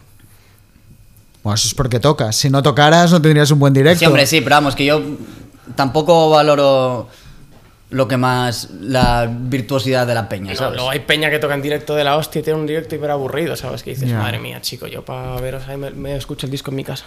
Bueno, 1.45 1.53
eso 1.58 1.67
es 1.67 1.75
porque 1.75 1.99
tocas. 1.99 2.36
Si 2.36 2.49
no 2.49 2.63
tocaras, 2.63 3.12
no 3.12 3.21
tendrías 3.21 3.51
un 3.51 3.60
buen 3.60 3.71
directo. 3.71 3.99
Sí, 3.99 4.05
hombre, 4.08 4.25
sí, 4.25 4.41
pero 4.41 4.55
vamos, 4.55 4.75
que 4.75 4.84
yo 4.84 4.99
tampoco 5.75 6.31
valoro 6.31 7.08
lo 7.91 8.08
que 8.08 8.17
más 8.17 8.69
la 8.81 9.29
virtuosidad 9.31 10.08
de 10.08 10.15
la 10.15 10.27
peña, 10.27 10.53
No, 10.53 10.58
¿sabes? 10.58 10.73
luego 10.77 10.89
hay 10.89 11.01
peña 11.01 11.29
que 11.29 11.38
toca 11.38 11.53
en 11.53 11.62
directo 11.62 11.93
de 11.93 12.03
la 12.03 12.17
hostia 12.17 12.39
y 12.39 12.43
tiene 12.43 12.60
un 12.60 12.65
directo 12.65 12.95
hiper 12.95 13.12
aburrido, 13.12 13.55
¿sabes? 13.55 13.84
Que 13.84 13.91
dices, 13.91 14.12
madre 14.12 14.39
mía, 14.39 14.60
chico, 14.60 14.88
yo 14.88 15.05
para 15.05 15.39
veros 15.39 15.67
ahí 15.67 15.77
me, 15.77 15.91
me 15.91 16.15
escucho 16.15 16.47
el 16.47 16.51
disco 16.51 16.71
en 16.71 16.77
mi 16.77 16.84
casa. 16.84 17.05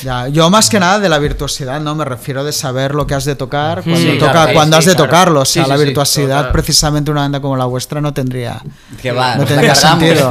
Ya, 0.00 0.28
yo 0.28 0.48
más 0.48 0.70
que 0.70 0.78
nada 0.78 1.00
de 1.00 1.08
la 1.08 1.18
virtuosidad, 1.18 1.80
¿no? 1.80 1.96
Me 1.96 2.04
refiero 2.04 2.44
de 2.44 2.52
saber 2.52 2.94
lo 2.94 3.08
que 3.08 3.14
has 3.14 3.24
de 3.24 3.34
tocar 3.34 3.82
cuando, 3.82 3.98
Sí, 4.00 4.16
toca, 4.16 4.30
claro, 4.30 4.48
sí, 4.50 4.54
cuando 4.54 4.76
sí, 4.76 4.78
has 4.78 4.84
de 4.86 4.92
claro. 4.94 5.10
tocarlo. 5.10 5.40
O 5.40 5.44
sea, 5.44 5.64
Sí, 5.64 5.68
la 5.68 5.76
virtuosidad, 5.76 6.52
precisamente 6.52 7.10
una 7.10 7.22
banda 7.22 7.40
como 7.40 7.56
la 7.56 7.64
vuestra, 7.64 8.00
no 8.00 8.14
tendría, 8.14 8.62
Que 9.02 9.10
va, 9.10 9.34
no 9.34 9.44
tendría 9.44 9.74
sentido. 9.74 10.30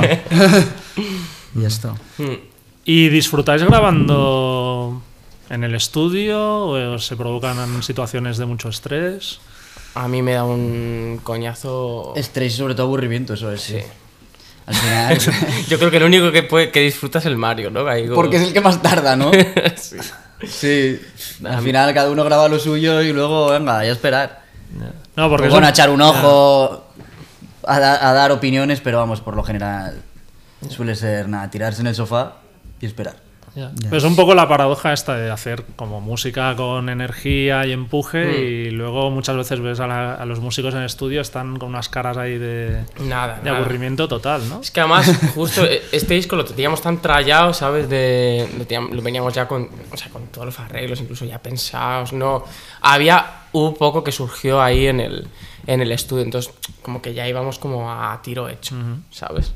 y 1.56 1.66
esto. 1.66 1.98
Hmm. 2.18 2.51
¿Y 2.86 3.10
disfrutáis 3.10 3.64
grabando 3.64 5.02
en 5.50 5.64
el 5.64 5.76
estudio 5.76 6.40
o 6.68 6.98
se 7.00 7.16
provocan 7.16 7.84
situaciones 7.84 8.38
de 8.38 8.46
mucho 8.46 8.70
estrés? 8.70 9.40
A 9.96 10.08
mí 10.08 10.22
me 10.22 10.34
da 10.34 10.44
un 10.46 11.20
coñazo... 11.24 12.14
Estrés 12.16 12.54
y 12.54 12.58
sobre 12.58 12.76
todo 12.76 12.88
aburrimiento, 12.88 13.34
eso 13.34 13.52
es. 13.52 13.62
Sí. 13.62 13.78
Al 14.66 14.76
final. 14.76 15.18
Yo 15.70 15.78
creo 15.78 15.92
que 15.92 15.98
el 15.98 16.04
único 16.04 16.32
que, 16.32 16.44
puede, 16.44 16.72
que 16.72 16.80
disfruta 16.82 17.20
es 17.20 17.26
el 17.26 17.36
Mario, 17.38 17.70
¿no? 17.72 17.82
Como- 17.86 18.16
Porque 18.16 18.38
es 18.38 18.44
el 18.44 18.54
que 18.54 18.62
más 18.62 18.82
tarda, 18.82 19.16
¿no? 19.16 19.32
Sí. 19.76 19.98
Sí. 20.48 21.00
Al 21.46 21.62
final 21.62 21.94
cada 21.94 22.10
uno 22.10 22.24
graba 22.24 22.48
lo 22.48 22.58
suyo 22.58 23.02
y 23.04 23.14
luego, 23.14 23.50
venga, 23.52 23.86
ya 23.86 23.92
esperar. 23.92 24.42
No, 25.16 25.30
porque 25.30 25.44
Pues 25.44 25.52
bueno, 25.52 25.68
eso- 25.68 25.74
echar 25.74 25.90
un 25.92 26.02
ojo 26.02 26.84
a, 27.68 27.80
da- 27.80 28.10
a 28.10 28.14
dar 28.14 28.32
opiniones, 28.32 28.80
pero 28.82 28.98
vamos, 28.98 29.22
por 29.22 29.36
lo 29.36 29.44
general 29.44 30.02
suele 30.70 30.96
ser 30.96 31.28
nada, 31.30 31.52
tirarse 31.52 31.82
en 31.82 31.88
el 31.88 31.96
sofá 31.96 32.38
y 32.82 32.86
esperar. 32.86 33.16
Ya. 33.54 33.70
Pero 33.82 33.98
Es 33.98 34.06
un 34.06 34.16
poco 34.16 34.34
la 34.34 34.48
paradoja 34.48 34.94
esta 34.94 35.18
de 35.18 35.30
hacer 35.30 35.66
como 35.76 36.00
música 36.00 36.56
con 36.56 36.88
energía 36.88 37.66
y 37.66 37.74
empuje 37.74 38.24
Mm. 38.26 38.44
y 38.44 38.72
luego 38.72 39.12
muchas 39.12 39.36
veces 39.36 39.60
ves 39.60 39.82
a, 39.82 39.88
la- 39.88 40.14
a 40.14 40.26
los 40.26 40.40
músicos 40.40 40.74
en 40.74 40.84
estudio 40.84 41.20
están 41.20 41.60
con 41.60 41.68
unas 41.68 41.90
caras 41.90 42.16
ahí 42.16 42.38
de, 42.38 42.86
Nada, 43.02 43.40
de 43.40 43.44
nada. 43.50 43.58
aburrimiento 43.58 44.08
total, 44.08 44.48
¿no? 44.48 44.62
Es 44.62 44.72
que 44.72 44.80
además, 44.80 45.12
justo 45.36 45.66
eh, 45.66 45.82
este 45.92 46.14
disco 46.14 46.38
lo 46.38 46.46
teníamos 46.46 46.82
tan 46.82 47.02
trallado, 47.02 47.54
¿sabes? 47.54 47.90
De, 47.90 48.48
lo, 48.58 48.66
teníamos- 48.66 48.92
lo 48.96 49.02
veníamos 49.02 49.34
ya 49.34 49.50
con, 49.50 49.68
o 49.92 49.98
sea, 49.98 50.08
con 50.12 50.28
todos 50.28 50.46
los 50.46 50.58
arreglos, 50.62 51.02
incluso 51.02 51.26
ya 51.26 51.40
pensados, 51.40 52.14
¿no? 52.14 52.46
Había 52.80 53.42
un 53.52 53.74
poco 53.76 54.02
que 54.02 54.14
surgió 54.14 54.62
ahí 54.62 54.88
en 54.88 55.02
el, 55.02 55.28
en 55.68 55.82
el 55.82 55.92
estudio, 55.92 56.24
entonces 56.24 56.54
como 56.82 57.02
que 57.02 57.14
ya 57.14 57.28
íbamos 57.28 57.60
como 57.60 57.92
a 57.92 58.22
tiro 58.22 58.48
hecho, 58.48 58.76
¿sabes? 59.10 59.52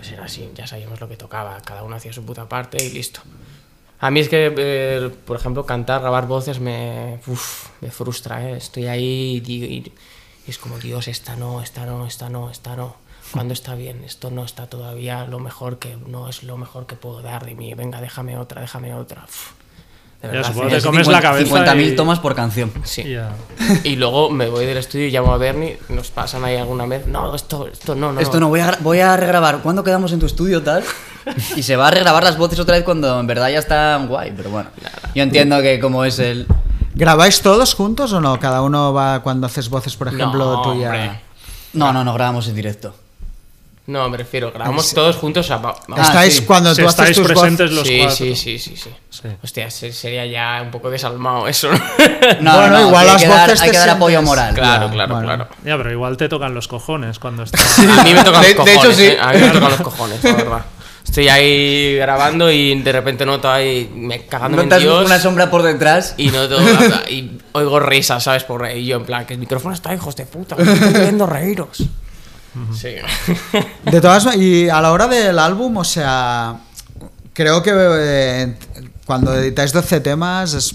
Entonces 0.00 0.14
era 0.14 0.24
así, 0.24 0.50
ya 0.54 0.66
sabíamos 0.66 0.98
lo 0.98 1.10
que 1.10 1.18
tocaba, 1.18 1.60
cada 1.60 1.82
uno 1.82 1.94
hacía 1.94 2.10
su 2.10 2.24
puta 2.24 2.48
parte 2.48 2.82
y 2.82 2.88
listo. 2.88 3.20
A 3.98 4.10
mí 4.10 4.20
es 4.20 4.30
que, 4.30 4.54
eh, 4.56 5.10
por 5.26 5.36
ejemplo, 5.36 5.66
cantar, 5.66 6.00
grabar 6.00 6.26
voces 6.26 6.58
me, 6.58 7.20
me 7.82 7.90
frustra, 7.90 8.48
¿eh? 8.48 8.56
Estoy 8.56 8.86
ahí 8.86 9.42
y, 9.46 9.92
es 10.46 10.56
como, 10.56 10.78
Dios, 10.78 11.06
esta 11.06 11.36
no, 11.36 11.60
esta 11.60 11.84
no, 11.84 12.06
esta 12.06 12.30
no, 12.30 12.48
esta 12.48 12.76
no. 12.76 12.96
Cuando 13.30 13.52
está 13.52 13.74
bien, 13.74 14.02
esto 14.02 14.30
no 14.30 14.42
está 14.42 14.68
todavía 14.68 15.26
lo 15.26 15.38
mejor 15.38 15.78
que, 15.78 15.96
no 15.96 16.30
es 16.30 16.44
lo 16.44 16.56
mejor 16.56 16.86
que 16.86 16.96
puedo 16.96 17.20
dar 17.20 17.44
de 17.44 17.54
mí. 17.54 17.74
Venga, 17.74 18.00
déjame 18.00 18.38
otra, 18.38 18.62
déjame 18.62 18.94
otra. 18.94 19.26
De 20.22 20.28
verdad, 20.28 20.48
supongo 20.48 20.68
que 20.68 20.82
comes 20.82 21.06
la 21.08 21.20
cabeza 21.20 21.64
50.000 21.64 21.92
y- 21.92 21.96
tomas 21.96 22.18
por 22.18 22.34
canción. 22.34 22.70
Sí. 22.84 23.02
Y 23.02 23.12
ya. 23.14 23.30
Y 23.84 23.96
luego 23.96 24.28
me 24.30 24.48
voy 24.48 24.66
del 24.66 24.76
estudio 24.76 25.06
y 25.06 25.10
llamo 25.10 25.32
a 25.32 25.38
Bernie, 25.38 25.78
nos 25.88 26.10
pasan 26.10 26.44
ahí 26.44 26.56
alguna 26.56 26.84
vez. 26.86 27.06
No, 27.06 27.34
esto, 27.34 27.68
esto 27.68 27.94
no, 27.94 28.12
no. 28.12 28.20
Esto 28.20 28.38
no, 28.38 28.48
voy 28.48 28.60
a, 28.60 28.76
voy 28.80 29.00
a 29.00 29.16
regrabar. 29.16 29.58
¿Cuándo 29.62 29.82
quedamos 29.82 30.12
en 30.12 30.20
tu 30.20 30.26
estudio 30.26 30.62
tal? 30.62 30.84
Y 31.56 31.62
se 31.62 31.76
va 31.76 31.88
a 31.88 31.90
regrabar 31.90 32.24
las 32.24 32.38
voces 32.38 32.58
otra 32.58 32.76
vez 32.76 32.84
cuando 32.84 33.20
en 33.20 33.26
verdad 33.26 33.50
ya 33.50 33.58
están 33.58 34.08
guay, 34.08 34.32
pero 34.34 34.48
bueno. 34.50 34.70
Yo 35.14 35.22
entiendo 35.22 35.60
que 35.60 35.78
como 35.78 36.04
es 36.04 36.18
el... 36.18 36.46
¿Grabáis 36.94 37.40
todos 37.42 37.74
juntos 37.74 38.12
o 38.14 38.20
no? 38.22 38.38
Cada 38.40 38.62
uno 38.62 38.92
va 38.94 39.22
cuando 39.22 39.46
haces 39.46 39.68
voces, 39.68 39.96
por 39.96 40.08
ejemplo, 40.08 40.32
No, 40.56 40.62
tuya. 40.62 40.86
hombre. 40.86 41.20
No, 41.74 41.92
no, 41.92 42.04
no 42.04 42.14
grabamos 42.14 42.48
en 42.48 42.54
directo. 42.56 42.94
No, 43.90 44.08
me 44.08 44.16
refiero, 44.18 44.52
grabamos 44.52 44.94
todos 44.94 45.16
juntos. 45.16 45.48
Vamos. 45.48 45.76
Ah, 45.90 46.02
Estáis 46.02 46.34
sí. 46.36 46.42
cuando 46.44 46.70
tú 46.74 46.82
haces 46.82 46.90
estáis 46.90 47.16
tus 47.16 47.26
presentes 47.26 47.72
los 47.72 47.86
sí, 47.86 47.98
cuatro. 47.98 48.14
sí, 48.16 48.36
sí, 48.36 48.58
sí, 48.58 48.76
sí. 48.76 48.90
Sí. 49.10 49.28
Hostia, 49.42 49.68
se- 49.70 49.92
sería 49.92 50.24
ya 50.26 50.60
un 50.62 50.70
poco 50.70 50.90
desalmado 50.90 51.48
eso, 51.48 51.72
¿no? 51.72 51.78
No, 52.40 52.52
Bueno, 52.56 52.68
no, 52.68 52.80
no, 52.82 52.88
igual 52.88 53.06
las 53.06 53.22
dar, 53.26 53.48
voces 53.48 53.60
hay 53.62 53.70
que 53.70 53.78
dar 53.78 53.90
apoyo 53.90 54.22
moral. 54.22 54.54
claro, 54.54 54.86
Ya, 54.86 54.92
claro, 54.92 55.14
bueno. 55.14 55.26
claro. 55.26 55.48
Ya, 55.64 55.76
pero 55.76 55.90
igual 55.90 56.16
te 56.16 56.28
tocan 56.28 56.54
los 56.54 56.68
cojones 56.68 57.18
cuando 57.18 57.42
estás. 57.42 57.78
A 57.98 58.04
mí 58.04 58.14
me 58.14 58.22
tocan 58.22 58.42
De- 58.42 58.54
los 58.54 58.64
de 58.64 58.74
cojones. 58.74 58.76
hecho, 58.76 58.92
sí. 58.92 59.04
¿eh? 59.06 59.18
A 59.20 59.32
mí 59.32 59.40
me 59.40 59.48
tocan 59.50 59.70
los 59.70 59.80
cojones, 59.80 60.22
la 60.22 60.32
verdad. 60.34 60.64
Estoy 61.04 61.28
ahí 61.28 61.96
grabando 61.96 62.52
y 62.52 62.80
de 62.80 62.92
repente 62.92 63.26
noto 63.26 63.50
ahí 63.50 63.90
me 63.92 64.26
cagándome 64.26 64.62
en 64.72 64.78
Dios 64.80 65.04
una 65.06 65.18
sombra 65.18 65.50
por 65.50 65.62
detrás. 65.64 66.14
y 66.16 66.28
noto 66.28 66.56
y 67.10 67.30
oigo 67.52 67.80
risas, 67.80 68.22
¿sabes? 68.22 68.44
Por 68.44 68.62
ahí 68.64 68.86
yo 68.86 68.98
en 68.98 69.04
plan 69.04 69.26
que 69.26 69.34
el 69.34 69.40
micrófono 69.40 69.74
está 69.74 69.92
hijos 69.92 70.14
de 70.14 70.26
puta, 70.26 70.54
me 70.54 70.72
estoy 70.72 70.92
viendo 71.02 71.26
reíros. 71.26 71.82
Sí. 72.74 72.94
De 73.84 74.00
todas 74.00 74.36
y 74.36 74.68
a 74.68 74.80
la 74.80 74.92
hora 74.92 75.06
del 75.06 75.38
álbum, 75.38 75.76
o 75.76 75.84
sea, 75.84 76.56
creo 77.32 77.62
que 77.62 77.70
eh, 77.74 78.54
cuando 79.06 79.34
editáis 79.34 79.72
12 79.72 80.00
temas 80.00 80.54
es- 80.54 80.74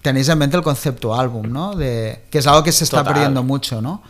tenéis 0.00 0.28
en 0.28 0.38
mente 0.38 0.56
el 0.56 0.62
concepto 0.62 1.14
álbum, 1.14 1.50
¿no? 1.52 1.74
De, 1.74 2.22
que 2.30 2.38
es 2.38 2.46
algo 2.46 2.62
que 2.62 2.72
se 2.72 2.84
está 2.84 2.98
Total. 2.98 3.14
perdiendo 3.14 3.42
mucho, 3.42 3.80
¿no? 3.82 4.02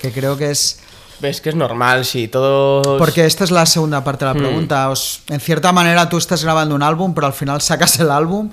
Que 0.00 0.12
creo 0.12 0.36
que 0.36 0.50
es... 0.50 0.80
Ves 1.20 1.40
que 1.40 1.48
es 1.48 1.54
normal, 1.54 2.04
si 2.04 2.28
todos... 2.28 2.86
Porque 2.98 3.24
esta 3.24 3.42
es 3.44 3.50
la 3.50 3.64
segunda 3.66 4.04
parte 4.04 4.24
de 4.24 4.32
la 4.32 4.38
Hmm. 4.38 4.42
pregunta. 4.42 4.90
Os- 4.90 5.22
en 5.28 5.40
cierta 5.40 5.72
manera 5.72 6.08
tú 6.08 6.16
estás 6.18 6.44
grabando 6.44 6.74
un 6.74 6.82
álbum, 6.82 7.14
pero 7.14 7.26
al 7.26 7.32
final 7.32 7.60
sacas 7.60 7.98
el 8.00 8.10
álbum 8.10 8.50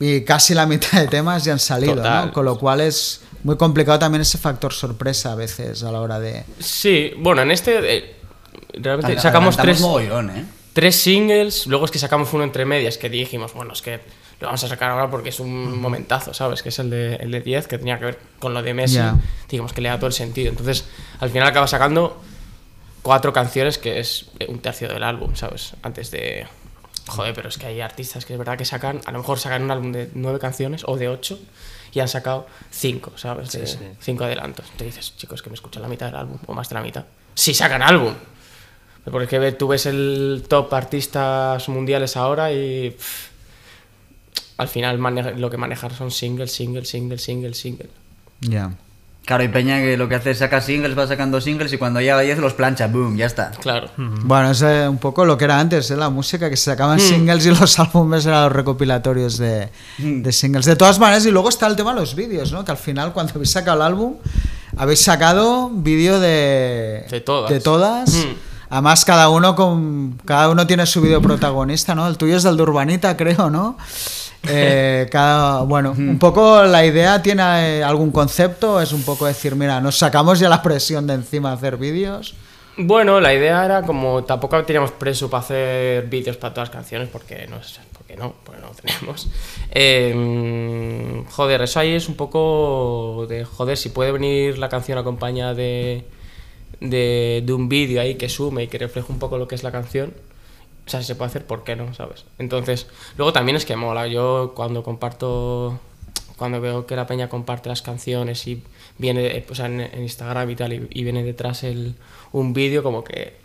y 0.00 0.22
casi 0.22 0.52
la 0.52 0.66
mitad 0.66 1.00
de 1.00 1.08
temas 1.08 1.44
ya 1.44 1.52
han 1.52 1.58
salido, 1.58 1.94
Total. 1.96 2.26
¿no? 2.26 2.32
Con 2.32 2.44
lo 2.44 2.58
cual 2.58 2.80
es 2.82 3.21
muy 3.42 3.56
complicado 3.56 3.98
también 3.98 4.22
ese 4.22 4.38
factor 4.38 4.72
sorpresa 4.72 5.32
a 5.32 5.34
veces 5.34 5.82
a 5.82 5.92
la 5.92 6.00
hora 6.00 6.20
de... 6.20 6.44
Sí, 6.58 7.12
bueno, 7.18 7.42
en 7.42 7.50
este... 7.50 7.96
eh, 7.96 8.16
realmente 8.74 9.20
sacamos 9.20 9.56
tres, 9.56 9.80
mogollón, 9.80 10.30
¿eh? 10.30 10.44
tres 10.72 10.96
singles, 10.96 11.66
luego 11.66 11.84
es 11.84 11.90
que 11.90 11.98
sacamos 11.98 12.32
uno 12.32 12.44
entre 12.44 12.64
medias 12.64 12.98
que 12.98 13.10
dijimos, 13.10 13.52
bueno, 13.54 13.72
es 13.72 13.82
que 13.82 14.00
lo 14.40 14.48
vamos 14.48 14.64
a 14.64 14.68
sacar 14.68 14.90
ahora 14.90 15.08
porque 15.08 15.28
es 15.28 15.38
un 15.38 15.80
momentazo, 15.80 16.34
¿sabes? 16.34 16.62
Que 16.62 16.70
es 16.70 16.78
el 16.80 16.90
de, 16.90 17.14
el 17.16 17.30
de 17.30 17.40
10, 17.40 17.68
que 17.68 17.78
tenía 17.78 17.98
que 18.00 18.06
ver 18.06 18.18
con 18.40 18.52
lo 18.52 18.62
de 18.62 18.74
Messi. 18.74 18.98
Digamos 19.48 19.72
que 19.72 19.80
le 19.80 19.88
da 19.88 19.98
todo 19.98 20.08
el 20.08 20.12
sentido. 20.12 20.50
Entonces, 20.50 20.84
al 21.20 21.30
final 21.30 21.46
acaba 21.46 21.68
sacando 21.68 22.20
cuatro 23.02 23.32
canciones, 23.32 23.78
que 23.78 24.00
es 24.00 24.26
un 24.48 24.58
tercio 24.58 24.88
del 24.88 25.04
álbum, 25.04 25.36
¿sabes? 25.36 25.74
Antes 25.82 26.10
de... 26.10 26.48
Joder, 27.06 27.34
pero 27.34 27.50
es 27.50 27.58
que 27.58 27.66
hay 27.66 27.80
artistas 27.80 28.24
que 28.24 28.32
es 28.32 28.38
verdad 28.38 28.58
que 28.58 28.64
sacan, 28.64 29.00
a 29.06 29.12
lo 29.12 29.18
mejor 29.18 29.38
sacan 29.38 29.62
un 29.62 29.70
álbum 29.70 29.92
de 29.92 30.10
nueve 30.14 30.40
canciones 30.40 30.82
o 30.86 30.96
de 30.96 31.08
ocho 31.08 31.38
y 31.92 32.00
han 32.00 32.08
sacado 32.08 32.46
cinco, 32.70 33.12
¿sabes? 33.16 33.58
Cinco 34.00 34.24
adelantos. 34.24 34.66
Te 34.76 34.84
dices, 34.84 35.16
chicos, 35.16 35.42
que 35.42 35.50
me 35.50 35.54
escuchan 35.54 35.82
la 35.82 35.88
mitad 35.88 36.06
del 36.06 36.16
álbum 36.16 36.38
o 36.46 36.54
más 36.54 36.68
de 36.68 36.74
la 36.74 36.82
mitad. 36.82 37.04
Si 37.34 37.54
sacan 37.54 37.82
álbum. 37.82 38.14
Porque 39.10 39.52
tú 39.52 39.68
ves 39.68 39.86
el 39.86 40.44
top 40.48 40.72
artistas 40.74 41.68
mundiales 41.68 42.16
ahora 42.16 42.52
y 42.52 42.90
pff, 42.90 43.30
al 44.58 44.68
final 44.68 44.98
lo 45.40 45.50
que 45.50 45.56
manejar 45.56 45.92
son 45.92 46.10
single, 46.10 46.46
single, 46.46 46.84
single, 46.84 47.18
single, 47.18 47.54
single. 47.54 47.88
Ya. 48.40 48.72
Claro, 49.24 49.44
y 49.44 49.48
Peña 49.48 49.78
que 49.78 49.96
lo 49.96 50.08
que 50.08 50.16
hace 50.16 50.32
es 50.32 50.38
sacar 50.38 50.62
singles, 50.62 50.98
va 50.98 51.06
sacando 51.06 51.40
singles 51.40 51.72
y 51.72 51.78
cuando 51.78 52.00
llega 52.00 52.18
a 52.18 52.20
10 52.22 52.38
los 52.38 52.54
plancha, 52.54 52.88
boom, 52.88 53.16
ya 53.16 53.26
está. 53.26 53.52
Claro. 53.52 53.88
Bueno, 53.96 54.50
es 54.50 54.62
eh, 54.62 54.88
un 54.88 54.98
poco 54.98 55.24
lo 55.24 55.38
que 55.38 55.44
era 55.44 55.60
antes, 55.60 55.90
¿eh? 55.92 55.96
la 55.96 56.10
música, 56.10 56.50
que 56.50 56.56
se 56.56 56.64
sacaban 56.72 56.96
Hmm. 56.98 57.00
singles 57.00 57.46
y 57.46 57.50
los 57.50 57.78
álbumes 57.78 58.26
eran 58.26 58.42
los 58.44 58.52
recopilatorios 58.52 59.38
de, 59.38 59.68
de 59.98 60.32
singles. 60.32 60.64
De 60.66 60.74
todas 60.74 60.98
maneras, 60.98 61.24
y 61.24 61.30
luego 61.30 61.48
está 61.50 61.68
el 61.68 61.76
tema 61.76 61.94
de 61.94 62.00
los 62.00 62.16
vídeos, 62.16 62.50
¿no? 62.50 62.64
Que 62.64 62.72
al 62.72 62.76
final, 62.78 63.12
cuando 63.12 63.32
habéis 63.34 63.52
sacado 63.52 63.76
el 63.76 63.82
álbum, 63.82 64.14
habéis 64.76 65.00
sacado 65.02 65.70
vídeo 65.72 66.18
de, 66.18 67.06
De 67.08 67.20
todas. 67.20 67.48
de 67.50 67.60
todas. 67.60 68.10
Hmm. 68.12 68.34
Además, 68.70 69.04
cada 69.04 69.28
uno 69.28 69.54
con 69.54 70.18
cada 70.24 70.48
uno 70.48 70.66
tiene 70.66 70.84
su 70.86 71.00
vídeo 71.00 71.20
protagonista, 71.22 71.94
¿no? 71.94 72.08
El 72.08 72.16
tuyo 72.16 72.36
es 72.38 72.42
del 72.42 72.56
de 72.56 72.62
Urbanita, 72.64 73.16
creo, 73.16 73.50
¿no? 73.50 73.76
Eh, 74.48 75.08
cada, 75.10 75.62
bueno, 75.62 75.94
un 75.96 76.18
poco 76.18 76.64
la 76.64 76.84
idea 76.84 77.22
tiene 77.22 77.42
eh, 77.78 77.84
algún 77.84 78.10
concepto, 78.10 78.80
es 78.80 78.92
un 78.92 79.02
poco 79.02 79.26
decir, 79.26 79.54
mira, 79.54 79.80
nos 79.80 79.98
sacamos 79.98 80.40
ya 80.40 80.48
la 80.48 80.62
presión 80.62 81.06
de 81.06 81.14
encima 81.14 81.50
de 81.50 81.54
hacer 81.56 81.76
vídeos. 81.76 82.34
Bueno, 82.76 83.20
la 83.20 83.34
idea 83.34 83.64
era 83.64 83.82
como 83.82 84.24
tampoco 84.24 84.64
teníamos 84.64 84.92
preso 84.92 85.28
para 85.28 85.42
hacer 85.42 86.06
vídeos 86.06 86.38
para 86.38 86.54
todas 86.54 86.70
las 86.70 86.74
canciones 86.74 87.08
porque 87.08 87.46
no, 87.46 87.58
porque 87.92 88.16
no, 88.16 88.34
porque 88.44 88.60
no 88.60 88.68
lo 88.68 88.74
tenemos. 88.74 89.28
Eh, 89.74 91.24
joder, 91.30 91.62
eso 91.62 91.80
ahí 91.80 91.92
es 91.92 92.06
un 92.06 92.14
poco 92.14 93.26
de 93.26 93.42
joder, 93.44 93.78
si 93.78 93.88
puede 93.88 94.12
venir 94.12 94.58
la 94.58 94.68
canción 94.68 94.98
acompañada 94.98 95.54
de, 95.54 96.04
de, 96.78 97.42
de 97.42 97.52
un 97.54 97.70
vídeo 97.70 98.02
ahí 98.02 98.16
que 98.16 98.28
sume 98.28 98.64
y 98.64 98.68
que 98.68 98.76
refleje 98.76 99.10
un 99.10 99.18
poco 99.18 99.38
lo 99.38 99.48
que 99.48 99.54
es 99.54 99.62
la 99.62 99.72
canción. 99.72 100.12
O 100.86 100.90
sea, 100.90 101.00
si 101.00 101.06
se 101.06 101.14
puede 101.14 101.28
hacer, 101.28 101.46
¿por 101.46 101.62
qué 101.64 101.76
no? 101.76 101.94
¿Sabes? 101.94 102.24
Entonces, 102.38 102.86
luego 103.16 103.32
también 103.32 103.56
es 103.56 103.64
que 103.64 103.76
mola. 103.76 104.06
Yo 104.08 104.52
cuando 104.56 104.82
comparto, 104.82 105.78
cuando 106.36 106.60
veo 106.60 106.86
que 106.86 106.96
la 106.96 107.06
peña 107.06 107.28
comparte 107.28 107.68
las 107.68 107.82
canciones 107.82 108.46
y 108.48 108.62
viene, 108.98 109.26
eh, 109.38 109.46
o 109.48 109.54
sea, 109.54 109.66
en, 109.66 109.80
en 109.80 110.02
Instagram 110.02 110.50
y 110.50 110.56
tal, 110.56 110.72
y, 110.72 110.88
y 110.90 111.04
viene 111.04 111.22
detrás 111.22 111.62
el, 111.62 111.94
un 112.32 112.52
vídeo, 112.52 112.82
como 112.82 113.04
que, 113.04 113.36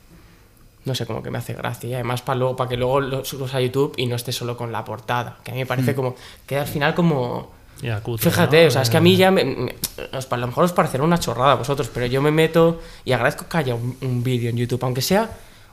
no 0.85 0.95
sé, 0.95 1.05
como 1.05 1.21
que 1.21 1.29
me 1.29 1.37
hace 1.37 1.53
gracia. 1.53 1.89
Y 1.89 1.93
además 1.93 2.21
para 2.23 2.39
luego, 2.39 2.55
para 2.55 2.69
que 2.69 2.77
luego 2.77 3.01
lo 3.01 3.23
subas 3.23 3.53
a 3.53 3.61
YouTube 3.61 3.93
y 3.97 4.07
no 4.07 4.15
esté 4.15 4.31
solo 4.31 4.57
con 4.57 4.71
la 4.71 4.83
portada. 4.83 5.37
Que 5.43 5.51
a 5.51 5.53
mí 5.53 5.59
me 5.59 5.65
parece 5.67 5.93
como, 5.93 6.15
que 6.47 6.57
al 6.57 6.67
final 6.67 6.95
como... 6.95 7.55
Cutre, 8.01 8.31
Fíjate, 8.31 8.63
¿no? 8.63 8.67
o 8.69 8.71
sea, 8.71 8.81
es 8.81 8.89
que 8.89 8.97
a 8.97 9.01
mí 9.01 9.15
ya 9.15 9.29
me, 9.29 9.45
me- 9.45 9.75
os- 10.11 10.31
a 10.31 10.37
lo 10.37 10.47
mejor 10.47 10.63
os 10.63 10.71
parecerá 10.73 11.03
una 11.03 11.19
chorrada 11.19 11.51
a 11.51 11.55
vosotros, 11.55 11.91
pero 11.93 12.07
yo 12.07 12.23
me 12.23 12.31
meto 12.31 12.81
y 13.05 13.11
agradezco 13.11 13.45
que 13.47 13.57
haya 13.57 13.75
un, 13.75 13.95
un 14.01 14.23
vídeo 14.23 14.49
en 14.49 14.57
YouTube, 14.57 14.83
aunque 14.83 15.03
sea 15.03 15.29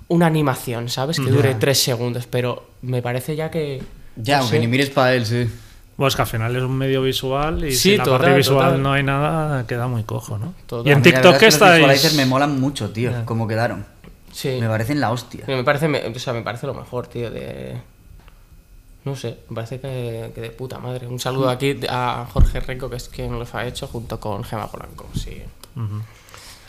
una 0.08 0.26
animación, 0.26 0.88
¿sabes? 0.88 1.18
Que 1.18 1.30
dure 1.30 1.54
tres 1.54 1.82
segundos, 1.82 2.26
pero 2.26 2.68
me 2.82 3.02
parece 3.02 3.36
ya 3.36 3.50
que... 3.50 3.82
Ya, 4.16 4.36
no 4.36 4.42
aunque 4.42 4.56
sé. 4.56 4.60
ni 4.60 4.68
mires 4.68 4.90
para 4.90 5.14
él, 5.14 5.26
sí. 5.26 5.48
Pues 5.96 6.16
que 6.16 6.22
al 6.22 6.28
final 6.28 6.54
es 6.56 6.62
un 6.62 6.76
medio 6.76 7.02
visual 7.02 7.64
y 7.64 7.72
Sí, 7.72 7.78
si 7.78 7.92
en 7.92 7.98
la 7.98 8.04
total, 8.04 8.20
parte 8.20 8.36
visual 8.36 8.64
total. 8.66 8.82
no 8.82 8.92
hay 8.92 9.02
nada, 9.02 9.66
queda 9.66 9.86
muy 9.86 10.02
cojo, 10.02 10.38
¿no? 10.38 10.52
Total. 10.66 10.88
Y 10.90 10.92
en 10.94 11.02
TikTok 11.02 11.36
que 11.38 11.46
es 11.46 11.56
que 11.56 11.64
Los 11.64 11.74
visualizers 11.76 12.04
estáis... 12.04 12.16
me 12.16 12.26
molan 12.26 12.60
mucho, 12.60 12.90
tío, 12.90 13.12
cómo 13.24 13.46
quedaron. 13.46 13.86
Sí. 14.32 14.58
Me 14.60 14.68
parecen 14.68 15.00
la 15.00 15.12
hostia. 15.12 15.44
Me 15.46 15.62
parece, 15.62 15.86
me, 15.88 16.04
o 16.06 16.18
sea, 16.18 16.32
me 16.32 16.42
parece 16.42 16.66
lo 16.66 16.74
mejor, 16.74 17.06
tío, 17.06 17.30
de... 17.30 17.76
No 19.04 19.14
sé, 19.14 19.38
me 19.50 19.54
parece 19.56 19.80
que, 19.80 20.32
que 20.34 20.40
de 20.40 20.50
puta 20.50 20.78
madre. 20.78 21.06
Un 21.06 21.20
saludo 21.20 21.48
aquí 21.50 21.78
a 21.88 22.26
Jorge 22.32 22.58
Renco, 22.60 22.88
que 22.90 22.96
es 22.96 23.08
quien 23.08 23.38
los 23.38 23.54
ha 23.54 23.64
hecho, 23.66 23.86
junto 23.86 24.18
con 24.18 24.42
Gema 24.44 24.66
Polanco, 24.70 25.06
sí. 25.14 25.42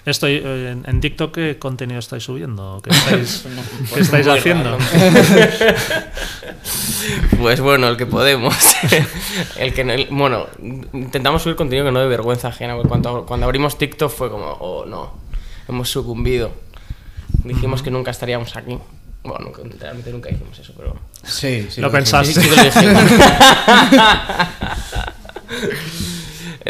Estoy, 0.05 0.33
eh, 0.43 0.71
en, 0.71 0.83
en 0.87 1.01
TikTok, 1.01 1.33
¿qué 1.33 1.57
contenido 1.57 1.99
estáis 1.99 2.23
subiendo? 2.23 2.79
¿Qué 2.83 2.89
estáis, 2.95 3.45
¿qué 3.93 3.99
estáis 4.01 4.27
Muy 4.27 4.37
haciendo? 4.37 4.77
Pues 7.39 7.59
bueno, 7.61 7.87
el 7.87 7.97
que 7.97 8.05
podemos. 8.05 8.55
el 9.57 9.73
que 9.73 9.83
no- 9.83 9.93
el- 9.93 10.07
bueno, 10.09 10.47
intentamos 10.93 11.43
subir 11.43 11.55
contenido 11.55 11.85
que 11.85 11.91
no 11.91 11.99
de 11.99 12.07
vergüenza 12.07 12.47
ajena. 12.49 12.73
porque 12.73 12.89
Cuando, 12.89 13.25
cuando 13.25 13.45
abrimos 13.45 13.77
TikTok 13.77 14.11
fue 14.11 14.29
como, 14.31 14.45
oh 14.59 14.85
no, 14.85 15.13
hemos 15.67 15.89
sucumbido. 15.89 16.51
Dijimos 17.43 17.81
que 17.83 17.91
nunca 17.91 18.11
estaríamos 18.11 18.55
aquí. 18.55 18.77
Bueno, 19.23 19.45
nunca- 19.45 19.61
realmente 19.79 20.11
nunca 20.11 20.29
dijimos 20.29 20.57
eso, 20.57 20.73
pero. 20.77 20.95
Sí, 21.23 21.67
sí. 21.69 21.81
Lo 21.81 21.89
sí. 21.89 21.93
pensaste. 21.95 22.33
Sí, 22.33 22.41
sí 22.41 22.49
que 22.49 22.55
lo 22.55 22.61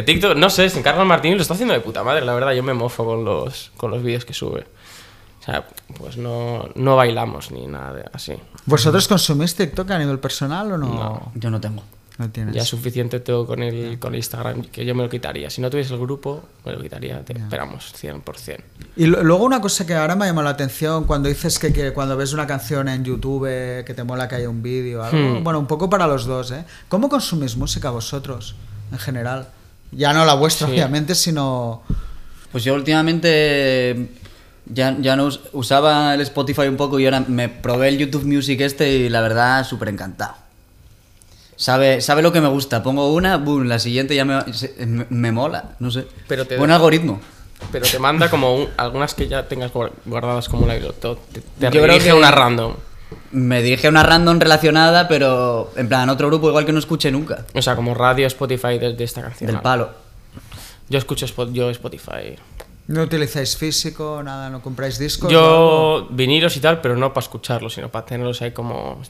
TikTok, 0.04 0.36
no 0.38 0.50
sé, 0.50 0.70
se 0.70 0.80
encarga 0.80 1.02
el 1.02 1.08
Martín 1.08 1.34
y 1.34 1.36
lo 1.36 1.42
está 1.42 1.54
haciendo 1.54 1.74
de 1.74 1.80
puta 1.80 2.04
madre, 2.04 2.26
la 2.26 2.34
verdad. 2.34 2.52
Yo 2.54 2.64
me 2.64 2.74
mofo 2.74 3.06
con 3.06 3.24
los, 3.26 3.72
con 3.78 3.92
los 3.92 4.04
vídeos 4.04 4.26
que 4.26 4.34
sube. 4.34 4.66
O 5.42 5.44
sea, 5.46 5.68
pues 6.00 6.18
no, 6.18 6.68
no 6.76 6.96
bailamos 6.96 7.52
ni 7.52 7.68
nada 7.68 7.94
de- 7.94 8.06
así. 8.14 8.34
¿Vosotros 8.66 9.08
consumís 9.08 9.56
TikTok 9.56 9.92
a 9.92 10.00
nivel 10.00 10.20
personal 10.20 10.72
o 10.72 10.78
no? 10.78 10.88
No. 10.88 11.32
Yo 11.36 11.50
no 11.52 11.62
tengo. 11.62 11.84
No 12.18 12.30
tienes. 12.30 12.56
Ya 12.56 12.62
es 12.62 12.68
suficiente 12.70 13.20
tengo 13.20 13.46
con 13.46 13.62
el, 13.62 14.00
con 14.00 14.16
Instagram 14.16 14.64
que 14.64 14.86
yo 14.86 14.96
me 14.96 15.04
lo 15.04 15.10
quitaría. 15.10 15.50
Si 15.50 15.62
no 15.62 15.70
tuviese 15.70 15.94
el 15.94 16.00
grupo, 16.00 16.44
me 16.66 16.72
lo 16.72 16.82
quitaría, 16.82 17.24
te 17.26 17.38
esperamos, 17.38 17.94
100%. 17.94 18.58
Y 18.96 19.06
lo- 19.06 19.22
luego 19.22 19.44
una 19.44 19.60
cosa 19.62 19.86
que 19.86 19.94
ahora 19.96 20.16
me 20.16 20.24
ha 20.24 20.28
llamado 20.30 20.46
la 20.46 20.52
atención 20.52 21.04
cuando 21.04 21.28
dices 21.30 21.60
que, 21.60 21.74
que 21.74 21.92
cuando 21.94 22.16
ves 22.18 22.32
una 22.34 22.48
canción 22.48 22.88
en 22.88 23.04
YouTube 23.04 23.44
que 23.86 23.94
te 23.94 24.04
mola 24.06 24.28
que 24.30 24.36
haya 24.36 24.50
un 24.50 24.64
vídeo, 24.64 25.04
algo. 25.04 25.40
Hmm. 25.40 25.44
Bueno, 25.44 25.60
un 25.60 25.68
poco 25.68 25.90
para 25.90 26.08
los 26.08 26.26
dos, 26.26 26.52
¿eh? 26.52 26.64
¿Cómo 26.88 27.10
consumís 27.10 27.56
música 27.58 27.90
vosotros 27.90 28.56
en 28.94 28.98
general? 28.98 29.50
Ya 29.96 30.14
no 30.14 30.26
la 30.26 30.34
vuestra, 30.36 30.68
Sí. 30.68 30.74
obviamente, 30.74 31.16
sino 31.16 31.82
Pues 32.52 32.64
yo 32.64 32.74
últimamente 32.74 34.10
ya, 34.66 34.96
ya 35.00 35.16
no 35.18 35.26
us- 35.26 35.42
usaba 35.52 36.14
el 36.14 36.22
Spotify 36.22 36.68
un 36.68 36.78
poco 36.78 37.00
y 37.00 37.06
ahora 37.06 37.22
me 37.28 37.50
probé 37.50 37.90
el 37.90 37.98
YouTube 37.98 38.24
Music 38.26 38.62
este 38.62 38.90
y 38.94 39.10
la 39.10 39.20
verdad 39.22 39.66
súper 39.66 39.90
encantado. 39.90 40.36
Sabe, 41.58 42.02
sabe 42.02 42.22
lo 42.22 42.32
que 42.32 42.42
me 42.42 42.48
gusta. 42.50 42.84
Pongo 42.84 43.14
una, 43.14 43.38
boom, 43.38 43.68
la 43.68 43.80
siguiente 43.80 44.16
ya 44.16 44.26
me, 44.26 44.54
se- 44.54 44.74
me, 44.86 45.06
me 45.10 45.32
mola, 45.32 45.76
no 45.80 45.90
sé. 45.92 46.08
Pero 46.28 46.46
te 46.46 46.58
Buen 46.58 46.70
da- 46.70 46.76
algoritmo. 46.76 47.20
Pero 47.72 47.86
te 47.86 47.98
manda 48.00 48.30
como 48.30 48.56
un- 48.56 48.70
algunas 48.78 49.14
que 49.14 49.28
ya 49.28 49.48
tengas 49.48 49.72
guar- 49.74 49.92
guardadas 50.06 50.50
como 50.50 50.66
la 50.68 50.78
te, 51.34 51.42
te 51.42 51.66
Yo 51.72 51.82
creo 51.82 51.98
que- 52.00 52.10
a 52.10 52.16
una 52.16 52.32
random. 52.32 52.74
Me 53.32 53.62
dirige 53.62 53.88
a 53.88 53.90
una 53.90 54.04
random 54.04 54.40
relacionada, 54.40 55.08
pero 55.08 55.72
en 55.76 55.88
plan 55.88 56.10
otro 56.10 56.28
grupo 56.28 56.48
igual 56.50 56.66
que 56.66 56.72
no 56.72 56.80
escuché 56.80 57.12
nunca. 57.12 57.46
O 57.54 57.62
sea, 57.62 57.76
como 57.76 57.94
radio 57.94 58.26
Spotify 58.28 58.78
de, 58.80 58.94
de 58.94 59.04
esta 59.04 59.22
canción. 59.22 59.52
Del 59.52 59.62
palo. 59.62 59.90
Yo 60.90 60.98
escucho 60.98 61.26
Spot- 61.26 61.52
yo 61.52 61.70
Spotify. 61.72 62.36
no 62.88 63.02
utilizáis 63.04 63.58
físico, 63.58 64.22
nada, 64.24 64.50
no 64.50 64.62
compráis 64.62 64.98
discos. 65.00 65.32
Yo 65.32 66.08
vinilos 66.12 66.56
y 66.58 66.60
tal, 66.60 66.82
pero 66.82 66.96
no 66.96 67.14
para 67.14 67.24
escucharlos, 67.24 67.74
sino 67.74 67.90
para 67.90 68.06
tenerlos 68.06 68.42
ahí 68.42 68.52
como, 68.52 69.02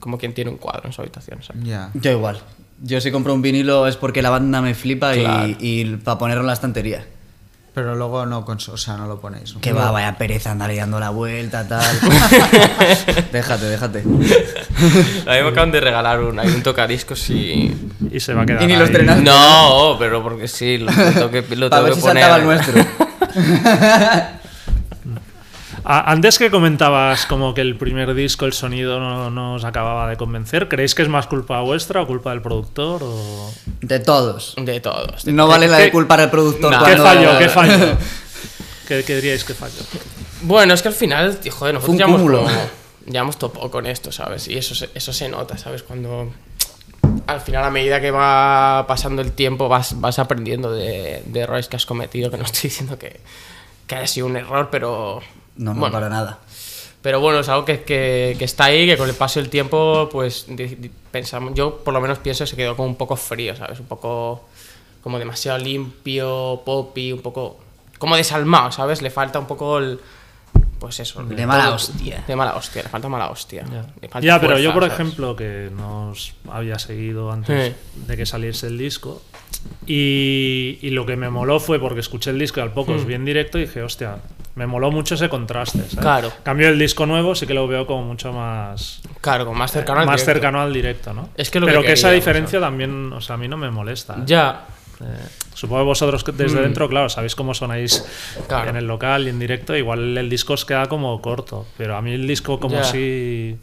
como 0.00 0.16
quien 0.18 0.32
tiene 0.34 0.50
un 0.50 0.56
cuadro 0.56 0.82
en 0.86 0.92
su 0.92 1.00
habitación. 1.02 1.42
¿sabes? 1.42 1.62
Ya. 1.64 1.90
Yo 1.94 2.10
igual. 2.10 2.40
Yo 2.82 3.00
si 3.00 3.10
compro 3.10 3.34
un 3.34 3.42
vinilo 3.42 3.86
es 3.86 3.96
porque 3.96 4.22
la 4.22 4.30
banda 4.30 4.60
me 4.62 4.74
flipa 4.74 5.14
y- 5.16 5.20
Claro. 5.20 5.54
y, 5.58 5.84
para 5.96 6.16
ponerlo 6.18 6.42
en 6.42 6.46
la 6.48 6.52
estantería. 6.54 7.06
Pero 7.78 7.94
luego 7.94 8.26
no, 8.26 8.38
o 8.40 8.76
sea, 8.76 8.96
no 8.96 9.06
lo 9.06 9.20
ponéis. 9.20 9.54
¿no? 9.54 9.60
Que 9.60 9.72
va, 9.72 9.92
vaya 9.92 10.18
pereza 10.18 10.50
andar 10.50 10.68
ahí 10.68 10.78
dando 10.78 10.98
la 10.98 11.10
vuelta, 11.10 11.68
tal. 11.68 11.96
déjate, 13.32 13.66
déjate. 13.66 14.00
A 14.00 14.02
mí 14.02 15.42
me 15.42 15.48
acaban 15.50 15.70
de 15.70 15.78
regalar 15.78 16.18
un, 16.20 16.40
hay 16.40 16.48
un 16.48 16.60
tocadiscos 16.64 17.30
y... 17.30 17.72
Y 18.10 18.18
se 18.18 18.34
va 18.34 18.42
a 18.42 18.46
quedar 18.46 18.62
Y 18.64 18.66
ni 18.66 18.72
lo 18.72 18.80
ahí. 18.80 18.86
estrenaste. 18.86 19.22
No, 19.22 19.94
pero 19.96 20.24
porque 20.24 20.48
sí, 20.48 20.78
lo, 20.78 20.90
tengo 20.90 21.30
que, 21.30 21.44
lo 21.54 21.70
tengo 21.70 21.84
ver 21.84 21.92
que 21.92 22.00
si 22.00 22.02
poner. 22.04 22.24
saltaba 22.24 22.36
el 22.38 22.44
nuestro. 22.46 22.84
Antes 25.84 26.38
que 26.38 26.50
comentabas 26.50 27.26
como 27.26 27.54
que 27.54 27.60
el 27.60 27.76
primer 27.76 28.14
disco, 28.14 28.44
el 28.46 28.52
sonido 28.52 28.98
no, 29.00 29.30
no 29.30 29.54
os 29.54 29.64
acababa 29.64 30.08
de 30.08 30.16
convencer, 30.16 30.68
¿creéis 30.68 30.94
que 30.94 31.02
es 31.02 31.08
más 31.08 31.26
culpa 31.26 31.60
vuestra 31.60 32.02
o 32.02 32.06
culpa 32.06 32.30
del 32.30 32.42
productor? 32.42 33.02
O... 33.02 33.50
De 33.80 33.98
todos. 34.00 34.54
De 34.58 34.80
todos. 34.80 35.26
No 35.26 35.46
vale 35.46 35.68
la 35.68 35.78
¿Qué- 35.78 35.84
de 35.84 35.90
culpar 35.92 36.20
al 36.20 36.30
productor 36.30 36.72
No, 36.72 36.84
¿Qué 36.84 36.96
falló? 36.96 37.38
¿Qué 37.38 37.48
falló? 37.48 37.96
¿Qué, 38.86 39.04
qué 39.04 39.14
diríais 39.16 39.44
que 39.44 39.54
falló? 39.54 39.74
Bueno, 40.42 40.74
es 40.74 40.82
que 40.82 40.88
al 40.88 40.94
final, 40.94 41.38
joder, 41.50 41.50
Fue 41.80 41.94
nosotros 41.94 41.96
llevamos, 41.96 42.20
como- 42.22 42.48
llevamos 43.06 43.38
topado 43.38 43.70
con 43.70 43.86
esto, 43.86 44.12
¿sabes? 44.12 44.48
Y 44.48 44.58
eso, 44.58 44.74
se- 44.74 44.90
eso 44.94 45.12
se 45.12 45.28
nota, 45.28 45.56
¿sabes? 45.58 45.82
Cuando 45.82 46.30
al 47.26 47.40
final, 47.40 47.64
a 47.64 47.70
medida 47.70 48.00
que 48.00 48.10
va 48.10 48.84
pasando 48.88 49.22
el 49.22 49.32
tiempo, 49.32 49.68
vas, 49.68 50.00
vas 50.00 50.18
aprendiendo 50.18 50.72
de, 50.72 51.22
de 51.26 51.40
errores 51.40 51.68
que 51.68 51.76
has 51.76 51.86
cometido, 51.86 52.30
que 52.30 52.36
no 52.38 52.44
estoy 52.44 52.68
diciendo 52.70 52.98
que, 52.98 53.20
que 53.86 53.94
haya 53.94 54.06
sido 54.06 54.26
un 54.26 54.36
error, 54.36 54.68
pero... 54.70 55.20
No, 55.58 55.74
no, 55.74 55.80
bueno, 55.80 55.92
para 55.92 56.08
nada. 56.08 56.38
Pero 57.02 57.20
bueno, 57.20 57.40
es 57.40 57.48
algo 57.48 57.64
que, 57.64 57.82
que- 57.82 58.34
que 58.38 58.44
está 58.44 58.64
ahí, 58.64 58.86
que 58.86 58.96
con 58.96 59.08
el 59.08 59.14
paso 59.14 59.38
del 59.40 59.48
tiempo, 59.50 60.08
pues 60.10 60.46
di- 60.48 60.66
di- 60.66 60.90
pensamos, 61.10 61.52
yo 61.54 61.78
por 61.84 61.94
lo 61.94 62.00
menos 62.00 62.18
pienso 62.18 62.44
que 62.44 62.50
se 62.50 62.56
quedó 62.56 62.74
como 62.76 62.88
un 62.88 62.96
poco 62.96 63.14
frío, 63.16 63.54
¿sabes? 63.54 63.78
Un 63.80 63.86
poco 63.86 64.44
como 65.02 65.18
demasiado 65.18 65.58
limpio, 65.58 66.62
poppy, 66.64 67.12
un 67.12 67.20
poco 67.22 67.60
como 67.98 68.16
desalmado, 68.16 68.72
¿sabes? 68.72 69.00
Le 69.02 69.10
falta 69.10 69.38
un 69.38 69.46
poco 69.46 69.78
el... 69.78 70.00
Pues 70.80 71.00
eso. 71.00 71.22
De 71.24 71.46
mala 71.46 71.64
todo- 71.66 71.74
hostia. 71.74 72.22
De 72.26 72.36
mala 72.36 72.54
hostia, 72.56 72.82
le 72.84 72.88
falta 72.88 73.08
mala 73.08 73.30
hostia. 73.30 73.64
Le 74.00 74.08
falta 74.08 74.26
Ya, 74.26 74.40
pero 74.40 74.58
yo, 74.58 74.72
por 74.72 74.82
¿sabes? 74.84 74.94
ejemplo, 74.94 75.34
que 75.34 75.70
no 75.76 76.10
os 76.10 76.34
había 76.50 76.78
seguido 76.78 77.32
antes 77.32 77.74
Sí. 77.74 78.00
de 78.06 78.16
que 78.16 78.26
saliese 78.26 78.66
el 78.68 78.78
disco, 78.78 79.22
y, 79.86 80.78
y 80.82 80.90
lo 80.90 81.06
que 81.06 81.16
me 81.16 81.30
moló 81.30 81.58
fue 81.60 81.80
porque 81.80 82.00
escuché 82.00 82.30
el 82.30 82.38
disco 82.38 82.60
y 82.60 82.62
al 82.62 82.72
poco 82.72 82.92
os 82.92 83.04
vi 83.06 83.14
en 83.14 83.24
directo 83.24 83.58
y 83.58 83.62
dije, 83.62 83.82
hostia, 83.82 84.18
me 84.58 84.66
moló 84.66 84.90
mucho 84.90 85.14
ese 85.14 85.28
contraste. 85.28 85.78
¿sabes? 85.78 85.94
Hmm. 85.96 86.00
Claro. 86.00 86.32
Cambio 86.42 86.68
el 86.68 86.78
disco 86.78 87.06
nuevo, 87.06 87.34
sí 87.34 87.46
que 87.46 87.54
lo 87.54 87.66
veo 87.68 87.86
como 87.86 88.02
mucho 88.04 88.32
más, 88.32 89.00
Claro, 89.20 89.44
como 89.46 89.56
más 89.58 89.70
cercano 89.72 90.00
al 90.00 90.06
más 90.06 90.16
directo. 90.16 90.32
cercano 90.32 90.60
al 90.60 90.72
directo, 90.72 91.14
¿no? 91.14 91.28
Es 91.36 91.50
que 91.50 91.60
lo 91.60 91.66
pero 91.66 91.80
que 91.80 91.86
que, 91.88 91.92
esa 91.94 92.10
diferencia 92.10 92.60
también, 92.60 93.12
o 93.12 93.20
sea, 93.20 93.36
a 93.36 93.38
mí 93.38 93.46
no 93.48 93.56
me 93.56 93.70
molesta. 93.70 94.14
¿eh? 94.14 94.22
Ya, 94.26 94.66
Eh, 95.00 95.04
supongo 95.54 95.82
que 95.82 95.86
vosotros 95.86 96.24
desde 96.36 96.60
dentro, 96.60 96.88
claro, 96.88 97.08
sabéis 97.08 97.36
cómo 97.36 97.54
sonáis 97.54 98.04
Hmm. 98.36 98.42
Claro. 98.48 98.70
en 98.70 98.76
el 98.76 98.86
local 98.88 99.26
y 99.26 99.30
en 99.30 99.38
directo, 99.38 99.76
igual 99.76 100.18
el 100.18 100.28
disco 100.28 100.54
os 100.54 100.64
queda 100.64 100.86
como 100.86 101.20
corto, 101.22 101.66
pero 101.76 101.96
a 101.96 102.02
mí 102.02 102.10
el 102.12 102.26
disco 102.26 102.58
como 102.58 102.82
si 102.82 103.56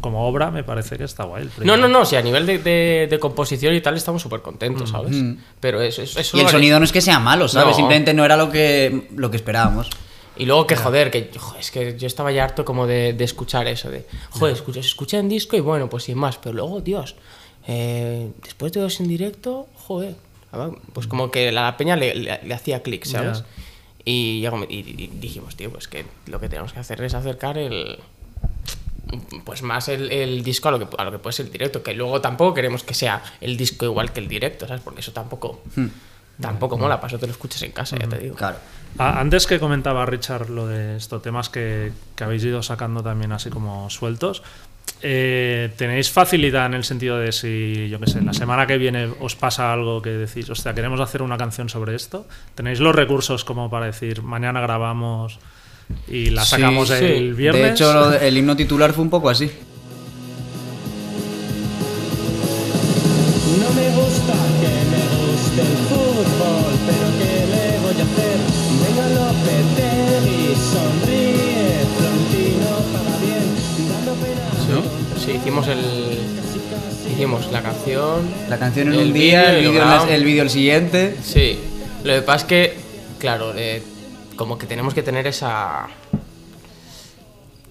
como 0.00 0.26
obra 0.26 0.50
me 0.50 0.64
parece 0.64 0.96
que 0.96 1.04
está 1.04 1.24
guay. 1.24 1.48
el 1.60 1.66
No, 1.66 1.76
no, 1.76 1.86
no, 1.88 2.04
si 2.04 2.16
a 2.16 2.22
nivel 2.22 2.44
de, 2.46 2.58
de- 2.58 3.06
de 3.08 3.18
composición 3.20 3.72
y 3.74 3.80
tal 3.82 3.96
estamos 3.96 4.20
súper 4.22 4.40
Mm. 4.40 4.42
contentos, 4.42 4.90
¿sabes? 4.90 5.14
Pero 5.60 5.80
eso, 5.80 6.02
eso, 6.02 6.18
eso 6.18 6.36
Y 6.36 6.40
el 6.40 6.48
sonido 6.48 6.78
no 6.80 6.84
es 6.84 6.90
que 6.92 7.00
sea 7.00 7.20
malo, 7.20 7.46
¿sabes? 7.46 7.68
No. 7.68 7.74
Simplemente 7.76 8.12
no 8.14 8.24
era 8.24 8.36
lo 8.36 8.50
que, 8.50 9.08
lo 9.14 9.30
que 9.30 9.36
esperábamos. 9.36 9.88
Y 10.36 10.46
luego 10.46 10.66
que 10.66 10.74
joder, 10.76 11.10
que 11.10 11.30
joder, 11.38 11.60
es 11.60 11.70
que 11.70 11.96
yo 11.98 12.06
estaba 12.06 12.32
ya 12.32 12.44
harto 12.44 12.64
como 12.64 12.86
de, 12.86 13.12
de 13.12 13.24
escuchar 13.24 13.66
eso, 13.68 13.90
de 13.90 14.04
joder, 14.30 14.54
escucha, 14.54 14.82
se 14.82 14.88
escucha 14.88 15.18
en 15.18 15.28
disco 15.28 15.56
y 15.56 15.60
bueno, 15.60 15.88
pues 15.88 16.04
sin 16.04 16.18
más, 16.18 16.38
pero 16.38 16.54
luego, 16.54 16.80
Dios, 16.80 17.14
eh, 17.68 18.30
después 18.42 18.72
de 18.72 18.80
dos 18.80 18.98
en 19.00 19.08
directo, 19.08 19.68
joder, 19.76 20.16
pues 20.92 21.06
como 21.06 21.30
que 21.30 21.50
la 21.52 21.76
peña 21.76 21.96
le, 21.96 22.14
le- 22.14 22.40
le 22.42 22.54
hacía 22.54 22.82
clic, 22.82 23.04
¿sabes? 23.04 23.38
Ya. 23.38 23.44
Y, 24.04 24.40
ya 24.42 24.52
y- 24.68 24.74
y 24.74 25.10
dijimos, 25.14 25.56
tío, 25.56 25.70
pues 25.70 25.88
que 25.88 26.04
lo 26.26 26.38
que 26.40 26.48
tenemos 26.48 26.72
que 26.72 26.80
hacer 26.80 27.00
es 27.02 27.14
acercar 27.14 27.56
el 27.58 27.98
pues 29.44 29.62
más 29.62 29.88
el, 29.88 30.10
el 30.10 30.42
disco 30.42 30.68
a 30.68 30.72
lo, 30.72 30.78
que, 30.80 30.96
a 30.98 31.04
lo 31.04 31.12
que 31.12 31.18
puede 31.18 31.34
ser 31.34 31.46
el 31.46 31.52
directo, 31.52 31.82
que 31.82 31.94
luego 31.94 32.20
tampoco 32.20 32.54
queremos 32.54 32.82
que 32.82 32.94
sea 32.94 33.22
el 33.40 33.56
disco 33.56 33.84
igual 33.84 34.12
que 34.12 34.20
el 34.20 34.28
directo, 34.28 34.66
¿sabes? 34.66 34.82
Porque 34.82 35.00
eso 35.00 35.12
tampoco 35.12 35.60
tampoco 36.40 36.76
mola, 36.76 36.96
para 37.00 37.08
eso 37.08 37.18
te 37.18 37.26
lo 37.26 37.32
escuchas 37.32 37.62
en 37.62 37.70
casa, 37.72 37.96
ya 37.98 38.08
te 38.08 38.18
digo. 38.18 38.34
Claro. 38.34 38.58
Ah, 38.98 39.20
Antes 39.20 39.46
que 39.46 39.58
comentaba 39.58 40.06
Richard 40.06 40.50
lo 40.50 40.66
de 40.68 40.96
estos 40.96 41.20
temas 41.22 41.48
que, 41.48 41.92
que 42.14 42.24
habéis 42.24 42.44
ido 42.44 42.62
sacando 42.62 43.02
también 43.02 43.32
así 43.32 43.50
como 43.50 43.90
sueltos, 43.90 44.42
eh, 45.02 45.72
¿tenéis 45.76 46.10
facilidad 46.10 46.66
en 46.66 46.74
el 46.74 46.84
sentido 46.84 47.18
de 47.18 47.32
si, 47.32 47.88
yo 47.88 47.98
qué 48.00 48.06
sé, 48.06 48.22
la 48.22 48.32
semana 48.32 48.66
que 48.66 48.78
viene 48.78 49.10
os 49.20 49.34
pasa 49.36 49.72
algo 49.72 50.00
que 50.00 50.10
decís, 50.10 50.48
hostia, 50.48 50.74
queremos 50.74 51.00
hacer 51.00 51.22
una 51.22 51.36
canción 51.36 51.68
sobre 51.68 51.94
esto? 51.94 52.26
¿Tenéis 52.54 52.80
los 52.80 52.94
recursos 52.94 53.44
como 53.44 53.68
para 53.68 53.86
decir, 53.86 54.22
mañana 54.22 54.60
grabamos 54.60 55.38
y 56.08 56.30
la 56.30 56.44
Sí, 56.44 56.50
sacamos 56.52 56.88
sí. 56.88 57.04
el 57.04 57.34
viernes? 57.34 57.62
De 57.62 57.70
hecho, 57.70 58.14
el 58.14 58.38
himno 58.38 58.56
titular 58.56 58.92
fue 58.92 59.02
un 59.04 59.10
poco 59.10 59.28
así. 59.28 59.50
Hicimos 75.54 75.68
el. 75.68 76.18
Hicimos 77.12 77.52
la 77.52 77.62
canción. 77.62 78.28
La 78.48 78.58
canción 78.58 78.88
en 78.88 78.94
el 78.94 79.06
un 79.08 79.12
día, 79.12 79.52
vídeo, 79.52 80.06
el 80.08 80.24
vídeo 80.24 80.42
el 80.42 80.50
siguiente. 80.50 81.16
Sí. 81.22 81.60
Lo 82.02 82.14
que 82.14 82.22
pasa 82.22 82.38
es 82.38 82.44
que, 82.44 82.78
claro, 83.18 83.52
eh, 83.56 83.82
como 84.36 84.58
que 84.58 84.66
tenemos 84.66 84.94
que 84.94 85.02
tener 85.02 85.26
esa. 85.26 85.86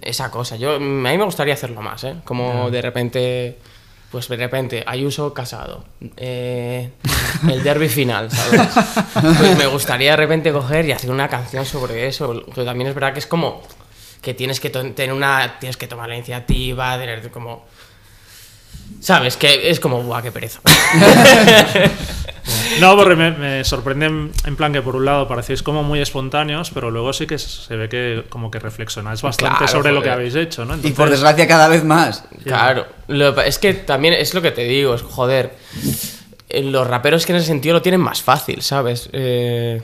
Esa 0.01 0.31
cosa. 0.31 0.55
Yo, 0.55 0.75
a 0.75 0.79
mí 0.79 1.17
me 1.17 1.23
gustaría 1.23 1.53
hacerlo 1.53 1.81
más, 1.81 2.03
¿eh? 2.03 2.15
Como 2.23 2.69
de 2.71 2.81
repente. 2.81 3.57
Pues 4.11 4.27
de 4.27 4.37
repente, 4.37 4.83
Ayuso 4.85 5.33
casado. 5.33 5.83
eh, 6.17 6.91
el 7.49 7.63
derby 7.63 7.89
final, 7.89 8.29
¿sabes? 8.29 8.61
Pues 9.13 9.57
me 9.57 9.65
gustaría 9.65 10.11
de 10.11 10.17
repente 10.17 10.51
coger 10.51 10.85
y 10.85 10.91
hacer 10.91 11.09
una 11.09 11.27
canción 11.27 11.65
sobre 11.65 12.05
eso. 12.07 12.43
Pero 12.53 12.63
también 12.63 12.89
es 12.89 12.95
verdad 12.95 13.13
que 13.13 13.19
es 13.19 13.25
como 13.25 13.63
que 14.23 14.33
tienes 14.33 14.59
que 14.59 14.71
tener 14.71 15.13
una. 15.13 15.59
Tienes 15.59 15.77
que 15.77 15.85
tomar 15.87 16.09
la 16.09 16.15
iniciativa, 16.15 16.97
tener 16.97 17.29
como. 17.29 17.65
¿Sabes? 18.99 19.37
Que 19.37 19.69
es 19.69 19.79
como, 19.79 20.01
¡buah, 20.01 20.21
qué 20.23 20.31
pereza! 20.31 20.59
No, 22.79 22.97
porque 22.97 23.15
me, 23.15 23.31
me 23.31 23.63
sorprende 23.63 24.07
en, 24.07 24.55
plan 24.57 24.73
que 24.73 24.81
por 24.81 24.95
un 24.95 25.05
lado 25.05 25.27
parecéis 25.27 25.61
como 25.63 25.83
muy 25.83 26.01
espontáneos, 26.01 26.71
pero 26.73 26.91
luego 26.91 27.13
sí 27.13 27.25
que 27.27 27.37
se 27.37 27.75
ve 27.75 27.87
que 27.87 28.23
como 28.29 28.49
que 28.51 28.59
reflexionáis 28.59 29.21
bastante 29.21 29.57
Claro, 29.59 29.71
sobre 29.71 29.91
lo 29.93 30.01
que 30.01 30.09
habéis 30.09 30.35
hecho, 30.35 30.65
¿no? 30.65 30.75
Y 30.83 30.91
por 30.91 31.09
desgracia 31.09 31.47
cada 31.47 31.67
vez 31.67 31.83
más. 31.83 32.25
Claro, 32.43 32.85
lo- 33.07 33.39
es 33.41 33.59
que 33.59 33.73
también 33.73 34.13
es 34.15 34.33
lo 34.33 34.41
que 34.41 34.51
te 34.51 34.63
digo, 34.63 34.95
es 34.95 35.03
joder. 35.03 35.53
eh, 36.49 36.63
Los 36.63 36.87
raperos 36.87 37.25
que 37.25 37.31
en 37.33 37.37
ese 37.37 37.47
sentido 37.47 37.75
lo 37.75 37.81
tienen 37.81 38.01
más 38.01 38.21
fácil, 38.21 38.61
¿sabes? 38.61 39.09
Eh, 39.13 39.81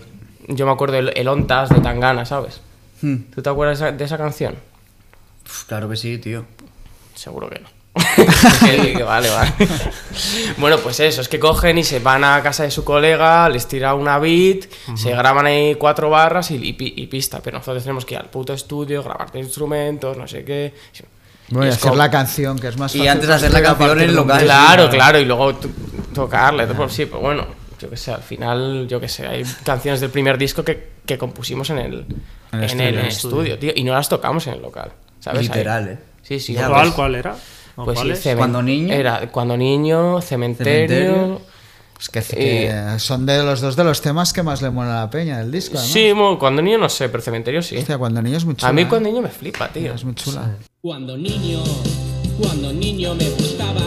yo 0.47 0.65
me 0.65 0.71
acuerdo 0.71 0.97
el, 0.97 1.13
el 1.15 1.27
Ontas 1.27 1.69
de 1.69 1.79
Tangana, 1.79 2.25
¿sabes? 2.25 2.59
Hmm. 3.01 3.15
¿Tú 3.33 3.41
te 3.41 3.49
acuerdas 3.49 3.79
de 3.79 3.87
esa, 3.87 3.97
de 3.97 4.03
esa 4.05 4.17
canción? 4.17 4.55
Uf, 5.45 5.63
claro 5.65 5.89
que 5.89 5.95
sí, 5.95 6.17
tío. 6.17 6.45
Seguro 7.15 7.49
que 7.49 7.59
no. 7.59 7.69
Que- 8.65 8.93
que 8.93 9.03
vale, 9.03 9.29
vale. 9.29 9.51
bueno, 10.57 10.77
pues 10.79 10.99
eso, 10.99 11.21
es 11.21 11.27
que 11.27 11.39
cogen 11.39 11.77
y 11.77 11.83
se 11.83 11.99
van 11.99 12.23
a 12.23 12.41
casa 12.41 12.63
de 12.63 12.71
su 12.71 12.83
colega, 12.83 13.49
les 13.49 13.67
tira 13.67 13.93
una 13.95 14.19
beat, 14.19 14.65
se 14.95 15.09
graban 15.11 15.45
ahí 15.47 15.75
cuatro 15.75 16.09
barras 16.09 16.51
y, 16.51 16.55
y 16.55 16.73
pi- 16.73 16.93
y 16.95 17.07
pista, 17.07 17.39
pero 17.43 17.57
nosotros 17.57 17.83
tenemos 17.83 18.05
que 18.05 18.13
ir 18.15 18.19
al 18.21 18.29
puto 18.29 18.53
estudio, 18.53 19.03
grabar 19.03 19.29
instrumentos, 19.35 20.15
no 20.17 20.27
sé 20.27 20.43
qué. 20.45 20.73
Voy 21.49 21.65
Y 21.65 21.69
hacer 21.69 21.81
como- 21.81 21.95
la 21.95 22.11
canción, 22.11 22.59
que 22.59 22.67
es 22.67 22.77
más 22.77 22.93
Y 22.95 22.99
fácil. 22.99 23.09
antes 23.09 23.27
de 23.27 23.33
hacer 23.33 23.51
la 23.51 23.61
canción 23.63 23.99
en 24.01 24.15
local. 24.15 24.43
Claro, 24.43 24.89
claro, 24.89 25.19
y 25.19 25.25
luego 25.25 25.55
to- 25.55 25.69
tocarle, 26.13 26.67
pues 26.67 26.93
sí, 26.93 27.05
pues 27.07 27.21
bueno, 27.21 27.47
yo 27.79 27.89
qué 27.89 27.97
sé, 27.97 28.11
al 28.11 28.21
final, 28.23 28.87
yo 28.87 28.99
qué 28.99 29.07
sé, 29.07 29.25
hay 29.27 29.43
canciones 29.63 29.99
del 30.01 30.09
primer 30.09 30.37
disco 30.37 30.63
que, 30.63 30.89
que 31.05 31.17
compusimos 31.17 31.69
en 31.71 31.79
el, 31.79 32.05
En 32.51 32.63
el 32.63 32.63
en 32.63 32.63
estudio, 32.63 32.87
el 32.89 32.93
en 32.93 32.99
el 32.99 33.05
estudio, 33.07 33.59
tío, 33.59 33.71
y 33.75 33.83
no 33.83 33.93
las 33.93 34.09
tocamos 34.09 34.45
en 34.47 34.53
el 34.55 34.61
local, 34.61 34.91
¿sabes? 35.19 35.41
Literal, 35.43 35.87
Ahí. 35.87 35.93
eh. 35.93 35.99
Sí, 36.21 36.39
sí. 36.39 36.53
Ya 36.53 36.67
pues- 36.67 36.73
¿Cuál, 36.79 36.93
¿Cuál 36.93 37.15
era? 37.15 37.35
¿O 37.75 37.85
Pues 37.85 37.97
sí, 37.97 38.03
cuáles? 38.03 38.25
cemen- 38.25 38.37
Cuando 38.37 38.61
niño. 38.61 38.93
Era 38.93 39.31
cuando 39.31 39.55
niño, 39.57 40.19
cementerio. 40.21 40.87
Cementerio. 40.97 41.41
Es 41.99 42.09
que, 42.09 42.21
que 42.21 42.99
son 42.99 43.25
de 43.25 43.43
los 43.43 43.59
dos 43.61 43.75
de 43.75 43.83
los 43.83 44.01
temas 44.01 44.31
que 44.31 44.41
más 44.43 44.61
le 44.61 44.69
mola 44.69 44.99
a 44.99 45.05
la 45.05 45.09
peña 45.09 45.39
del 45.39 45.51
disco. 45.51 45.77
además. 45.77 45.91
Sí, 45.91 46.13
mo- 46.13 46.39
cuando 46.39 46.61
niño 46.61 46.77
no 46.77 46.87
sé, 46.89 47.09
pero 47.09 47.21
cementerio 47.21 47.61
sí. 47.61 47.75
Hostia, 47.77 47.97
cuando 47.97 48.21
niño 48.21 48.37
es 48.37 48.45
muy 48.45 48.55
chula. 48.55 48.69
A 48.69 48.73
mí 48.73 48.83
¿eh? 48.83 48.87
cuando 48.87 49.09
niño 49.09 49.21
me 49.21 49.29
flipa, 49.29 49.67
tío. 49.69 49.93
Es 49.93 50.03
muy 50.05 50.15
chula. 50.15 50.55
Cuando 50.81 51.17
niño, 51.17 51.61
cuando 52.41 52.71
niño 52.71 53.15
me 53.15 53.29
gustaba 53.31 53.81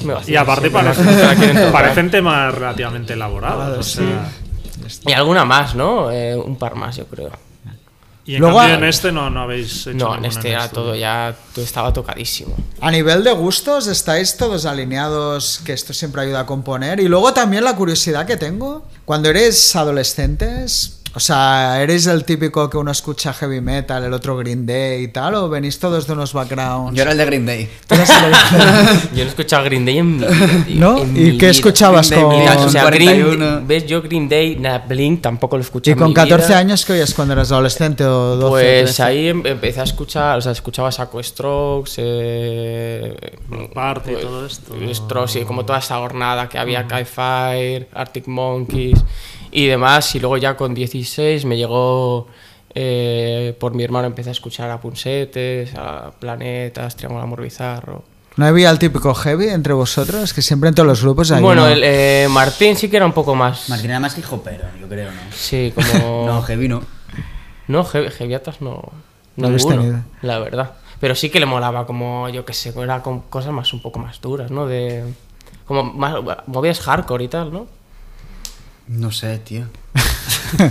es 0.00 0.06
me 0.26 0.32
Y 0.32 0.36
aparte 0.36 0.70
parecen, 0.70 1.72
parecen 1.72 2.10
temas 2.10 2.54
relativamente 2.54 3.12
elaborados. 3.12 3.78
o 3.78 3.82
sea, 4.02 4.30
Y 5.06 5.12
alguna 5.12 5.44
más, 5.44 5.74
¿no? 5.74 6.10
Eh, 6.10 6.36
un 6.36 6.56
par 6.56 6.74
más, 6.74 6.96
yo 6.96 7.06
creo. 7.06 7.30
y 8.24 8.34
en 8.36 8.40
Luego 8.40 8.58
cambio 8.58 8.76
en 8.76 8.84
este 8.84 9.12
no, 9.12 9.30
no 9.30 9.42
habéis 9.42 9.86
hecho 9.86 9.96
No, 9.96 10.16
en 10.16 10.24
este 10.24 10.50
era 10.50 10.68
todo 10.68 10.94
ya, 10.94 11.34
todo 11.54 11.64
estaba 11.64 11.92
tocadísimo. 11.92 12.54
A 12.80 12.90
nivel 12.90 13.24
de 13.24 13.32
gustos, 13.32 13.86
estáis 13.86 14.36
todos 14.36 14.66
alineados, 14.66 15.60
que 15.64 15.72
esto 15.72 15.92
siempre 15.92 16.22
ayuda 16.22 16.40
a 16.40 16.46
componer. 16.46 17.00
Y 17.00 17.08
luego 17.08 17.32
también 17.32 17.64
la 17.64 17.76
curiosidad 17.76 18.26
que 18.26 18.36
tengo, 18.36 18.84
cuando 19.04 19.28
eres 19.30 19.74
adolescentes, 19.76 20.99
O 21.12 21.18
sea, 21.18 21.82
¿eres 21.82 22.06
el 22.06 22.24
típico 22.24 22.70
que 22.70 22.76
uno 22.76 22.92
escucha 22.92 23.32
heavy 23.32 23.60
metal, 23.60 24.04
el 24.04 24.12
otro 24.12 24.36
Green 24.36 24.64
Day 24.64 25.02
y 25.02 25.08
tal? 25.08 25.34
¿O 25.34 25.48
venís 25.48 25.80
todos 25.80 26.06
de 26.06 26.12
unos 26.12 26.32
backgrounds? 26.32 26.94
Yo 26.96 27.02
era 27.02 27.10
el 27.10 27.18
de 27.18 27.24
Green 27.24 27.44
Day. 27.46 27.68
Tú 27.88 27.96
eres 27.96 28.08
el 28.10 28.30
de- 28.30 28.36
Yo 29.16 29.16
no 29.16 29.22
he 29.22 29.26
escuchado 29.26 29.64
Green 29.64 29.84
Day 29.84 29.98
en 29.98 30.16
mi 30.18 30.24
vida, 30.24 30.28
tío, 30.68 30.76
¿No? 30.80 30.98
en 31.02 31.16
¿Y 31.16 31.20
mi 31.20 31.24
qué 31.32 31.46
vida. 31.46 31.50
escuchabas 31.50 32.10
Green 32.10 32.22
Day, 32.28 32.30
con...? 32.30 32.38
mira, 32.40 32.58
O 32.64 32.68
sea, 32.68 32.82
41. 32.82 33.36
Green, 33.36 33.66
ves, 33.66 33.86
yo 33.86 34.02
Green 34.02 34.28
Day, 34.28 34.56
nada, 34.60 34.84
Blink 34.86 35.20
tampoco 35.20 35.56
lo 35.56 35.62
escuché 35.62 35.90
¿Y 35.90 35.92
en 35.94 35.98
con 35.98 36.08
mi 36.08 36.14
14 36.14 36.46
vida. 36.46 36.58
años 36.58 36.84
qué 36.84 36.92
oías 36.92 37.12
cuando 37.12 37.34
eras 37.34 37.50
adolescente 37.50 38.04
o 38.04 38.36
12? 38.36 38.48
Pues 38.50 38.84
13? 38.96 39.02
ahí 39.02 39.28
em- 39.28 39.46
empecé 39.46 39.80
a 39.80 39.84
escuchar, 39.84 40.38
o 40.38 40.40
sea, 40.40 40.52
escuchaba 40.52 40.92
Saco 40.92 41.20
Strokes, 41.20 41.94
eh, 41.98 43.16
Party 43.74 44.12
y 44.12 44.16
todo 44.16 44.46
esto. 44.46 44.74
Strokes, 44.94 45.32
sí, 45.32 45.40
como 45.44 45.64
toda 45.64 45.80
esa 45.80 45.96
jornada 45.98 46.48
que 46.48 46.56
había 46.56 46.86
Kai 46.86 47.04
Fire, 47.04 47.88
Arctic 47.92 48.28
Monkeys 48.28 49.02
y 49.52 49.66
demás. 49.66 50.14
Y 50.14 50.20
luego 50.20 50.36
ya 50.36 50.56
con 50.56 50.74
16 50.74 51.44
me 51.44 51.56
llegó, 51.56 52.28
eh, 52.74 53.56
por 53.58 53.74
mi 53.74 53.82
hermano 53.84 54.06
empecé 54.06 54.28
a 54.28 54.32
escuchar 54.32 54.70
a 54.70 54.80
Punsetes, 54.80 55.74
a 55.76 56.12
Planetas, 56.18 56.96
Triángulo 56.96 57.22
Amor 57.22 57.42
Bizarro. 57.42 58.04
¿No 58.36 58.46
había 58.46 58.70
el 58.70 58.78
típico 58.78 59.12
heavy 59.14 59.48
entre 59.48 59.72
vosotros? 59.74 60.32
Que 60.32 60.40
siempre 60.40 60.68
en 60.68 60.74
todos 60.74 60.86
los 60.86 61.02
grupos 61.02 61.30
hay 61.32 61.42
bueno, 61.42 61.62
uno. 61.64 61.70
el, 61.72 61.82
eh, 61.84 62.26
Martín 62.30 62.76
sí 62.76 62.88
que 62.88 62.96
era 62.96 63.04
un 63.04 63.12
poco 63.12 63.34
más... 63.34 63.68
Martín 63.68 63.90
era 63.90 64.00
más 64.00 64.14
que 64.14 64.22
hopero, 64.30 64.64
yo 64.80 64.88
creo, 64.88 65.10
¿no? 65.10 65.18
Sí, 65.32 65.72
como... 65.74 66.26
No, 66.26 66.42
heavy 66.42 66.68
no. 66.68 66.82
No, 67.66 67.84
Ge- 67.84 68.10
Geviatas 68.10 68.60
no. 68.62 68.82
No 69.36 69.48
ninguno, 69.50 69.76
tenido. 69.76 70.00
la 70.22 70.38
verdad. 70.38 70.72
Pero 71.00 71.14
sí 71.14 71.28
que 71.30 71.40
le 71.40 71.46
molaba 71.46 71.86
como, 71.86 72.28
yo 72.28 72.44
qué 72.44 72.52
sé, 72.52 72.72
era 72.80 73.02
con 73.02 73.20
cosas 73.20 73.52
más 73.52 73.72
un 73.72 73.80
poco 73.82 73.98
más 73.98 74.20
duras, 74.20 74.50
¿no? 74.50 74.66
De. 74.66 75.04
Como 75.64 75.84
más. 75.84 76.14
Movidas 76.46 76.80
hardcore 76.80 77.24
y 77.24 77.28
tal, 77.28 77.52
¿no? 77.52 77.66
No 78.90 79.10
sé, 79.12 79.38
tío. 79.38 79.64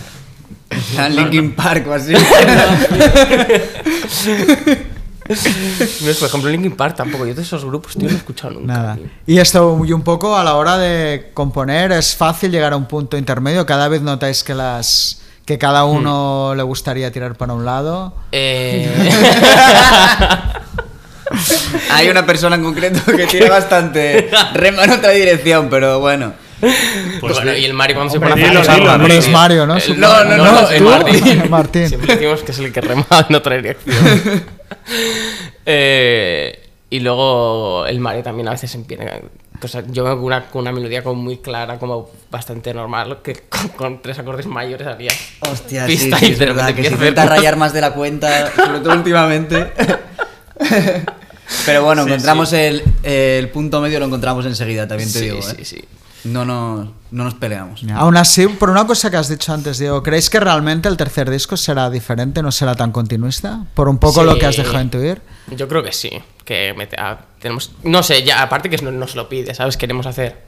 Linkin 1.09 1.55
Park 1.55 1.87
o 1.87 1.93
así. 1.93 2.13
No 5.29 6.13
por 6.19 6.27
ejemplo, 6.27 6.49
Linkin 6.49 6.75
Park 6.75 6.95
tampoco. 6.95 7.23
Yo 7.27 7.35
de 7.35 7.43
esos 7.43 7.63
grupos, 7.63 7.93
tío, 7.93 8.07
no 8.09 8.15
he 8.15 8.17
escuchado 8.17 8.53
nunca. 8.55 8.73
Nada. 8.73 8.95
tío. 8.95 9.05
Y 9.27 9.37
esto, 9.37 9.79
y 9.85 9.93
un 9.93 10.01
poco 10.01 10.35
a 10.35 10.43
la 10.43 10.55
hora 10.55 10.75
de 10.79 11.29
componer, 11.35 11.91
es 11.91 12.15
fácil 12.15 12.49
llegar 12.51 12.73
a 12.73 12.77
un 12.77 12.85
punto 12.87 13.15
intermedio. 13.15 13.63
Cada 13.67 13.87
vez 13.89 14.01
notáis 14.01 14.43
que 14.43 14.55
las 14.55 15.21
que 15.45 15.59
cada 15.59 15.85
Hmm. 15.85 15.89
uno 15.97 16.53
le 16.55 16.63
gustaría 16.63 17.11
tirar 17.11 17.35
para 17.35 17.53
un 17.53 17.63
lado. 17.63 18.15
Eh, 18.31 18.89
Hay 21.91 22.09
una 22.09 22.25
persona 22.25 22.55
en 22.55 22.63
concreto 22.63 22.99
que 23.15 23.27
tira 23.27 23.49
bastante 23.49 24.31
rema 24.53 24.83
en 24.85 24.91
otra 24.91 25.11
dirección, 25.11 25.69
pero 25.69 25.99
bueno. 25.99 26.33
Pues 27.21 27.35
bueno, 27.35 27.51
di- 27.51 27.59
y 27.61 27.65
el 27.65 27.73
Mario 27.73 27.95
cuando 27.97 28.13
se 28.13 28.19
pone 28.19 28.31
a 28.31 28.33
Hombre, 28.93 29.07
dilo. 29.07 29.19
es 29.19 29.29
Mario, 29.29 29.65
¿no? 29.65 29.75
El- 29.75 29.81
Supongo. 29.81 30.07
no, 30.07 30.23
no, 30.23 30.37
no, 30.37 30.69
el 30.69 30.83
Martín. 30.83 31.43
Martín. 31.49 31.87
Siempre 31.89 32.15
decimos 32.15 32.43
que 32.43 32.51
es 32.51 32.59
el 32.59 32.71
que 32.73 32.81
rema 32.81 33.05
en 33.29 33.35
otra 33.35 33.55
dirección. 33.55 34.43
Eh, 35.65 36.69
y 36.89 36.99
luego 36.99 37.85
el 37.85 37.99
Mario 37.99 38.23
también 38.23 38.47
a 38.47 38.51
veces 38.51 38.73
empieza. 38.75 39.03
Cosa, 39.59 39.83
yo 39.89 40.03
con 40.05 40.23
una, 40.23 40.45
con 40.45 40.61
una 40.61 40.71
melodía 40.71 41.03
como 41.03 41.21
muy 41.21 41.37
clara, 41.37 41.77
como 41.77 42.09
bastante 42.31 42.73
normal, 42.73 43.19
que 43.21 43.33
con, 43.49 43.67
con 43.69 44.01
tres 44.01 44.17
acordes 44.19 44.45
mayores 44.45 44.87
haría. 44.87 45.11
Hostia, 45.41 45.85
sí, 45.85 45.91
Pista 45.93 46.17
sí, 46.17 46.27
y 46.27 46.31
es 46.31 46.39
verdad 46.39 46.73
que 46.73 46.83
se 46.83 46.91
intenta 46.91 47.23
hacer- 47.23 47.29
rayar 47.37 47.57
más 47.57 47.73
de 47.73 47.81
la 47.81 47.91
cuenta, 47.93 48.51
sobre 48.55 48.79
todo 48.79 48.93
últimamente. 48.93 49.71
Pero 51.65 51.83
bueno, 51.83 52.03
Sí, 52.03 52.09
encontramos 52.09 52.53
El, 52.53 52.83
el 53.03 53.49
punto 53.49 53.81
medio, 53.81 53.99
lo 53.99 54.05
encontramos 54.05 54.45
enseguida, 54.45 54.87
también 54.87 55.11
te 55.11 55.19
Sí, 55.19 55.25
digo. 55.25 55.41
sí, 55.41 55.55
¿eh? 55.59 55.65
sí. 55.65 55.83
No, 56.25 56.43
nos, 56.43 56.89
no 57.11 57.23
nos 57.23 57.33
peleamos. 57.35 57.83
Aún 57.95 58.17
así, 58.17 58.47
por 58.47 58.69
una 58.69 58.85
cosa 58.85 59.09
que 59.09 59.17
has 59.17 59.29
dicho 59.29 59.53
antes, 59.53 59.77
Diego, 59.77 60.03
¿creéis 60.03 60.29
que 60.29 60.39
realmente 60.39 60.89
el 60.89 60.97
tercer 60.97 61.29
disco 61.29 61.55
será 61.55 61.89
diferente, 61.89 62.41
no 62.43 62.51
será 62.51 62.75
tan 62.75 62.91
continuista? 62.91 63.65
Por 63.73 63.87
un 63.87 63.97
poco 63.99 64.23
lo 64.23 64.37
que 64.37 64.45
has 64.45 64.57
dejado 64.57 64.81
intuir. 64.81 65.21
Yo 65.47 65.67
creo 65.67 65.81
que 65.81 65.93
sí. 65.93 66.11
Que 66.43 66.75
ah, 66.97 67.19
tenemos. 67.39 67.71
No 67.83 68.03
sé, 68.03 68.23
ya, 68.23 68.41
aparte 68.41 68.69
que 68.69 68.77
no 68.77 68.91
nos 68.91 69.15
lo 69.15 69.29
pide, 69.29 69.53
¿sabes? 69.53 69.77
Queremos 69.77 70.05
hacer. 70.07 70.41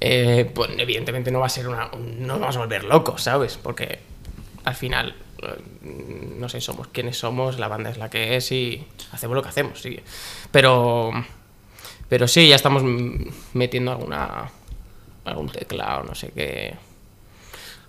eh, 0.00 0.50
pues 0.54 0.70
evidentemente 0.78 1.30
no 1.30 1.38
va 1.40 1.46
a 1.46 1.50
ser 1.50 1.68
una. 1.68 1.88
No 2.18 2.26
nos 2.34 2.40
vamos 2.40 2.56
a 2.56 2.60
volver 2.60 2.84
locos, 2.84 3.22
¿sabes? 3.22 3.58
Porque 3.62 4.00
al 4.64 4.74
final. 4.74 5.14
eh, 5.42 5.62
No 6.38 6.48
sé, 6.48 6.60
somos 6.60 6.88
quienes 6.88 7.18
somos, 7.18 7.58
la 7.58 7.68
banda 7.68 7.90
es 7.90 7.98
la 7.98 8.10
que 8.10 8.36
es 8.36 8.50
y 8.50 8.84
hacemos 9.12 9.36
lo 9.36 9.42
que 9.42 9.48
hacemos, 9.50 9.80
sí. 9.80 10.00
Pero. 10.50 11.12
Pero 12.08 12.26
sí, 12.28 12.48
ya 12.48 12.56
estamos 12.56 12.82
metiendo 13.54 13.92
alguna. 13.92 14.50
Algún 15.24 15.48
teclado, 15.50 16.02
no 16.04 16.14
sé 16.14 16.30
qué. 16.34 16.74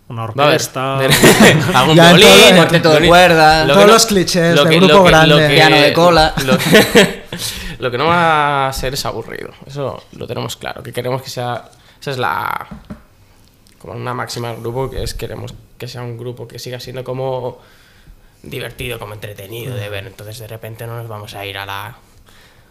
Una 0.09 0.25
orquesta. 0.25 0.97
algún 1.73 1.95
Ya 1.95 2.13
violín, 2.13 2.27
todo- 2.49 2.55
cuarteto 2.57 2.89
de 2.99 3.07
cuerda, 3.07 3.65
Lo 3.65 3.73
todos 3.73 3.87
los 3.87 4.05
clichés 4.05 4.55
lo 4.55 4.65
de 4.65 4.69
que- 4.69 4.77
grupo 4.77 4.93
lo 4.95 5.03
que- 5.03 5.09
grande. 5.09 5.27
lo 5.35 5.37
que- 5.47 5.53
Piano 5.55 5.75
de 5.77 5.93
cola. 5.93 6.33
Lo 6.45 6.57
que, 6.57 7.23
lo 7.79 7.91
que 7.91 7.97
no 7.97 8.05
va 8.05 8.67
a 8.67 8.73
ser 8.73 8.93
es 8.93 9.05
aburrido. 9.05 9.49
Eso 9.65 10.03
lo 10.13 10.27
tenemos 10.27 10.55
claro. 10.57 10.83
Que 10.83 10.93
queremos 10.93 11.21
que 11.21 11.29
sea. 11.29 11.69
Esa 11.99 12.11
es 12.11 12.17
la. 12.17 12.67
Como 13.79 13.93
una 13.93 14.13
máxima 14.13 14.49
del 14.51 14.61
grupo, 14.61 14.89
que 14.89 15.03
es 15.03 15.13
queremos 15.13 15.53
que 15.77 15.87
sea 15.87 16.01
un 16.03 16.17
grupo 16.17 16.47
que 16.47 16.59
siga 16.59 16.79
siendo 16.79 17.03
como 17.03 17.59
divertido, 18.43 18.99
como 18.99 19.13
entretenido 19.13 19.75
de 19.75 19.89
ver. 19.89 20.05
Entonces 20.07 20.37
de 20.39 20.47
repente 20.47 20.85
no 20.87 20.95
nos 20.97 21.07
vamos 21.09 21.33
a 21.35 21.45
ir 21.45 21.57
a 21.57 21.65
la 21.65 21.95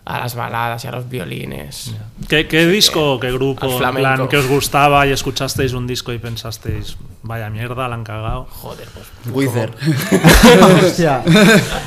a 0.05 0.19
las 0.19 0.35
baladas 0.35 0.85
y 0.85 0.89
a 0.89 0.91
los 0.91 1.09
violines. 1.09 1.93
¿Qué, 2.29 2.49
qué 2.49 2.67
disco 2.67 3.15
o 3.15 3.21
qué 3.21 3.31
grupo 3.31 3.81
en 3.83 3.95
plan, 3.95 4.27
que 4.29 4.37
os 4.37 4.49
gustaba 4.49 5.07
y 5.07 5.13
escuchasteis 5.13 5.73
un 5.75 5.87
disco 5.87 6.13
y 6.13 6.19
pensasteis, 6.19 6.97
vaya 7.23 7.49
mierda, 7.51 7.87
la 7.87 7.95
han 7.95 8.03
cagado? 8.03 8.47
Joder, 8.51 8.89
pues. 8.93 9.07
Wither. 9.33 9.71
Hostia, 10.85 11.23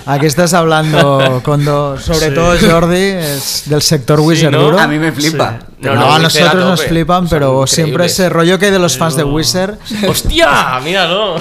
aquí 0.06 0.26
estás 0.28 0.54
hablando 0.54 1.42
con 1.44 1.66
dos, 1.66 2.04
sobre 2.04 2.30
Sí. 2.30 2.34
todo 2.34 2.56
Jordi, 2.58 2.96
es 2.98 3.64
del 3.68 3.82
sector 3.82 4.20
Wizard 4.22 4.52
¿no? 4.52 4.60
duro. 4.64 4.80
A 4.80 4.88
mí 4.88 4.98
me 4.98 5.12
flipa. 5.12 5.60
Sí. 5.60 5.66
No, 5.80 5.96
No, 5.96 6.02
no, 6.02 6.06
a 6.06 6.18
Wizard 6.20 6.20
a 6.20 6.20
nosotros 6.46 6.66
nos 6.66 6.84
flipan, 6.86 7.28
Son 7.28 7.30
pero 7.30 7.68
siempre 7.68 8.06
ese 8.06 8.30
rollo 8.30 8.58
que 8.58 8.66
hay 8.68 8.72
de 8.72 8.80
los 8.80 8.98
fans 8.98 9.18
de 9.18 9.24
Wizard, 9.26 9.78
¡Hostia! 10.08 10.80
Míralo. 10.84 11.36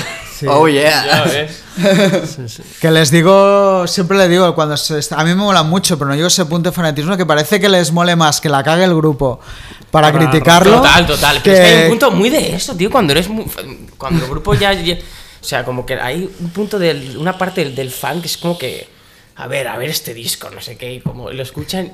Oh 0.48 0.68
yeah. 0.68 1.06
Ya 1.06 1.24
ves. 1.24 1.62
Sí, 1.76 2.48
sí. 2.48 2.62
que 2.80 2.90
les 2.90 3.10
digo, 3.10 3.86
siempre 3.86 4.16
le 4.16 4.28
digo, 4.28 4.54
cuando 4.54 4.76
se 4.76 5.00
a 5.14 5.24
mí 5.24 5.30
me 5.30 5.34
mola 5.36 5.62
mucho, 5.62 5.98
pero 5.98 6.08
no 6.08 6.14
llego 6.14 6.26
a 6.26 6.28
ese 6.28 6.44
punto 6.46 6.70
de 6.70 6.74
fanatismo 6.76 7.16
que 7.16 7.26
parece 7.26 7.58
que 7.60 7.68
les 7.68 7.90
mole 7.92 8.14
más 8.16 8.40
que 8.40 8.48
la 8.48 8.62
cague 8.62 8.84
el 8.84 8.94
grupo 8.94 9.40
para 9.90 10.12
Para- 10.12 10.30
criticarlo. 10.30 10.76
Total, 10.76 11.06
total. 11.06 11.42
que- 11.42 11.50
Pero 11.50 11.56
es 11.56 11.60
que 11.70 11.76
hay 11.76 11.82
un 11.84 11.88
punto 11.90 12.10
muy 12.10 12.30
de 12.30 12.54
eso, 12.54 12.74
tío. 12.76 12.90
Cuando 12.90 13.12
eres 13.12 13.28
muy. 13.28 13.44
Cuando 13.98 14.24
el 14.24 14.30
grupo 14.30 14.54
ya. 14.54 14.72
ya- 14.72 14.94
o 14.94 15.46
sea, 15.46 15.64
como 15.64 15.84
que 15.84 15.94
hay 15.94 16.30
un 16.40 16.50
punto 16.50 16.78
de. 16.78 17.16
Una 17.18 17.36
parte 17.36 17.62
del, 17.64 17.74
del 17.74 17.90
fan 17.90 18.20
que 18.20 18.28
es 18.28 18.36
como 18.38 18.56
que. 18.56 18.88
A 19.36 19.46
ver, 19.48 19.66
a 19.68 19.76
ver 19.76 19.90
este 19.90 20.14
disco, 20.14 20.48
no 20.50 20.60
sé 20.60 20.76
qué. 20.76 20.94
Y 20.94 21.00
como 21.00 21.30
lo 21.30 21.42
escuchan. 21.42 21.90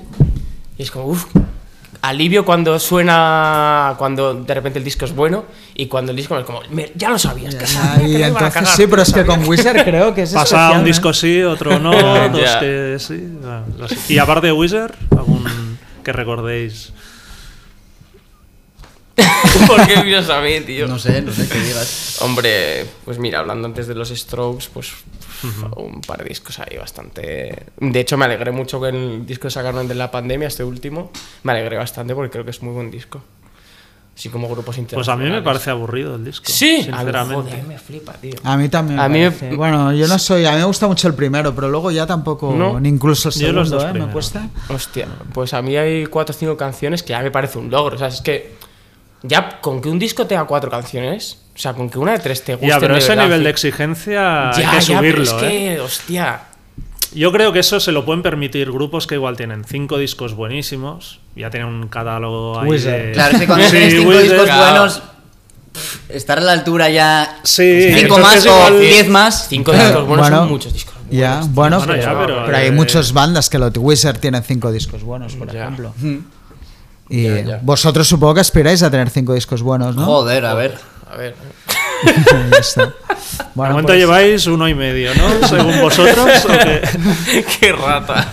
Y 0.77 0.83
es 0.83 0.91
como, 0.91 1.05
uff. 1.07 1.25
Alivio 2.03 2.43
cuando 2.45 2.79
suena. 2.79 3.93
Cuando 3.97 4.33
de 4.33 4.53
repente 4.53 4.79
el 4.79 4.85
disco 4.85 5.05
es 5.05 5.13
bueno. 5.13 5.45
Y 5.75 5.85
cuando 5.87 6.11
el 6.11 6.17
disco 6.17 6.37
es 6.37 6.45
como. 6.45 6.61
"Me- 6.71 6.91
ya 6.95 7.09
lo 7.09 7.19
sabías. 7.19 7.53
Que 7.55 7.61
Ya, 7.65 7.67
sabía 7.67 8.27
y 8.29 8.31
que 8.33 8.43
a 8.45 8.49
cagar, 8.49 8.67
sí, 8.67 8.87
pero 8.87 9.01
es 9.03 9.13
que 9.13 9.25
con 9.25 9.47
Wizard 9.47 9.83
creo 9.83 10.13
que 10.13 10.23
es 10.23 10.31
Pasa 10.33 10.43
especial, 10.57 10.79
un 10.79 10.85
disco 10.85 11.13
sí, 11.13 11.41
otro 11.43 11.77
no, 11.79 11.91
dos 12.29 12.55
que 12.59 12.97
sí. 12.99 13.29
Y 14.13 14.17
aparte 14.17 14.47
de 14.47 14.53
Wizard, 14.53 14.93
algún 15.11 15.45
que 16.03 16.11
recordéis. 16.11 16.91
¿Por 19.67 19.85
qué 19.87 20.03
miras 20.03 20.29
a 20.29 20.41
mí, 20.41 20.59
tío? 20.61 20.87
No 20.87 20.97
sé, 20.97 21.21
no 21.21 21.31
sé 21.31 21.47
qué 21.47 21.59
digas. 21.59 22.17
Hombre, 22.21 22.85
pues 23.05 23.19
mira, 23.19 23.39
hablando 23.39 23.67
antes 23.67 23.85
de 23.87 23.93
los 23.95 24.09
Strokes, 24.09 24.65
pues 24.73 24.91
un 25.75 26.01
par 26.01 26.23
de 26.23 26.29
discos 26.29 26.59
ahí 26.59 26.77
bastante... 26.77 27.65
De 27.79 27.99
hecho, 27.99 28.17
me 28.17 28.25
alegré 28.25 28.51
mucho 28.51 28.79
con 28.79 28.93
el 28.95 29.25
disco 29.25 29.43
que 29.43 29.51
sacaron 29.51 29.87
de 29.87 29.95
la 29.95 30.11
pandemia, 30.11 30.47
este 30.47 30.63
último. 30.63 31.11
Me 31.43 31.51
alegré 31.53 31.77
bastante 31.77 32.13
porque 32.15 32.31
creo 32.31 32.45
que 32.45 32.51
es 32.51 32.61
muy 32.61 32.73
buen 32.73 32.91
disco. 32.91 33.21
Así 34.15 34.29
como 34.29 34.47
grupos 34.49 34.77
Pues 34.93 35.07
a 35.07 35.15
mí 35.15 35.29
me 35.29 35.41
parece 35.41 35.71
aburrido 35.71 36.15
el 36.15 36.25
disco. 36.25 36.45
Sí, 36.47 36.75
a 36.75 36.77
mí, 36.77 36.83
sinceramente. 36.83 37.51
joder, 37.51 37.63
me 37.63 37.79
flipa, 37.79 38.13
tío. 38.13 38.33
A 38.43 38.57
mí 38.57 38.67
también. 38.69 38.99
A 38.99 39.07
me 39.07 39.31
mí 39.31 39.35
me-. 39.41 39.55
Bueno, 39.55 39.93
yo 39.93 40.07
no 40.07 40.19
soy. 40.19 40.45
A 40.45 40.51
mí 40.51 40.57
me 40.57 40.65
gusta 40.65 40.85
mucho 40.85 41.07
el 41.07 41.15
primero, 41.15 41.55
pero 41.55 41.69
luego 41.69 41.91
ya 41.91 42.05
tampoco. 42.05 42.53
No. 42.53 42.79
Ni 42.79 42.89
incluso 42.89 43.29
el 43.29 43.33
Yo 43.33 43.39
segundo, 43.39 43.59
los 43.61 43.69
dos 43.71 43.83
¿eh? 43.85 43.93
Me 43.93 44.07
cuesta. 44.11 44.49
Hostia, 44.69 45.07
pues 45.33 45.53
a 45.53 45.61
mí 45.61 45.75
hay 45.75 46.05
cuatro 46.05 46.35
o 46.35 46.37
cinco 46.37 46.57
canciones 46.57 47.03
que 47.03 47.11
ya 47.11 47.21
me 47.21 47.31
parece 47.31 47.57
un 47.57 47.71
logro. 47.71 47.95
O 47.95 47.97
sea, 47.97 48.09
es 48.09 48.21
que 48.21 48.53
ya 49.23 49.59
con 49.61 49.81
que 49.81 49.89
un 49.89 49.99
disco 49.99 50.25
tenga 50.27 50.45
cuatro 50.45 50.69
canciones, 50.71 51.37
o 51.55 51.59
sea, 51.59 51.73
con 51.73 51.89
que 51.89 51.99
una 51.99 52.13
de 52.13 52.19
tres 52.19 52.43
te 52.43 52.55
guste. 52.55 52.67
Ya, 52.67 52.79
pero 52.79 52.93
de 52.93 52.99
ese 52.99 53.09
verdad, 53.09 53.23
nivel 53.25 53.43
de 53.43 53.49
exigencia 53.49 54.49
hay 54.51 54.63
Ya, 54.63 54.71
que 54.71 54.81
ya, 54.81 54.99
pero 54.99 55.23
subirlo, 55.23 55.23
es 55.23 55.43
¿eh? 55.43 55.47
que, 55.75 55.79
hostia. 55.81 56.41
Yo 57.13 57.31
creo 57.33 57.51
que 57.51 57.59
eso 57.59 57.79
se 57.81 57.91
lo 57.91 58.05
pueden 58.05 58.21
permitir 58.23 58.71
grupos 58.71 59.05
que 59.05 59.15
igual 59.15 59.35
tienen 59.35 59.65
cinco 59.65 59.97
discos 59.97 60.33
buenísimos, 60.33 61.19
ya 61.35 61.49
tienen 61.49 61.67
un 61.69 61.87
catálogo 61.89 62.57
ahí 62.59 62.69
Wizard. 62.69 62.91
de... 63.07 63.11
Claro, 63.11 63.33
es 63.33 63.39
que 63.41 63.47
cuando 63.47 63.65
Sí, 63.65 63.71
tienes 63.71 63.93
cinco 63.95 64.09
Wizard. 64.09 64.23
discos 64.23 64.43
claro. 64.45 64.61
buenos, 64.71 65.01
estar 66.09 66.37
a 66.37 66.41
la 66.41 66.51
altura 66.53 66.89
ya. 66.89 67.39
Sí, 67.43 67.91
Cinco 67.97 68.17
más 68.17 68.45
o 68.45 68.49
igual- 68.49 68.79
diez 68.79 69.09
más. 69.09 69.47
Cinco 69.49 69.73
discos 69.73 70.07
buenos 70.07 70.17
Bueno, 70.29 70.37
son 70.37 70.49
muchos 70.49 70.71
discos 70.73 70.95
buenos. 70.95 71.11
Ya, 71.11 71.41
bueno, 71.49 71.77
Bueno, 71.79 71.93
pero, 71.93 72.01
ya, 72.01 72.19
pero, 72.25 72.45
pero 72.45 72.57
hay 72.57 72.67
eh, 72.67 72.71
muchas 72.71 73.11
bandas 73.11 73.49
que 73.49 73.59
lo 73.59 73.67
Wizard 73.67 74.19
tiene 74.19 74.41
cinco 74.41 74.71
discos 74.71 75.03
buenos, 75.03 75.35
por 75.35 75.51
Ya. 75.51 75.63
ejemplo. 75.63 75.93
Mm. 75.97 76.17
Y 77.13 77.23
Ya, 77.25 77.41
ya. 77.41 77.59
vosotros 77.61 78.07
supongo 78.07 78.35
que 78.35 78.39
aspiráis 78.41 78.81
a 78.83 78.89
tener 78.89 79.09
cinco 79.09 79.33
discos 79.33 79.61
buenos, 79.61 79.95
¿no? 79.95 80.05
Joder, 80.05 80.45
a 80.45 80.53
ver. 80.53 80.77
A 81.11 81.17
ver. 81.17 81.35
Ya 82.03 82.57
está. 82.57 82.85
De 82.87 82.91
Bueno, 83.53 83.73
momento 83.73 83.89
pues- 83.89 83.99
lleváis 83.99 84.47
uno 84.47 84.67
y 84.67 84.73
medio, 84.73 85.11
¿no? 85.13 85.47
Según 85.47 85.79
vosotros. 85.81 86.45
¿o 86.45 86.47
qué? 86.47 87.43
¡Qué 87.59 87.71
rata! 87.73 88.27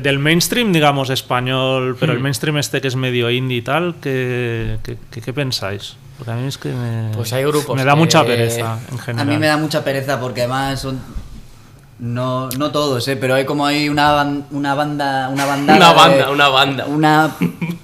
Del 0.00 0.18
mainstream, 0.18 0.72
digamos, 0.72 1.10
español, 1.10 1.96
pero 1.98 2.12
el 2.12 2.20
mainstream 2.20 2.58
este 2.58 2.80
que 2.80 2.88
es 2.88 2.96
medio 2.96 3.30
indie 3.30 3.58
y 3.58 3.62
tal, 3.62 3.96
¿qué, 4.00 4.78
qué, 4.82 4.96
qué- 5.10 5.20
qué 5.20 5.32
pensáis? 5.32 5.96
Porque 6.18 6.30
a 6.32 6.36
mí 6.36 6.46
es 6.46 6.58
que 6.58 6.68
me, 6.70 7.10
Pues 7.14 7.32
hay 7.32 7.44
grupos 7.44 7.76
me 7.76 7.84
da 7.84 7.92
que- 7.92 7.98
mucha 7.98 8.24
pereza 8.24 8.78
en 8.90 8.98
A 8.98 9.02
general. 9.02 9.26
mí 9.26 9.38
me 9.38 9.46
da 9.46 9.56
mucha 9.56 9.82
pereza 9.84 10.18
porque 10.20 10.42
además 10.42 10.80
son. 10.80 11.00
No, 12.04 12.48
no 12.58 12.72
todos, 12.72 13.06
¿eh? 13.06 13.14
pero 13.16 13.34
hay 13.36 13.44
como 13.44 13.64
hay 13.64 13.88
una, 13.88 14.22
una 14.50 14.74
banda. 14.74 15.28
Una 15.28 15.46
bandada 15.46 15.76
Una 15.76 15.88
de- 15.90 15.94
banda, 15.94 16.30
una 16.30 16.48
banda. 16.48 16.84
Una 16.86 17.36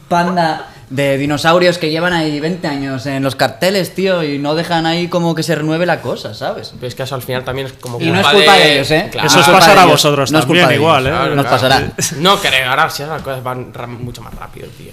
panda 0.08 0.66
de 0.90 1.18
dinosaurios 1.18 1.78
que 1.78 1.90
llevan 1.90 2.12
ahí 2.14 2.40
20 2.40 2.66
años 2.66 3.06
en 3.06 3.22
los 3.22 3.36
carteles, 3.36 3.94
tío, 3.94 4.24
y 4.24 4.38
no 4.38 4.54
dejan 4.56 4.86
ahí 4.86 5.06
como 5.06 5.34
que 5.36 5.42
se 5.44 5.54
renueve 5.54 5.86
la 5.86 6.00
cosa, 6.00 6.34
¿sabes? 6.34 6.72
Pero 6.74 6.88
es 6.88 6.94
que 6.96 7.04
eso 7.04 7.14
al 7.14 7.22
final 7.22 7.44
también 7.44 7.68
es 7.68 7.74
como 7.74 8.00
Y 8.00 8.06
no 8.10 8.18
es 8.18 8.26
culpa 8.26 8.54
de 8.54 8.72
ellos, 8.74 8.90
¿eh? 8.90 9.08
Claro. 9.12 9.28
Eso 9.28 9.38
os 9.38 9.44
culpa 9.44 9.60
pasará 9.60 9.74
de 9.74 9.80
a 9.80 9.82
ellos. 9.84 9.92
vosotros 10.02 10.32
No 10.32 10.38
es 10.38 10.44
también, 10.46 10.64
culpa 10.64 10.70
de 10.70 10.74
igual, 10.80 11.06
ellos. 11.06 11.28
¿eh? 11.32 11.36
Nos 11.36 11.46
pasará. 11.46 11.82
No 12.16 12.38
creo, 12.38 12.70
ahora 12.70 12.90
sí 12.90 13.04
las 13.08 13.22
cosas 13.22 13.42
van 13.44 13.72
ra- 13.72 13.86
mucho 13.86 14.20
más 14.22 14.34
rápido, 14.34 14.66
tío. 14.76 14.90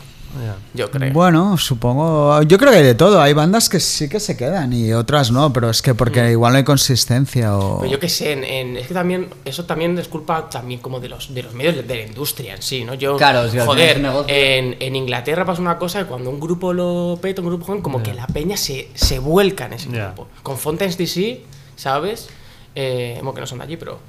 Yo 0.73 0.91
creo. 0.91 1.13
Bueno, 1.13 1.57
supongo. 1.57 2.41
Yo 2.43 2.57
creo 2.57 2.71
que 2.71 2.77
hay 2.79 2.83
de 2.83 2.95
todo. 2.95 3.21
Hay 3.21 3.33
bandas 3.33 3.69
que 3.69 3.79
sí 3.79 4.09
que 4.09 4.19
se 4.19 4.35
quedan 4.35 4.73
y 4.73 4.91
otras 4.93 5.31
no, 5.31 5.51
pero 5.53 5.69
es 5.69 5.81
que 5.81 5.93
porque 5.95 6.31
igual 6.31 6.53
no 6.53 6.57
hay 6.57 6.63
consistencia 6.63 7.55
o. 7.57 7.79
Pero 7.79 7.91
yo 7.93 7.99
qué 7.99 8.09
sé, 8.09 8.33
en, 8.33 8.43
en- 8.43 8.77
es 8.77 8.87
que 8.87 8.93
también, 8.93 9.29
eso 9.45 9.65
también 9.65 9.97
es 9.97 10.07
culpa 10.07 10.49
también 10.49 10.79
como 10.79 10.99
de 10.99 11.09
los, 11.09 11.33
de 11.33 11.43
los 11.43 11.53
medios 11.53 11.75
de, 11.75 11.83
de 11.83 11.95
la 11.95 12.01
industria 12.03 12.55
en 12.55 12.61
sí, 12.61 12.83
¿no? 12.83 12.93
Yo, 12.95 13.17
Claro, 13.17 13.49
si 13.49 13.57
joder, 13.59 14.01
en, 14.27 14.75
en 14.79 14.95
Inglaterra 14.95 15.45
pasa 15.45 15.61
una 15.61 15.77
cosa 15.77 15.99
que 15.99 16.05
cuando 16.05 16.29
un 16.29 16.39
grupo 16.39 16.73
lo 16.73 17.17
peta, 17.21 17.41
un 17.41 17.47
grupo 17.47 17.65
joven, 17.65 17.81
como 17.81 18.01
que 18.03 18.13
la 18.13 18.27
peña 18.27 18.57
se, 18.57 18.89
se 18.93 19.19
vuelca 19.19 19.65
en 19.67 19.73
ese 19.73 19.89
grupo. 19.89 20.27
Con 20.43 20.57
Fontaines 20.57 20.97
DC, 20.97 21.41
¿sabes? 21.75 22.27
Eh, 22.75 23.15
bueno, 23.19 23.33
que 23.33 23.41
no 23.41 23.47
son 23.47 23.59
de 23.59 23.63
allí, 23.63 23.77
pero... 23.77 23.99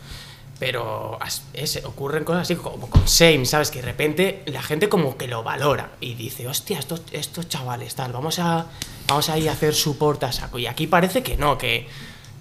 Pero 0.58 1.18
es- 1.52 1.82
ocurren 1.84 2.24
cosas 2.24 2.42
así 2.42 2.56
como 2.56 2.88
con 2.88 3.06
Same, 3.06 3.44
¿sabes? 3.44 3.70
Que 3.70 3.80
de 3.80 3.84
repente 3.86 4.42
la 4.46 4.62
gente 4.62 4.88
como 4.88 5.16
que 5.18 5.28
lo 5.28 5.42
valora 5.42 5.90
y 6.00 6.14
dice, 6.14 6.48
hostia, 6.48 6.78
estos, 6.78 7.02
estos 7.12 7.48
chavales, 7.48 7.94
tal, 7.94 8.12
vamos 8.12 8.38
a, 8.38 8.66
vamos 9.06 9.28
a 9.28 9.36
ir 9.38 9.50
a 9.50 9.52
hacer 9.52 9.74
support 9.74 10.22
a 10.24 10.32
saco. 10.32 10.58
Y 10.58 10.66
aquí 10.66 10.86
parece 10.86 11.22
que 11.22 11.36
no, 11.36 11.58
que, 11.58 11.86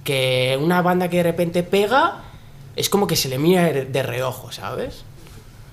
que 0.06 0.58
una 0.62 0.82
banda 0.82 1.10
que 1.10 1.18
de 1.18 1.24
repente 1.24 1.64
pega 1.64 2.22
es 2.78 2.90
como 2.90 3.06
que 3.06 3.18
se 3.18 3.28
le 3.28 3.38
mira 3.38 3.64
de, 3.66 3.86
de 3.86 4.04
reojo, 4.04 4.50
¿sabes? 4.52 5.04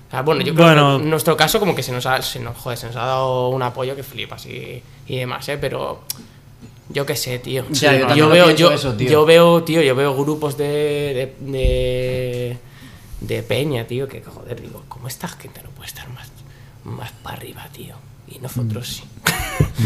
O 0.09 0.11
sea, 0.11 0.21
bueno, 0.21 0.41
yo 0.41 0.53
creo 0.53 0.65
Bueno. 0.67 0.97
que 0.97 1.03
en 1.05 1.09
nuestro 1.09 1.37
caso 1.37 1.59
como 1.61 1.73
que 1.75 1.81
se 1.83 1.91
nos 1.93 2.05
ha, 2.05 2.21
se 2.21 2.39
nos, 2.39 2.57
joder, 2.57 2.77
se 2.77 2.87
nos 2.87 2.95
ha 2.97 3.05
dado 3.05 3.49
un 3.49 3.61
apoyo 3.63 3.95
que 3.95 4.03
flipas 4.03 4.45
y, 4.47 4.83
y 5.07 5.17
demás, 5.17 5.47
¿eh? 5.49 5.57
Pero 5.57 6.03
yo 6.93 7.05
qué 7.05 7.15
sé, 7.15 7.39
tío. 7.39 7.65
Ya, 7.71 8.13
yo 8.15 8.29
veo, 8.29 8.51
yo, 8.51 8.71
eso, 8.71 8.93
tío. 8.93 9.09
yo 9.09 9.25
veo, 9.25 9.63
tío, 9.63 9.81
yo 9.81 9.95
veo 9.95 10.15
grupos 10.15 10.57
de, 10.57 11.33
de, 11.41 11.51
de, 11.51 12.57
de 13.21 13.43
peña, 13.43 13.85
tío, 13.85 14.07
que 14.07 14.21
joder, 14.21 14.61
digo, 14.61 14.83
¿cómo 14.87 15.07
esta 15.07 15.27
gente 15.27 15.61
no 15.63 15.69
puede 15.71 15.87
estar 15.87 16.07
más, 16.09 16.27
más 16.83 17.11
para 17.23 17.37
arriba, 17.37 17.67
tío? 17.73 17.95
Y 18.27 18.39
nosotros 18.39 18.87
sí. 18.87 19.03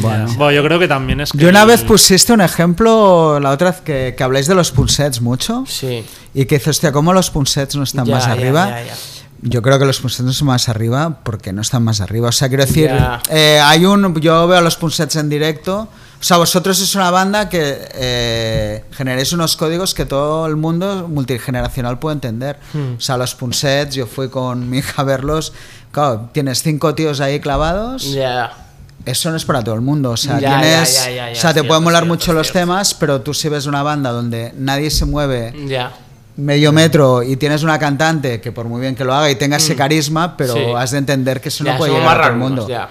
Bueno. 0.01 0.27
Bueno, 0.37 0.51
yo 0.51 0.63
creo 0.63 0.79
que 0.79 0.87
también 0.87 1.21
es 1.21 1.31
que. 1.31 1.37
Yo 1.37 1.49
una 1.49 1.65
vez 1.65 1.83
pusiste 1.83 2.31
un 2.33 2.41
ejemplo, 2.41 3.39
la 3.39 3.51
otra 3.51 3.71
vez 3.71 3.81
que, 3.81 4.13
que 4.17 4.23
habláis 4.23 4.47
de 4.47 4.55
los 4.55 4.71
pulsets 4.71 5.21
mucho, 5.21 5.63
Sí. 5.67 6.03
y 6.33 6.45
que 6.45 6.55
dices, 6.55 6.69
hostia, 6.77 6.91
¿cómo 6.91 7.13
los 7.13 7.29
pulsets 7.31 7.75
no 7.75 7.83
están 7.83 8.05
Ya, 8.05 8.15
más 8.15 8.25
ya, 8.25 8.31
arriba? 8.31 8.69
ya, 8.69 8.85
ya. 8.85 8.93
Yo 9.41 9.61
creo 9.61 9.77
que 9.77 9.85
los 9.85 9.99
pulsets 9.99 10.23
no 10.23 10.31
están 10.31 10.47
más 10.47 10.67
arriba 10.69 11.19
porque 11.23 11.53
no 11.53 11.61
están 11.61 11.83
más 11.83 12.01
arriba. 12.01 12.29
O 12.29 12.31
sea, 12.31 12.47
quiero 12.47 12.65
decir, 12.65 12.89
eh, 13.29 13.59
hay 13.63 13.85
un. 13.85 14.19
Yo 14.19 14.47
veo 14.47 14.61
los 14.61 14.75
pulsets 14.77 15.15
en 15.17 15.29
directo. 15.29 15.87
O 16.19 16.23
sea, 16.23 16.37
vosotros 16.37 16.81
es 16.81 16.95
una 16.95 17.11
banda 17.11 17.47
que 17.47 17.89
eh, 17.93 18.83
generáis 18.91 19.33
unos 19.33 19.55
códigos 19.55 19.93
que 19.93 20.05
todo 20.05 20.47
el 20.47 20.55
mundo 20.55 21.07
multigeneracional 21.07 21.99
puede 21.99 22.15
entender. 22.15 22.57
Hmm. 22.73 22.95
O 22.97 23.01
sea, 23.01 23.17
los 23.17 23.35
pulsets, 23.35 23.95
yo 23.95 24.07
fui 24.07 24.29
con 24.29 24.67
mi 24.69 24.79
hija 24.79 25.01
a 25.01 25.05
verlos. 25.05 25.53
Claro, 25.91 26.29
tienes 26.31 26.63
cinco 26.63 26.95
tíos 26.95 27.21
ahí 27.21 27.39
clavados. 27.39 28.11
Ya. 28.11 28.51
Eso 29.05 29.29
no 29.29 29.37
es 29.37 29.45
para 29.45 29.63
todo 29.63 29.75
el 29.75 29.81
mundo. 29.81 30.11
O 30.11 30.17
sea, 30.17 30.39
Ya, 30.39 30.59
tienes. 30.59 31.05
ya, 31.05 31.09
ya, 31.11 31.31
o 31.31 31.35
sea, 31.35 31.53
te 31.53 31.63
pueden 31.63 31.83
molar 31.83 32.03
cierto, 32.03 32.13
mucho 32.13 32.33
los 32.33 32.51
temas, 32.51 32.93
pero 32.93 33.21
tú 33.21 33.33
si 33.33 33.47
ves 33.47 33.67
una 33.67 33.83
banda 33.83 34.11
donde 34.11 34.53
nadie 34.57 34.89
se 34.89 35.05
mueve 35.05 35.53
medio 36.35 36.71
metro 36.71 37.23
y 37.23 37.35
tienes 37.37 37.63
una 37.63 37.79
cantante 37.79 38.39
que 38.41 38.51
por 38.51 38.65
muy 38.65 38.79
bien 38.79 38.95
que 38.95 39.03
lo 39.03 39.13
haga 39.13 39.29
y 39.29 39.35
tenga 39.35 39.57
ese 39.57 39.75
carisma, 39.75 40.35
pero. 40.35 40.53
Sí. 40.53 40.59
has 40.75 40.91
de 40.91 40.97
entender 40.97 41.41
que 41.41 41.49
eso 41.49 41.63
no 41.63 41.77
puede 41.77 41.93
llegar 41.93 42.17
a 42.17 42.21
todo 42.23 42.31
el 42.33 42.37
mundo. 42.37 42.67
Ya. 42.67 42.89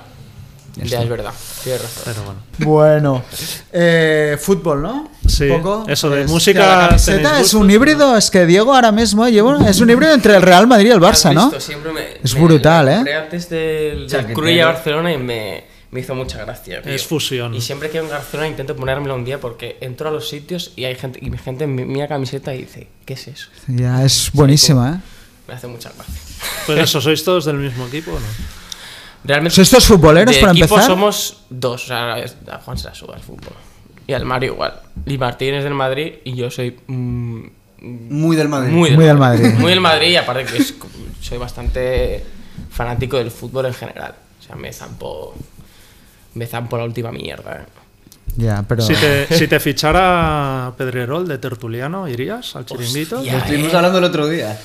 Es 0.77 1.09
verdad. 1.09 1.33
Tienes 1.67 1.83
razón. 1.83 2.03
Pero 2.05 2.23
bueno. 2.23 2.41
Bueno, 2.59 3.25
eh, 3.73 4.39
fútbol, 4.41 4.83
¿no? 4.83 5.11
Sí, 5.27 5.51
Un 5.51 5.61
poco. 5.63 5.85
eso 5.89 6.09
de 6.11 6.23
Es- 6.23 6.31
música, 6.31 6.61
La 6.83 6.87
camiseta 6.91 7.29
¿tenéis 7.31 7.47
es 7.49 7.55
un 7.55 7.69
híbrido, 7.69 8.17
es 8.17 8.31
que 8.31 8.47
Diego 8.47 8.73
ahora 8.73 8.93
mismo 8.93 9.29
lleva, 9.29 9.69
es 9.69 9.81
un 9.81 9.91
híbrido 9.91 10.15
entre 10.15 10.37
el 10.37 10.43
Real 10.43 10.69
Madrid 10.69 10.91
y 10.91 10.93
el 10.93 11.01
Barça, 11.01 11.31
¿Has 11.31 11.35
¿no? 11.35 11.43
visto? 11.47 11.61
Siempre 11.61 11.93
me- 11.93 12.19
Es 12.23 12.35
me- 12.35 12.41
brutal, 12.41 12.89
¿eh? 12.89 13.15
antes 13.17 13.49
del. 13.49 14.07
Cruilla 14.33 14.67
Barcelona 14.67 15.13
y 15.13 15.19
me, 15.19 15.65
me 15.91 15.99
hizo 16.01 16.15
mucha 16.15 16.39
gracia. 16.45 16.83
tío. 16.83 16.93
Es 16.93 17.05
fusión. 17.05 17.53
Y 17.53 17.61
siempre 17.61 17.91
que 17.91 17.99
a 17.99 18.03
Barcelona 18.03 18.47
intento 18.49 18.77
ponérmelo 18.77 19.17
un 19.17 19.25
día 19.25 19.41
porque 19.41 19.77
entro 19.81 20.09
a 20.09 20.13
los 20.13 20.29
sitios 20.29 20.73
y 20.77 20.85
hay 20.85 20.95
gente 20.95 21.19
y 21.21 21.31
mi 21.31 21.39
gente 21.39 21.67
mi- 21.67 21.85
mira 21.85 22.07
camiseta 22.07 22.55
y 22.55 22.59
dice, 22.59 22.87
¿qué 23.05 23.15
es 23.15 23.27
eso? 23.27 23.49
Ya 23.67 24.05
es 24.05 24.31
buenísima, 24.33 24.91
¿eh? 24.93 25.09
Me 25.49 25.55
hace 25.55 25.67
mucha 25.67 25.91
gracia. 25.97 26.15
Pues 26.67 26.79
eso, 26.89 27.01
¿sois 27.01 27.25
todos 27.25 27.45
del 27.45 27.57
mismo 27.57 27.89
equipo 27.89 28.13
o 28.13 28.21
no? 28.21 28.27
Realmente 29.27 29.55
¿Sois 29.55 29.67
estos 29.69 29.87
futboleros 29.87 30.35
de 30.35 30.41
para 30.41 30.53
equipo 30.53 30.75
empezar? 30.75 30.87
somos 30.91 31.43
dos, 31.51 31.85
o 31.85 31.87
sea, 31.89 32.19
es- 32.19 32.37
a 32.51 32.59
Juan 32.59 32.79
se 32.79 32.85
la 32.89 32.95
suda 32.95 33.17
el 33.17 33.23
fútbol. 33.23 33.53
Y 34.07 34.13
al 34.13 34.25
Mario 34.25 34.53
igual. 34.53 34.75
Y 35.05 35.19
Martín 35.19 35.55
es 35.55 35.65
del 35.65 35.75
Madrid 35.75 36.15
y 36.25 36.35
yo 36.35 36.51
soy 36.51 36.79
mm, 36.87 37.43
Muy 37.81 38.37
del 38.37 38.49
Madrid. 38.49 38.73
muy, 38.73 38.91
Muy 38.93 39.05
del 39.05 39.17
Madrid. 39.19 39.53
Muy 39.59 39.71
del 39.71 39.81
Madrid 39.81 40.09
y 40.11 40.17
aparte 40.17 40.45
que 40.45 40.59
es- 40.59 40.75
soy 41.21 41.39
bastante 41.39 42.25
fanático 42.71 43.17
del 43.19 43.31
fútbol 43.31 43.67
en 43.67 43.75
general. 43.75 44.15
O 44.39 44.43
sea, 44.47 44.55
me 44.55 44.73
zampo, 44.73 45.35
me 46.35 46.47
zampo 46.47 46.77
la 46.79 46.85
última 46.85 47.11
mierda. 47.11 47.63
eh. 47.63 47.67
Ya, 48.37 48.63
pero... 48.69 48.83
Si 48.83 48.95
te, 48.95 49.27
si 49.37 49.49
te 49.49 49.59
fichara 49.61 50.73
Pedrerol 50.77 51.27
de 51.27 51.39
Tertuliano, 51.39 52.07
¿irías 52.07 52.55
al 52.55 52.67
chiringuito? 52.67 53.17
Hostia. 53.19 53.33
Lo 53.33 53.39
estuvimos 53.39 53.75
hablando 53.75 53.99
el 53.99 54.05
otro 54.05 54.29
día. 54.29 54.57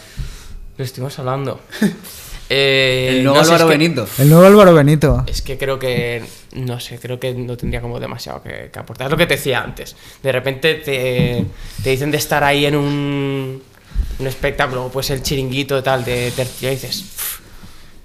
Lo 0.78 0.84
estuvimos 0.84 1.18
hablando. 1.20 1.62
Eh, 2.54 3.08
El 3.18 3.24
nuevo 3.24 3.38
no 3.38 3.42
Álvaro 3.44 3.64
es 3.64 3.72
que- 3.72 3.78
Benito. 3.78 4.08
El 4.20 4.30
nuevo 4.30 4.46
Álvaro 4.46 4.74
Benito. 4.74 5.24
Es 5.28 5.42
que 5.42 5.58
creo 5.58 5.80
que, 5.80 6.22
no 6.54 6.80
sé, 6.82 7.00
creo 7.00 7.18
que 7.18 7.34
no 7.34 7.56
tendría 7.56 7.80
como 7.80 7.98
demasiado 8.00 8.44
que, 8.44 8.70
que 8.74 8.80
aportar. 8.80 9.08
Es 9.08 9.12
lo 9.12 9.18
que 9.18 9.26
te 9.26 9.36
decía 9.36 9.62
antes. 9.62 9.96
De 10.22 10.32
repente 10.34 10.76
te, 10.76 11.46
te 11.82 11.90
dicen 11.90 12.12
de 12.12 12.18
estar 12.18 12.44
ahí 12.44 12.66
en 12.66 12.76
un, 12.76 13.62
un 14.20 14.28
espectáculo, 14.28 14.90
pues 14.92 15.10
el 15.12 15.24
chiringuito 15.24 15.78
y 15.78 15.82
tal 15.82 16.04
de 16.04 16.32
tercio 16.32 16.68
y 16.70 16.74
dices, 16.74 17.02
"Pff, 17.04 17.40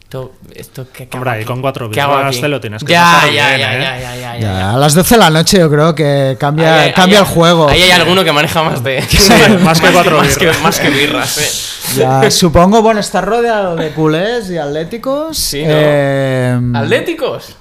esto, 0.07 0.33
esto 0.55 0.87
¿qué, 0.93 1.09
qué 1.09 1.17
Hombre, 1.17 1.31
hago 1.31 1.35
ahí 1.37 1.41
aquí? 1.43 1.47
con 1.49 1.61
cuatro 1.61 1.91
¿Qué 1.91 2.01
hago 2.01 2.15
birras 2.17 2.31
aquí?". 2.37 2.41
te 2.43 2.49
lo 2.49 2.61
tienes 2.61 2.85
que 2.85 2.93
ya, 2.93 3.03
pasar 3.03 3.33
ya, 3.33 3.49
bien, 3.49 3.61
ya, 3.61 3.75
¿eh? 3.77 3.81
ya, 3.81 3.99
ya, 3.99 3.99
ya, 3.99 4.17
ya, 4.17 4.39
Ya, 4.39 4.53
ya. 4.59 4.71
a 4.75 4.77
las 4.79 4.95
12 4.95 5.15
de 5.17 5.19
la 5.19 5.31
noche 5.31 5.59
yo 5.59 5.69
creo 5.69 5.95
que 5.97 6.37
cambia, 6.39 6.83
Ahí 6.83 6.93
cambia 6.93 7.19
ahí 7.19 7.25
el 7.25 7.31
juego. 7.35 7.69
Ahí 7.69 7.83
hay 7.83 7.91
alguno 7.91 8.23
que 8.23 8.31
maneja 8.31 8.63
más 8.63 8.85
de. 8.85 9.03
más 9.65 9.81
que 9.81 9.89
cuatro 9.91 10.19
más 10.19 10.37
que, 10.39 10.45
birras. 10.47 10.63
más 10.63 10.79
que 10.79 10.91
birras, 10.91 11.39
eh. 11.39 11.99
Ya, 11.99 12.31
supongo, 12.31 12.83
bueno, 12.83 13.01
está 13.01 13.21
rodeado 13.21 13.75
de 13.75 13.91
culés 13.91 14.49
y 14.51 14.59
atléticos. 14.59 15.37
Sí, 15.37 15.63
¿no? 15.65 15.69
Eh, 15.73 16.61
¿Atléticos? 16.75 17.57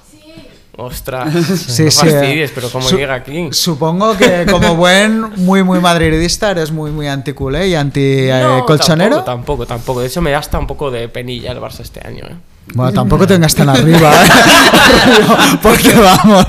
Ostras, 0.78 1.32
Sí, 1.68 1.84
no 1.84 1.90
sí. 1.90 1.98
fastidies, 2.10 2.50
pero 2.54 2.68
¿cómo 2.70 2.86
Su- 2.86 2.96
llega 2.98 3.14
aquí? 3.14 3.48
Supongo 3.52 4.16
que 4.16 4.46
como 4.50 4.74
buen 4.76 5.22
muy 5.36 5.62
muy 5.62 5.80
madridista 5.80 6.50
eres 6.50 6.70
muy 6.70 6.90
muy 6.90 7.08
anticulé 7.08 7.68
y 7.68 7.74
anti 7.74 8.00
eh, 8.00 8.40
No, 8.42 8.66
colchonero. 8.66 9.22
Tampoco, 9.22 9.64
tampoco, 9.64 9.66
tampoco. 9.66 10.00
De 10.00 10.08
hecho, 10.08 10.20
me 10.20 10.30
da 10.32 10.38
hasta 10.38 10.58
un 10.58 10.66
poco 10.66 10.90
de 10.90 11.08
penilla 11.08 11.52
el 11.52 11.58
Barça 11.60 11.80
este 11.80 12.06
año, 12.06 12.24
¿eh? 12.26 12.34
Bueno, 12.74 12.92
tampoco 12.92 13.26
tengas 13.28 13.54
tan 13.54 13.68
arriba, 13.68 14.12
¿eh? 14.12 14.28
porque 15.62 15.94
vamos. 15.94 16.46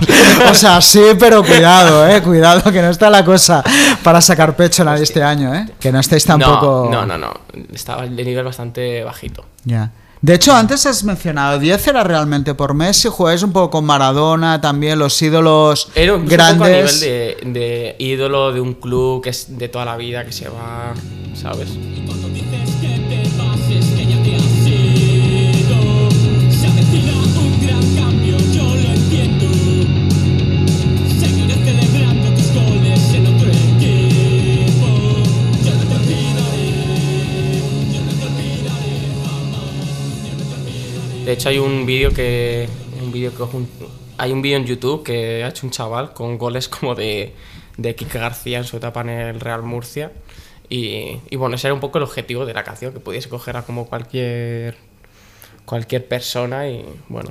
O 0.49 0.53
sea, 0.55 0.81
sí, 0.81 1.01
pero 1.19 1.43
cuidado, 1.43 2.07
eh, 2.07 2.21
cuidado 2.23 2.71
que 2.71 2.81
no 2.81 2.89
está 2.89 3.09
la 3.09 3.23
cosa 3.23 3.63
para 4.03 4.19
sacar 4.19 4.55
pecho 4.55 4.83
nadie 4.83 5.03
este 5.03 5.21
año, 5.23 5.53
eh. 5.53 5.67
Que 5.79 5.91
no 5.91 5.99
estéis 5.99 6.25
tampoco. 6.25 6.89
No, 6.91 7.05
no, 7.05 7.17
no, 7.17 7.27
no. 7.27 7.63
Estaba 7.73 8.07
de 8.07 8.23
nivel 8.23 8.43
bastante 8.43 9.03
bajito. 9.03 9.45
Ya. 9.63 9.91
De 10.27 10.33
hecho, 10.33 10.53
antes 10.53 10.85
has 10.85 11.05
mencionado 11.05 11.57
10 11.57 11.87
era 11.87 12.03
realmente 12.03 12.53
por 12.53 12.73
Messi, 12.73 13.07
jugáis 13.07 13.43
un 13.43 13.53
poco 13.53 13.69
con 13.69 13.85
Maradona, 13.85 14.59
también 14.59 14.99
los 14.99 15.21
ídolos 15.21 15.87
Era 15.95 16.15
un 16.15 16.25
poco 16.25 16.35
a 16.41 16.51
nivel 16.51 16.69
grandes. 16.69 16.99
de, 16.99 17.37
de 17.45 17.95
ídolo 17.97 18.51
de 18.51 18.59
un 18.59 18.73
club 18.73 19.23
que 19.23 19.29
es 19.29 19.57
de 19.57 19.69
toda 19.69 19.85
la 19.85 19.95
vida, 19.95 20.25
que 20.25 20.33
se 20.33 20.49
va, 20.49 20.93
¿sabes? 21.33 21.69
De 41.27 41.33
hecho, 41.33 41.49
hay 41.49 41.57
un 41.59 41.85
vídeo 41.85 42.13
que. 42.13 42.69
Un 43.01 43.11
vídeo 43.11 43.35
que, 43.35 43.43
hay 44.17 44.31
un 44.31 44.41
vídeo 44.41 44.55
en 44.55 44.65
YouTube 44.65 45.03
que 45.03 45.43
ha 45.43 45.49
hecho 45.49 45.67
un 45.67 45.71
chaval 45.71 46.13
con 46.13 46.37
goles 46.37 46.69
como 46.69 46.95
de, 46.95 47.35
de 47.75 47.95
Kike 47.95 48.17
García 48.17 48.59
en 48.59 48.63
su 48.63 48.77
etapa 48.77 49.01
en 49.01 49.09
el 49.09 49.39
Real 49.41 49.61
Murcia. 49.61 50.13
Y, 50.69 51.19
y 51.29 51.35
bueno, 51.35 51.57
ese 51.57 51.67
era 51.67 51.73
un 51.73 51.81
poco 51.81 51.97
el 51.97 52.05
objetivo 52.05 52.45
de 52.45 52.53
la 52.53 52.63
canción, 52.63 52.93
que 52.93 53.01
pudiese 53.01 53.27
coger 53.27 53.57
a 53.57 53.63
como 53.63 53.87
cualquier 53.87 54.77
cualquier 55.65 56.07
persona 56.07 56.69
y 56.69 56.85
bueno. 57.09 57.29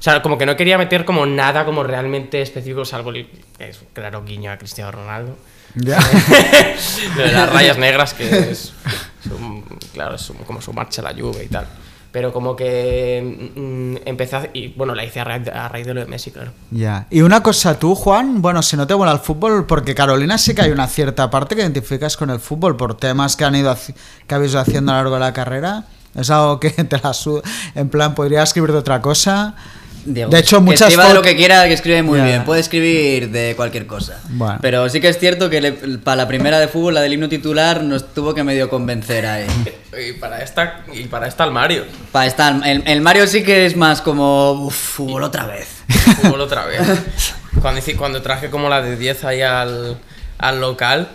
O 0.00 0.02
sea, 0.02 0.20
como 0.20 0.36
que 0.36 0.44
no 0.44 0.56
quería 0.56 0.76
meter 0.76 1.04
como 1.04 1.24
nada 1.24 1.64
como 1.64 1.84
realmente 1.84 2.42
específico, 2.42 2.84
salvo 2.84 3.10
el- 3.10 3.28
es 3.60 3.80
claro 3.92 4.24
guiño 4.24 4.50
a 4.50 4.58
Cristiano 4.58 4.90
Ronaldo. 4.90 5.36
Ya. 5.76 6.00
De 7.16 7.30
las 7.30 7.52
rayas 7.52 7.78
negras, 7.78 8.12
que 8.12 8.28
es, 8.28 8.72
claro, 9.92 10.16
es 10.16 10.32
como 10.48 10.60
su 10.60 10.72
marcha 10.72 11.00
a 11.00 11.04
la 11.04 11.12
lluvia 11.12 11.44
y 11.44 11.48
tal. 11.48 11.68
Pero 12.14 12.32
como 12.32 12.54
que 12.54 13.50
mm, 13.56 13.96
a- 14.36 14.48
y 14.52 14.68
bueno, 14.68 14.94
la 14.94 15.04
hice 15.04 15.18
a 15.18 15.24
raíz, 15.24 15.48
a 15.48 15.68
raíz 15.68 15.84
de 15.84 15.94
lo 15.94 16.00
de 16.00 16.06
Messi, 16.06 16.30
claro. 16.30 16.52
Ya. 16.70 17.08
Y 17.10 17.22
una 17.22 17.42
cosa 17.42 17.76
tú, 17.76 17.96
Juan, 17.96 18.40
bueno, 18.40 18.62
si 18.62 18.76
no 18.76 18.86
te 18.86 18.94
mola 18.94 19.10
el 19.10 19.18
fútbol, 19.18 19.66
porque 19.66 19.96
Carolina 19.96 20.38
sí 20.38 20.54
que 20.54 20.62
hay 20.62 20.70
una 20.70 20.86
cierta 20.86 21.28
parte 21.28 21.56
que 21.56 21.62
identificas 21.62 22.16
con 22.16 22.30
el 22.30 22.38
fútbol 22.38 22.76
por 22.76 22.96
temas 22.96 23.34
que 23.34 23.44
han 23.44 23.56
ido 23.56 23.76
que 24.28 24.32
habéis 24.36 24.52
ido 24.52 24.60
haciendo 24.60 24.92
a 24.92 24.94
lo 24.94 25.00
largo 25.02 25.14
de 25.16 25.20
la 25.22 25.32
carrera. 25.32 25.86
Es 26.14 26.30
algo 26.30 26.60
que 26.60 26.70
te 26.84 27.00
la 27.02 27.12
su 27.14 27.42
en 27.74 27.88
plan 27.88 28.14
podría 28.14 28.44
escribir 28.44 28.70
de 28.70 28.78
otra 28.78 29.02
cosa. 29.02 29.56
Diego, 30.04 30.30
de 30.30 30.38
hecho, 30.38 30.56
que 30.58 30.62
muchas 30.64 30.82
escriba 30.88 31.08
de 31.08 31.14
lo 31.14 31.22
que 31.22 31.36
quiera, 31.36 31.66
que 31.66 31.72
escribe 31.74 32.02
muy 32.02 32.20
bien. 32.20 32.44
Puede 32.44 32.60
escribir 32.60 33.30
de 33.30 33.54
cualquier 33.56 33.86
cosa. 33.86 34.20
Bueno. 34.28 34.58
Pero 34.60 34.88
sí 34.88 35.00
que 35.00 35.08
es 35.08 35.18
cierto 35.18 35.48
que 35.50 35.60
le- 35.60 35.72
para 35.72 36.16
la 36.16 36.28
primera 36.28 36.58
de 36.58 36.68
fútbol, 36.68 36.94
la 36.94 37.00
del 37.00 37.12
himno 37.14 37.28
titular, 37.28 37.82
nos 37.82 38.12
tuvo 38.12 38.34
que 38.34 38.44
medio 38.44 38.68
convencer 38.68 39.26
ahí. 39.26 39.46
Y 39.96 40.14
para 40.14 40.42
esta, 40.42 40.80
y 40.92 41.04
para 41.04 41.28
esta 41.28 41.44
el 41.44 41.52
Mario. 41.52 41.84
Para 42.10 42.26
estar, 42.26 42.60
el, 42.66 42.82
el 42.84 43.00
Mario 43.00 43.28
sí 43.28 43.44
que 43.44 43.64
es 43.64 43.76
más 43.76 44.00
como 44.02 44.50
"Uf, 44.50 44.74
fútbol 44.74 45.22
otra 45.22 45.46
vez. 45.46 45.68
Fútbol 46.20 46.40
otra 46.40 46.64
vez. 46.66 46.80
Cuando, 47.62 47.80
cuando 47.96 48.20
traje 48.20 48.50
como 48.50 48.68
la 48.68 48.82
de 48.82 48.96
10 48.96 49.22
ahí 49.24 49.42
al, 49.42 49.96
al 50.38 50.60
local, 50.60 51.10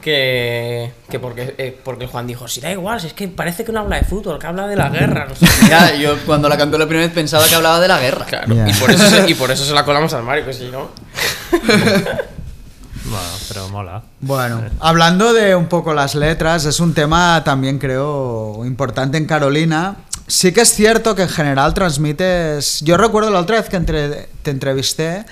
que, 0.00 0.92
que 1.10 1.18
porque, 1.18 1.54
eh, 1.58 1.78
porque 1.84 2.06
Juan 2.06 2.26
dijo, 2.26 2.46
si 2.48 2.60
da 2.60 2.70
igual, 2.70 3.00
si 3.00 3.08
es 3.08 3.12
que 3.12 3.28
parece 3.28 3.64
que 3.64 3.72
no 3.72 3.80
habla 3.80 3.96
de 3.96 4.04
fútbol, 4.04 4.38
que 4.38 4.46
habla 4.46 4.66
de 4.66 4.76
la 4.76 4.88
guerra. 4.88 5.26
No 5.28 5.34
sé. 5.34 5.46
Ya, 5.68 5.94
yo 5.94 6.16
cuando 6.26 6.48
la 6.48 6.56
cantó 6.56 6.78
la 6.78 6.86
primera 6.86 7.06
vez 7.06 7.14
pensaba 7.14 7.44
que 7.46 7.54
hablaba 7.54 7.80
de 7.80 7.88
la 7.88 7.98
guerra. 8.00 8.24
Claro, 8.26 8.54
y, 8.68 8.72
por 8.74 8.90
eso 8.90 9.08
se, 9.08 9.28
y 9.30 9.34
por 9.34 9.50
eso 9.50 9.64
se 9.64 9.72
la 9.74 9.84
colamos 9.84 10.12
al 10.14 10.22
Mario, 10.22 10.44
que 10.46 10.52
si 10.52 10.68
no... 10.68 10.88
Bueno, 13.04 13.26
pero 13.48 13.68
mola. 13.70 14.02
Bueno, 14.20 14.62
hablando 14.80 15.32
de 15.32 15.54
un 15.54 15.66
poco 15.66 15.94
las 15.94 16.14
letras, 16.14 16.66
es 16.66 16.78
un 16.78 16.92
tema 16.92 17.42
también 17.42 17.78
creo 17.78 18.62
importante 18.66 19.16
en 19.16 19.24
Carolina. 19.24 19.96
Sí 20.26 20.52
que 20.52 20.60
es 20.60 20.74
cierto 20.74 21.14
que 21.14 21.22
en 21.22 21.28
general 21.30 21.72
transmites... 21.72 22.80
Yo 22.82 22.98
recuerdo 22.98 23.30
la 23.30 23.38
otra 23.40 23.56
vez 23.60 23.70
que 23.70 23.76
entre- 23.76 24.28
te 24.42 24.50
entrevisté 24.50 25.24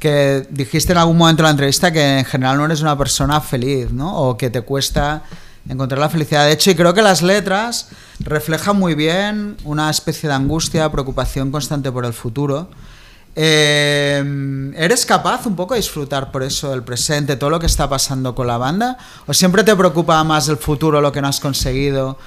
que 0.00 0.48
dijiste 0.50 0.92
en 0.92 0.98
algún 0.98 1.18
momento 1.18 1.42
de 1.42 1.48
la 1.48 1.50
entrevista 1.50 1.92
que 1.92 2.18
en 2.18 2.24
general 2.24 2.56
no 2.56 2.64
eres 2.64 2.80
una 2.80 2.98
persona 2.98 3.40
feliz, 3.40 3.92
¿no? 3.92 4.16
O 4.16 4.36
que 4.36 4.50
te 4.50 4.62
cuesta 4.62 5.22
encontrar 5.68 6.00
la 6.00 6.08
felicidad. 6.08 6.46
De 6.46 6.52
hecho, 6.52 6.70
y 6.70 6.74
creo 6.74 6.94
que 6.94 7.02
las 7.02 7.22
letras 7.22 7.88
reflejan 8.18 8.78
muy 8.78 8.94
bien 8.94 9.56
una 9.64 9.90
especie 9.90 10.28
de 10.28 10.34
angustia, 10.34 10.90
preocupación 10.90 11.52
constante 11.52 11.92
por 11.92 12.06
el 12.06 12.14
futuro. 12.14 12.70
Eh, 13.36 14.72
¿Eres 14.74 15.06
capaz 15.06 15.46
un 15.46 15.54
poco 15.54 15.74
de 15.74 15.80
disfrutar 15.80 16.32
por 16.32 16.42
eso 16.42 16.70
del 16.70 16.82
presente, 16.82 17.36
todo 17.36 17.50
lo 17.50 17.60
que 17.60 17.66
está 17.66 17.88
pasando 17.88 18.34
con 18.34 18.46
la 18.46 18.56
banda? 18.56 18.96
¿O 19.26 19.34
siempre 19.34 19.62
te 19.62 19.76
preocupa 19.76 20.24
más 20.24 20.48
el 20.48 20.56
futuro, 20.56 21.00
lo 21.00 21.12
que 21.12 21.20
no 21.20 21.28
has 21.28 21.40
conseguido? 21.40 22.18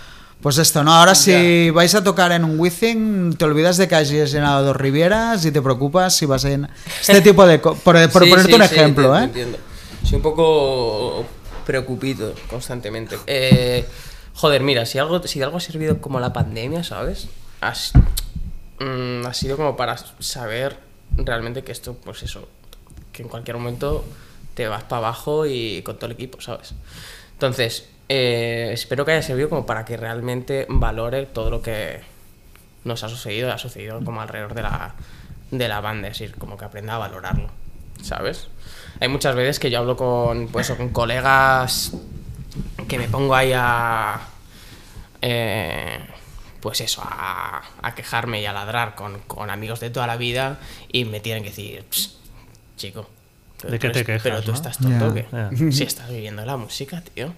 Pues 0.44 0.58
esto, 0.58 0.84
¿no? 0.84 0.94
Ahora 0.94 1.16
si 1.16 1.70
vais 1.72 1.96
a 1.96 2.04
tocar 2.04 2.32
en 2.34 2.44
un 2.44 2.60
Withing, 2.60 3.36
te 3.38 3.46
olvidas 3.46 3.78
de 3.78 3.88
que 3.88 3.96
hayas 3.96 4.30
llenado 4.32 4.64
dos 4.66 4.76
Rivieras 4.76 5.46
y 5.46 5.52
te 5.54 5.62
preocupas 5.62 6.16
si 6.18 6.26
vas 6.26 6.44
a 6.46 6.50
llenar... 6.50 6.70
Este 7.02 7.22
tipo 7.30 7.46
de... 7.48 7.60
Por, 7.60 7.78
por 7.82 7.98
Sí, 7.98 8.10
ponerte 8.30 8.52
sí, 8.52 8.54
un 8.54 8.68
sí, 8.68 8.76
ejemplo, 8.76 9.04
te- 9.14 9.18
te 9.18 9.22
¿eh? 9.22 9.24
entiendo. 9.24 9.58
Soy 10.04 10.16
un 10.18 10.22
poco 10.22 11.26
preocupito 11.66 12.36
constantemente. 12.50 13.18
Eh, 13.26 13.86
joder, 14.34 14.62
mira, 14.64 14.86
si 14.86 14.98
algo, 15.00 15.26
si 15.26 15.40
de 15.40 15.46
algo 15.46 15.58
ha 15.58 15.62
servido 15.62 16.02
como 16.02 16.20
la 16.20 16.34
pandemia, 16.34 16.84
¿sabes? 16.84 17.28
Has- 17.62 17.94
mm, 18.80 19.26
ha 19.26 19.34
sido 19.34 19.56
como 19.56 19.78
para 19.78 19.96
saber 20.20 20.78
realmente 21.16 21.64
que 21.64 21.72
esto, 21.72 21.96
pues 22.04 22.22
eso, 22.24 22.50
que 23.14 23.22
en 23.24 23.30
cualquier 23.30 23.56
momento 23.56 24.04
te 24.56 24.68
vas 24.68 24.84
para 24.84 24.98
abajo 24.98 25.46
y 25.46 25.82
con 25.84 25.96
todo 25.96 26.08
el 26.08 26.12
equipo, 26.12 26.42
¿sabes? 26.42 26.74
Entonces, 27.32 27.86
eh, 28.10 28.70
espero 28.74 29.06
que 29.06 29.12
haya 29.14 29.22
servido 29.22 29.50
como 29.50 29.66
para 29.66 29.86
que 29.86 29.98
realmente 29.98 30.66
valore 30.70 31.26
todo 31.26 31.50
lo 31.50 31.62
que 31.62 32.02
nos 32.84 33.04
ha 33.04 33.10
sucedido, 33.10 33.52
ha 33.52 33.58
sucedido 33.58 34.04
como 34.04 34.22
alrededor 34.22 34.54
de 34.54 34.62
la, 34.64 34.94
de 35.52 35.68
la 35.68 35.80
banda, 35.82 36.10
es 36.10 36.20
decir, 36.20 36.36
como 36.38 36.58
que 36.58 36.66
aprenda 36.66 36.96
a 36.96 36.98
valorarlo, 36.98 37.50
¿sabes? 38.02 38.48
Hay 39.00 39.08
muchas 39.08 39.36
veces 39.36 39.60
que 39.60 39.70
yo 39.72 39.80
hablo 39.80 39.96
con, 39.98 40.48
pues, 40.50 40.70
o 40.70 40.78
con 40.78 40.90
colegas 40.90 41.94
que 42.88 42.98
me 42.98 43.08
pongo 43.08 43.36
ahí 43.36 43.52
a... 43.56 44.20
eh, 45.22 46.00
pues 46.60 46.80
eso, 46.82 47.02
a, 47.04 47.62
a 47.82 47.96
quejarme 47.96 48.42
y 48.42 48.46
a 48.46 48.54
ladrar 48.54 48.96
con, 48.96 49.20
con 49.28 49.50
amigos 49.50 49.80
de 49.82 49.90
toda 49.90 50.08
la 50.08 50.16
vida 50.18 50.60
y 50.92 51.04
me 51.06 51.20
tienen 51.20 51.44
que 51.44 51.50
decir, 51.50 51.84
"Pss, 51.90 52.18
chico, 52.78 53.10
pero 53.60 53.72
¿De 53.74 53.80
tú 53.80 53.82
qué 53.82 53.90
te 53.90 54.00
eres- 54.00 54.06
quejas, 54.06 54.24
Pero 54.24 54.42
tú 54.42 54.52
no? 54.52 54.58
estás 54.58 54.78
tonto. 54.78 55.14
Ya. 55.32 55.50
Si 55.72 55.84
estás 55.84 56.10
viviendo 56.10 56.46
la 56.46 56.56
música, 56.58 57.02
tío. 57.02 57.34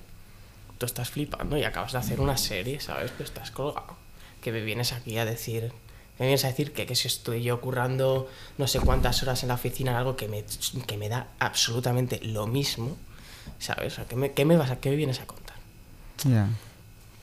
Tú 0.77 0.85
estás 0.85 1.09
flipando 1.09 1.57
y 1.57 1.63
acabas 1.63 1.93
de 1.93 1.99
hacer 1.99 2.19
una 2.19 2.37
serie, 2.37 2.79
¿sabes? 2.79 3.11
Pero 3.11 3.23
estás 3.23 3.51
colgado. 3.51 3.95
Que 4.41 4.51
me 4.51 4.61
vienes 4.61 4.93
aquí 4.93 5.17
a 5.17 5.25
decir... 5.25 5.71
Me 6.19 6.27
vienes 6.27 6.45
a 6.45 6.47
decir 6.47 6.71
que, 6.71 6.85
que 6.85 6.95
si 6.95 7.09
estoy 7.09 7.43
yo 7.43 7.59
currando 7.59 8.29
no 8.57 8.67
sé 8.67 8.79
cuántas 8.79 9.21
horas 9.21 9.43
en 9.43 9.49
la 9.49 9.55
oficina 9.55 9.91
en 9.91 9.97
algo 9.97 10.15
que 10.15 10.29
me, 10.29 10.45
que 10.87 10.97
me 10.97 11.09
da 11.09 11.27
absolutamente 11.39 12.21
lo 12.23 12.47
mismo, 12.47 12.95
¿sabes? 13.59 13.93
O 13.93 13.95
sea, 13.97 14.05
¿qué 14.05 14.15
me, 14.15 14.31
qué 14.31 14.45
me 14.45 14.55
vas 14.55 14.71
a, 14.71 14.79
qué 14.79 14.89
me 14.89 14.95
vienes 14.95 15.19
a 15.19 15.25
contar? 15.25 15.55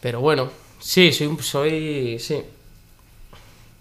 Pero 0.00 0.20
bueno, 0.20 0.50
sí, 0.78 1.10
soy, 1.12 1.36
soy, 1.40 2.18
sí. 2.18 2.42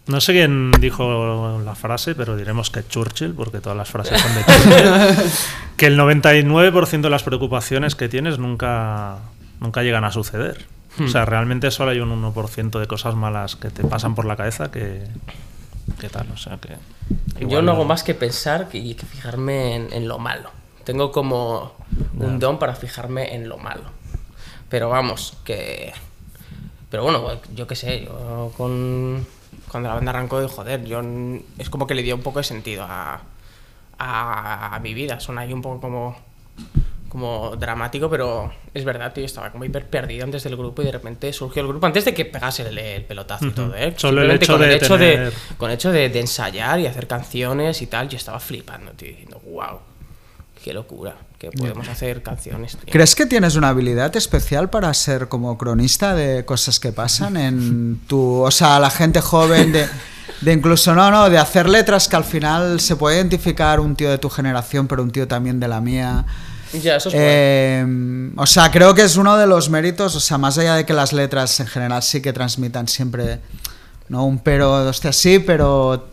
No 0.08 0.20
sé 0.20 0.34
quién 0.34 0.72
dijo 0.80 1.60
la 1.64 1.76
frase, 1.76 2.16
pero 2.16 2.36
diremos 2.36 2.70
que 2.70 2.88
Churchill, 2.88 3.34
porque 3.34 3.60
todas 3.60 3.78
las 3.78 3.90
frases 3.90 4.20
son 4.20 4.34
de 4.34 4.44
Churchill. 4.46 5.32
que 5.78 5.88
el 5.88 5.98
99% 6.00 7.02
de 7.02 7.10
las 7.10 7.24
preocupaciones 7.24 7.96
que 7.96 8.10
tienes 8.10 8.40
nunca, 8.40 9.20
nunca 9.62 9.82
llegan 9.84 10.04
a 10.04 10.12
suceder. 10.12 10.66
O 11.00 11.08
sea, 11.08 11.24
realmente 11.24 11.72
solo 11.72 11.92
hay 11.92 12.02
un 12.02 12.10
1% 12.22 12.78
de 12.80 12.86
cosas 12.88 13.16
malas 13.16 13.56
que 13.56 13.70
te 13.70 13.84
pasan 13.86 14.14
por 14.14 14.26
la 14.26 14.36
cabeza 14.36 14.70
que. 14.72 15.08
que 16.02 16.10
tal? 16.10 16.30
O 16.34 16.38
sea, 16.38 16.58
que. 16.58 16.76
Yo 17.48 17.62
no 17.62 17.72
hago 17.72 17.86
más 17.86 18.04
que 18.04 18.14
pensar 18.14 18.68
que- 18.68 18.80
y 18.80 18.96
que 18.96 19.06
fijarme 19.06 19.76
en, 19.78 19.94
en 19.94 20.10
lo 20.10 20.20
malo. 20.20 20.50
Tengo 20.84 21.14
como 21.14 21.74
un 22.18 22.40
don 22.40 22.60
para 22.60 22.76
fijarme 22.76 23.34
en 23.36 23.48
lo 23.48 23.58
malo. 23.58 23.84
Pero 24.68 24.90
vamos, 24.90 25.38
que... 25.46 25.94
Pero 26.90 27.04
bueno, 27.04 27.26
yo 27.56 27.68
qué 27.68 27.76
sé, 27.76 28.04
yo 28.06 28.52
con... 28.58 29.26
Cuando 29.70 29.88
la 29.90 29.96
banda 29.96 30.10
arrancó, 30.12 30.46
joder, 30.50 30.84
yo... 30.86 31.00
n- 31.00 31.44
Es 31.58 31.70
como 31.70 31.88
que 31.88 31.94
le 31.96 32.04
dio 32.04 32.16
un 32.16 32.22
poco 32.22 32.40
de 32.40 32.44
sentido 32.44 32.84
a, 32.84 33.22
a, 33.98 34.76
a 34.76 34.80
mi 34.80 34.94
vida. 34.94 35.20
Suena 35.20 35.42
ahí 35.42 35.54
un 35.54 35.62
poco 35.62 35.80
como... 35.82 36.18
Como 37.12 37.58
dramático, 37.58 38.10
pero 38.10 38.54
es 38.74 38.86
verdad, 38.86 39.12
tío. 39.12 39.26
Estaba 39.26 39.52
como 39.52 39.66
hiper 39.66 39.86
perdido 39.90 40.24
antes 40.24 40.46
del 40.46 40.56
grupo 40.56 40.82
y 40.82 40.86
de 40.86 40.94
repente 40.94 41.34
surgió 41.34 41.62
el 41.62 41.68
grupo 41.68 41.86
antes 41.86 42.06
de 42.06 42.14
que 42.14 42.24
pegase 42.24 42.66
el, 42.66 42.78
el 42.78 43.04
pelotazo 43.04 43.48
y 43.48 43.52
todo, 43.52 43.76
¿eh? 43.76 43.94
Solo 43.98 44.22
el 44.22 44.40
Simplemente 44.40 44.46
hecho 44.46 44.54
con 44.54 44.62
de 44.62 44.68
el 44.68 44.74
hecho 44.76 44.98
de, 44.98 45.32
con 45.58 45.70
el 45.70 45.76
hecho 45.76 45.92
de, 45.92 46.08
de 46.08 46.20
ensayar 46.22 46.80
y 46.80 46.88
hacer 46.88 47.08
canciones 47.08 47.82
y 47.82 47.88
tal, 47.88 48.08
yo 48.08 48.16
estaba 48.16 48.40
flipando, 48.40 48.94
tío, 48.94 49.10
diciendo, 49.10 49.42
wow, 49.46 49.80
qué 50.64 50.74
locura, 50.74 51.18
que 51.38 51.52
podemos 51.52 51.90
hacer 51.90 52.24
canciones, 52.24 52.78
tío. 52.78 52.90
¿Crees 52.90 53.14
que 53.14 53.26
tienes 53.26 53.58
una 53.58 53.68
habilidad 53.68 54.16
especial 54.16 54.70
para 54.70 54.94
ser 54.94 55.28
como 55.28 55.58
cronista 55.58 56.16
de 56.16 56.46
cosas 56.46 56.80
que 56.80 56.94
pasan 56.94 57.36
en 57.36 58.00
tu, 58.08 58.42
o 58.42 58.52
sea, 58.52 58.80
la 58.80 58.90
gente 58.90 59.20
joven 59.20 59.74
de, 59.74 59.86
de 60.40 60.54
incluso 60.54 60.96
no, 60.96 61.12
no, 61.12 61.30
de 61.30 61.38
hacer 61.38 61.68
letras 61.68 62.08
que 62.08 62.16
al 62.16 62.24
final 62.24 62.80
se 62.80 62.96
puede 62.96 63.18
identificar 63.18 63.82
un 63.82 63.98
tío 63.98 64.10
de 64.10 64.18
tu 64.18 64.30
generación, 64.30 64.88
pero 64.88 65.04
un 65.04 65.12
tío 65.12 65.28
también 65.28 65.60
de 65.60 65.68
la 65.68 65.82
mía. 65.82 66.26
Ya, 66.74 66.96
eso 66.96 67.10
es. 67.10 67.16
Eh, 67.18 68.32
o 68.36 68.46
sea, 68.46 68.72
creo 68.72 68.94
que 68.94 69.04
es 69.04 69.18
uno 69.18 69.38
de 69.38 69.48
los 69.48 69.70
méritos, 69.70 70.16
o 70.16 70.20
sea, 70.20 70.38
más 70.38 70.58
allá 70.58 70.76
de 70.76 70.86
que 70.86 70.94
las 70.94 71.14
letras 71.14 71.60
en 71.60 71.68
general 71.68 72.02
sí 72.04 72.22
que 72.22 72.34
transmitan 72.34 72.88
siempre, 72.88 73.40
no 74.10 74.26
un 74.26 74.40
pero, 74.40 74.88
hostia, 74.88 75.12
sí, 75.12 75.40
pero 75.40 76.08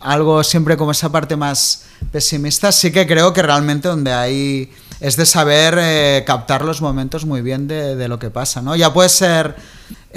algo 0.00 0.42
siempre 0.44 0.76
como 0.76 0.92
esa 0.92 1.10
parte 1.10 1.36
más 1.36 1.84
pesimista, 2.12 2.72
sí 2.72 2.90
que 2.90 3.06
creo 3.06 3.32
que 3.32 3.42
realmente 3.42 3.88
donde 3.88 4.12
hay 4.12 4.72
es 5.00 5.16
de 5.16 5.26
saber 5.26 5.76
eh, 5.78 6.24
captar 6.26 6.64
los 6.64 6.80
momentos 6.80 7.24
muy 7.24 7.40
bien 7.40 7.68
de, 7.68 7.94
de 7.94 8.08
lo 8.08 8.18
que 8.18 8.30
pasa, 8.30 8.62
¿no? 8.62 8.74
Ya 8.74 8.92
puede 8.92 9.08
ser 9.08 9.54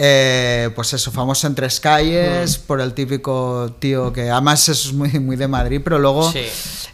eh, 0.03 0.71
pues 0.75 0.93
eso, 0.93 1.11
famoso 1.11 1.45
en 1.45 1.53
tres 1.53 1.79
calles, 1.79 2.57
Mm. 2.57 2.61
por 2.65 2.81
el 2.81 2.93
típico 2.95 3.75
tío 3.77 4.11
que 4.11 4.31
además 4.31 4.67
eso 4.67 4.89
es 4.89 4.93
muy, 4.95 5.11
muy 5.19 5.35
de 5.35 5.47
Madrid, 5.47 5.79
pero 5.83 5.99
luego, 5.99 6.31
Sí. 6.31 6.41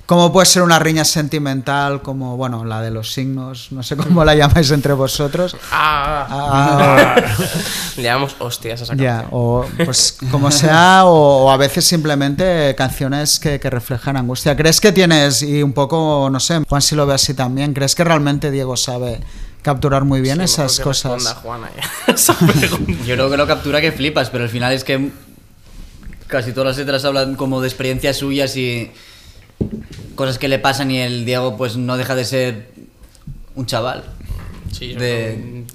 ¿cómo 0.05 0.33
puede 0.33 0.45
ser 0.45 0.61
una 0.63 0.77
riña 0.77 1.05
sentimental 1.05 2.01
como, 2.01 2.35
bueno, 2.35 2.65
la 2.65 2.81
de 2.81 2.91
los 2.91 3.13
signos? 3.13 3.71
No 3.71 3.81
sé 3.81 3.95
cómo 3.95 4.25
la 4.25 4.35
llamáis 4.35 4.71
entre 4.71 4.91
vosotros. 4.91 5.55
Ah, 5.71 6.27
Ah, 6.29 7.15
le 7.95 8.03
damos 8.03 8.35
hostias 8.39 8.81
a 8.81 8.83
esa 8.83 8.95
canción. 8.97 9.25
o 9.31 9.65
pues 9.85 10.17
como 10.29 10.51
sea, 10.51 11.05
o, 11.05 11.45
o 11.45 11.51
a 11.51 11.55
veces 11.57 11.85
simplemente 11.85 12.75
canciones 12.77 13.39
que, 13.39 13.57
que 13.59 13.69
reflejan 13.69 14.17
angustia. 14.17 14.55
¿Crees 14.57 14.81
que 14.81 14.91
tienes, 14.91 15.41
y 15.43 15.63
un 15.63 15.71
poco, 15.71 16.29
no 16.29 16.39
sé, 16.41 16.61
Juan 16.67 16.81
si 16.81 16.95
lo 16.95 17.05
ve 17.05 17.13
así 17.13 17.33
también, 17.33 17.73
¿crees 17.73 17.95
que 17.95 18.03
realmente 18.03 18.51
Diego 18.51 18.75
sabe 18.75 19.21
capturar 19.61 20.03
muy 20.05 20.21
bien 20.21 20.37
Sí, 20.39 20.43
esas 20.45 20.79
cosas? 20.79 21.33
Juana 21.41 21.69
ya 21.75 22.13
esa 22.13 22.33
pregunta. 22.37 22.93
Yo 23.05 23.15
creo 23.15 23.29
que 23.29 23.37
lo 23.37 23.47
captura 23.47 23.81
que 23.81 23.91
flipas, 23.91 24.29
pero 24.29 24.43
al 24.43 24.49
final 24.49 24.73
es 24.73 24.83
que 24.83 25.09
casi 26.27 26.51
todas 26.51 26.67
las 26.67 26.77
letras 26.77 27.05
hablan 27.05 27.35
como 27.35 27.61
de 27.61 27.67
experiencias 27.67 28.17
suyas 28.17 28.55
y 28.57 28.91
cosas 30.15 30.37
que 30.37 30.47
le 30.47 30.59
pasan 30.59 30.91
y 30.91 30.99
el 30.99 31.25
Diego 31.25 31.57
pues 31.57 31.77
no 31.77 31.97
deja 31.97 32.15
de 32.15 32.25
ser 32.25 32.71
un 33.55 33.65
chaval. 33.65 34.03
Sí, 34.71 34.93
yo 34.93 34.99
De- 34.99 35.65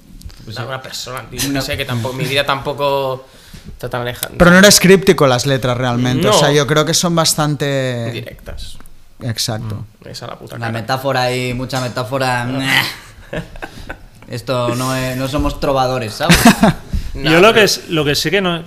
de, 0.45 0.63
una 0.65 0.81
persona, 0.81 1.23
tío. 1.29 1.39
No. 1.47 1.53
No 1.53 1.61
sé, 1.61 1.77
que 1.77 1.85
tampoco, 1.85 2.13
mi 2.15 2.25
vida 2.25 2.45
tampoco 2.45 3.25
está 3.71 3.89
tan 3.89 4.03
lejana. 4.05 4.35
Pero 4.37 4.51
no 4.51 4.57
eres 4.57 4.79
críptico 4.79 5.25
las 5.25 5.45
letras 5.45 5.77
realmente, 5.77 6.27
o 6.27 6.31
No. 6.31 6.37
sea, 6.37 6.51
yo 6.51 6.67
creo 6.67 6.83
que 6.85 6.93
son 6.93 7.15
bastante... 7.15 8.11
Directas. 8.11 8.77
Exacto. 9.21 9.85
Esa 10.03 10.27
la 10.27 10.37
puta 10.37 10.55
La 10.57 10.67
cara. 10.67 10.71
metáfora 10.73 11.33
y 11.33 11.53
mucha 11.53 11.79
metáfora. 11.79 12.45
Esto 14.29 14.75
no, 14.75 14.95
es- 14.95 15.17
no 15.17 15.27
somos 15.27 15.59
trovadores, 15.59 16.13
¿sabes? 16.13 16.37
No, 17.15 17.29
Yo 17.29 17.41
lo 17.41 17.53
que, 17.53 17.63
es, 17.63 17.89
lo 17.89 18.03
que 18.05 18.15
sí 18.15 18.31
que 18.31 18.41
no- 18.41 18.63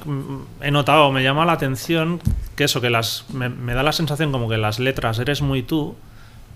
he 0.60 0.70
notado, 0.70 1.10
me 1.10 1.24
llama 1.24 1.44
la 1.44 1.54
atención, 1.54 2.20
que 2.54 2.62
eso, 2.62 2.80
que 2.80 2.90
las 2.90 3.24
me, 3.32 3.48
me 3.48 3.74
da 3.74 3.82
la 3.82 3.90
sensación 3.90 4.30
como 4.30 4.48
que 4.48 4.56
las 4.56 4.78
letras 4.78 5.18
eres 5.18 5.42
muy 5.42 5.64
tú, 5.64 5.96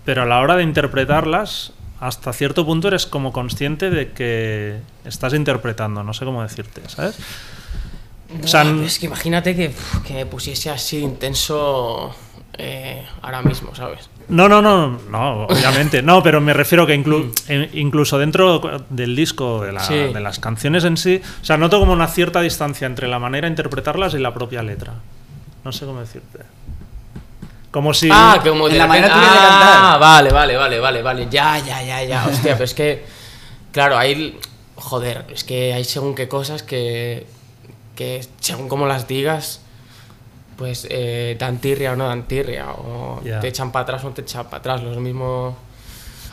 pero 0.05 0.21
a 0.21 0.25
la 0.25 0.39
hora 0.39 0.55
de 0.55 0.63
interpretarlas, 0.63 1.73
hasta 1.99 2.31
cierto 2.31 2.65
punto 2.65 2.87
eres 2.87 3.05
como 3.07 3.33
consciente 3.33 3.89
de 3.89 4.13
que 4.13 4.77
estás 5.03 5.33
interpretando, 5.33 6.01
no 6.01 6.13
sé 6.13 6.23
cómo 6.23 6.41
decirte, 6.41 6.81
¿sabes? 6.87 7.17
O 8.41 8.47
sea, 8.47 8.63
Buah, 8.63 8.85
es 8.85 8.97
que 8.97 9.07
imagínate 9.07 9.53
que, 9.53 9.73
que 10.07 10.13
me 10.13 10.25
pusiese 10.25 10.69
así 10.69 10.99
intenso 10.99 12.15
eh, 12.57 13.05
ahora 13.21 13.41
mismo, 13.41 13.75
¿sabes? 13.75 14.09
No, 14.31 14.47
no, 14.49 14.61
no, 14.61 14.97
no, 15.09 15.43
obviamente. 15.45 16.01
No, 16.01 16.23
pero 16.23 16.39
me 16.41 16.53
refiero 16.53 16.87
que 16.87 16.97
inclu- 16.97 17.31
eh, 17.49 17.69
incluso 17.73 18.17
dentro 18.17 18.61
del 18.89 19.15
disco, 19.15 19.61
de, 19.61 19.73
la- 19.73 19.81
Sí. 19.83 19.93
de 19.95 20.19
las 20.21 20.39
canciones 20.39 20.83
en 20.85 20.95
sí, 20.97 21.21
o 21.41 21.45
sea, 21.45 21.57
noto 21.57 21.79
como 21.79 21.91
una 21.93 22.07
cierta 22.07 22.41
distancia 22.41 22.87
entre 22.87 23.07
la 23.07 23.19
manera 23.19 23.47
de 23.47 23.51
interpretarlas 23.51 24.13
y 24.13 24.19
la 24.19 24.33
propia 24.33 24.63
letra. 24.63 24.93
No 25.63 25.71
sé 25.71 25.85
cómo 25.85 25.99
decirte. 25.99 26.39
Como 27.71 27.93
si... 27.93 28.09
Ah, 28.11 28.39
que 28.43 28.49
como 28.49 28.67
de 28.67 28.77
la 28.77 28.87
manera 28.87 29.07
de 29.07 29.13
Ah, 29.15 29.19
cantar. 29.19 29.99
vale, 29.99 30.31
vale, 30.31 30.57
vale, 30.57 30.79
vale, 30.79 31.01
vale. 31.01 31.27
Ya, 31.29 31.57
ya, 31.59 31.81
ya, 31.83 32.03
ya. 32.03 32.25
Hostia, 32.29 32.53
pero 32.53 32.65
es 32.65 32.73
que. 32.73 33.05
Claro, 33.71 33.97
hay. 33.97 34.37
Joder, 34.75 35.25
es 35.33 35.43
que 35.43 35.73
hay 35.73 35.83
según 35.85 36.15
qué 36.15 36.27
cosas 36.27 36.63
que. 36.63 37.27
que 37.95 38.25
según 38.39 38.67
cómo 38.67 38.87
las 38.87 39.07
digas. 39.07 39.61
Pues 40.61 40.85
eh, 40.91 41.35
dan 41.39 41.57
tirria 41.57 41.93
o 41.93 41.95
no 41.95 42.07
dan 42.07 42.27
tirria. 42.27 42.69
O 42.69 43.19
te 43.41 43.47
echan 43.47 43.71
para 43.71 43.81
atrás 43.81 44.03
o 44.03 44.09
no 44.09 44.13
te 44.13 44.21
echan 44.21 44.45
para 44.45 44.57
atrás. 44.57 44.83
Lo 44.83 44.99
mismo. 45.01 45.57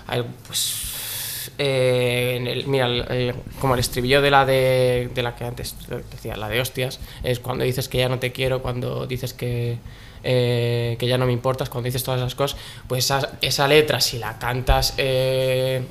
Hay, 0.07 0.23
pues. 0.47 1.51
eh, 1.57 2.35
en 2.37 2.47
el- 2.47 2.67
mira, 2.67 2.85
el- 2.87 3.11
el- 3.11 3.35
como 3.59 3.73
el 3.73 3.81
estribillo 3.81 4.21
de 4.21 4.31
la 4.31 4.45
de, 4.45 5.09
de 5.15 5.23
la 5.23 5.35
que 5.35 5.45
antes 5.45 5.75
decía, 6.11 6.37
la 6.37 6.49
de 6.51 6.61
hostias, 6.61 7.01
es 7.25 7.41
cuando 7.41 7.65
dices 7.65 7.89
que 7.89 7.97
ya 7.99 8.09
no 8.11 8.19
te 8.19 8.33
quiero, 8.33 8.61
cuando 8.61 9.07
dices 9.07 9.33
que, 9.33 9.79
eh, 10.23 10.97
que 11.01 11.07
ya 11.09 11.17
no 11.17 11.25
me 11.27 11.33
importas, 11.33 11.71
cuando 11.71 11.87
dices 11.87 12.05
todas 12.05 12.21
esas 12.21 12.35
cosas, 12.35 12.61
pues 12.87 13.07
esa, 13.07 13.31
esa 13.41 13.67
letra, 13.67 14.01
si 14.03 14.19
la 14.19 14.39
cantas. 14.39 14.93
eh, 14.99 15.83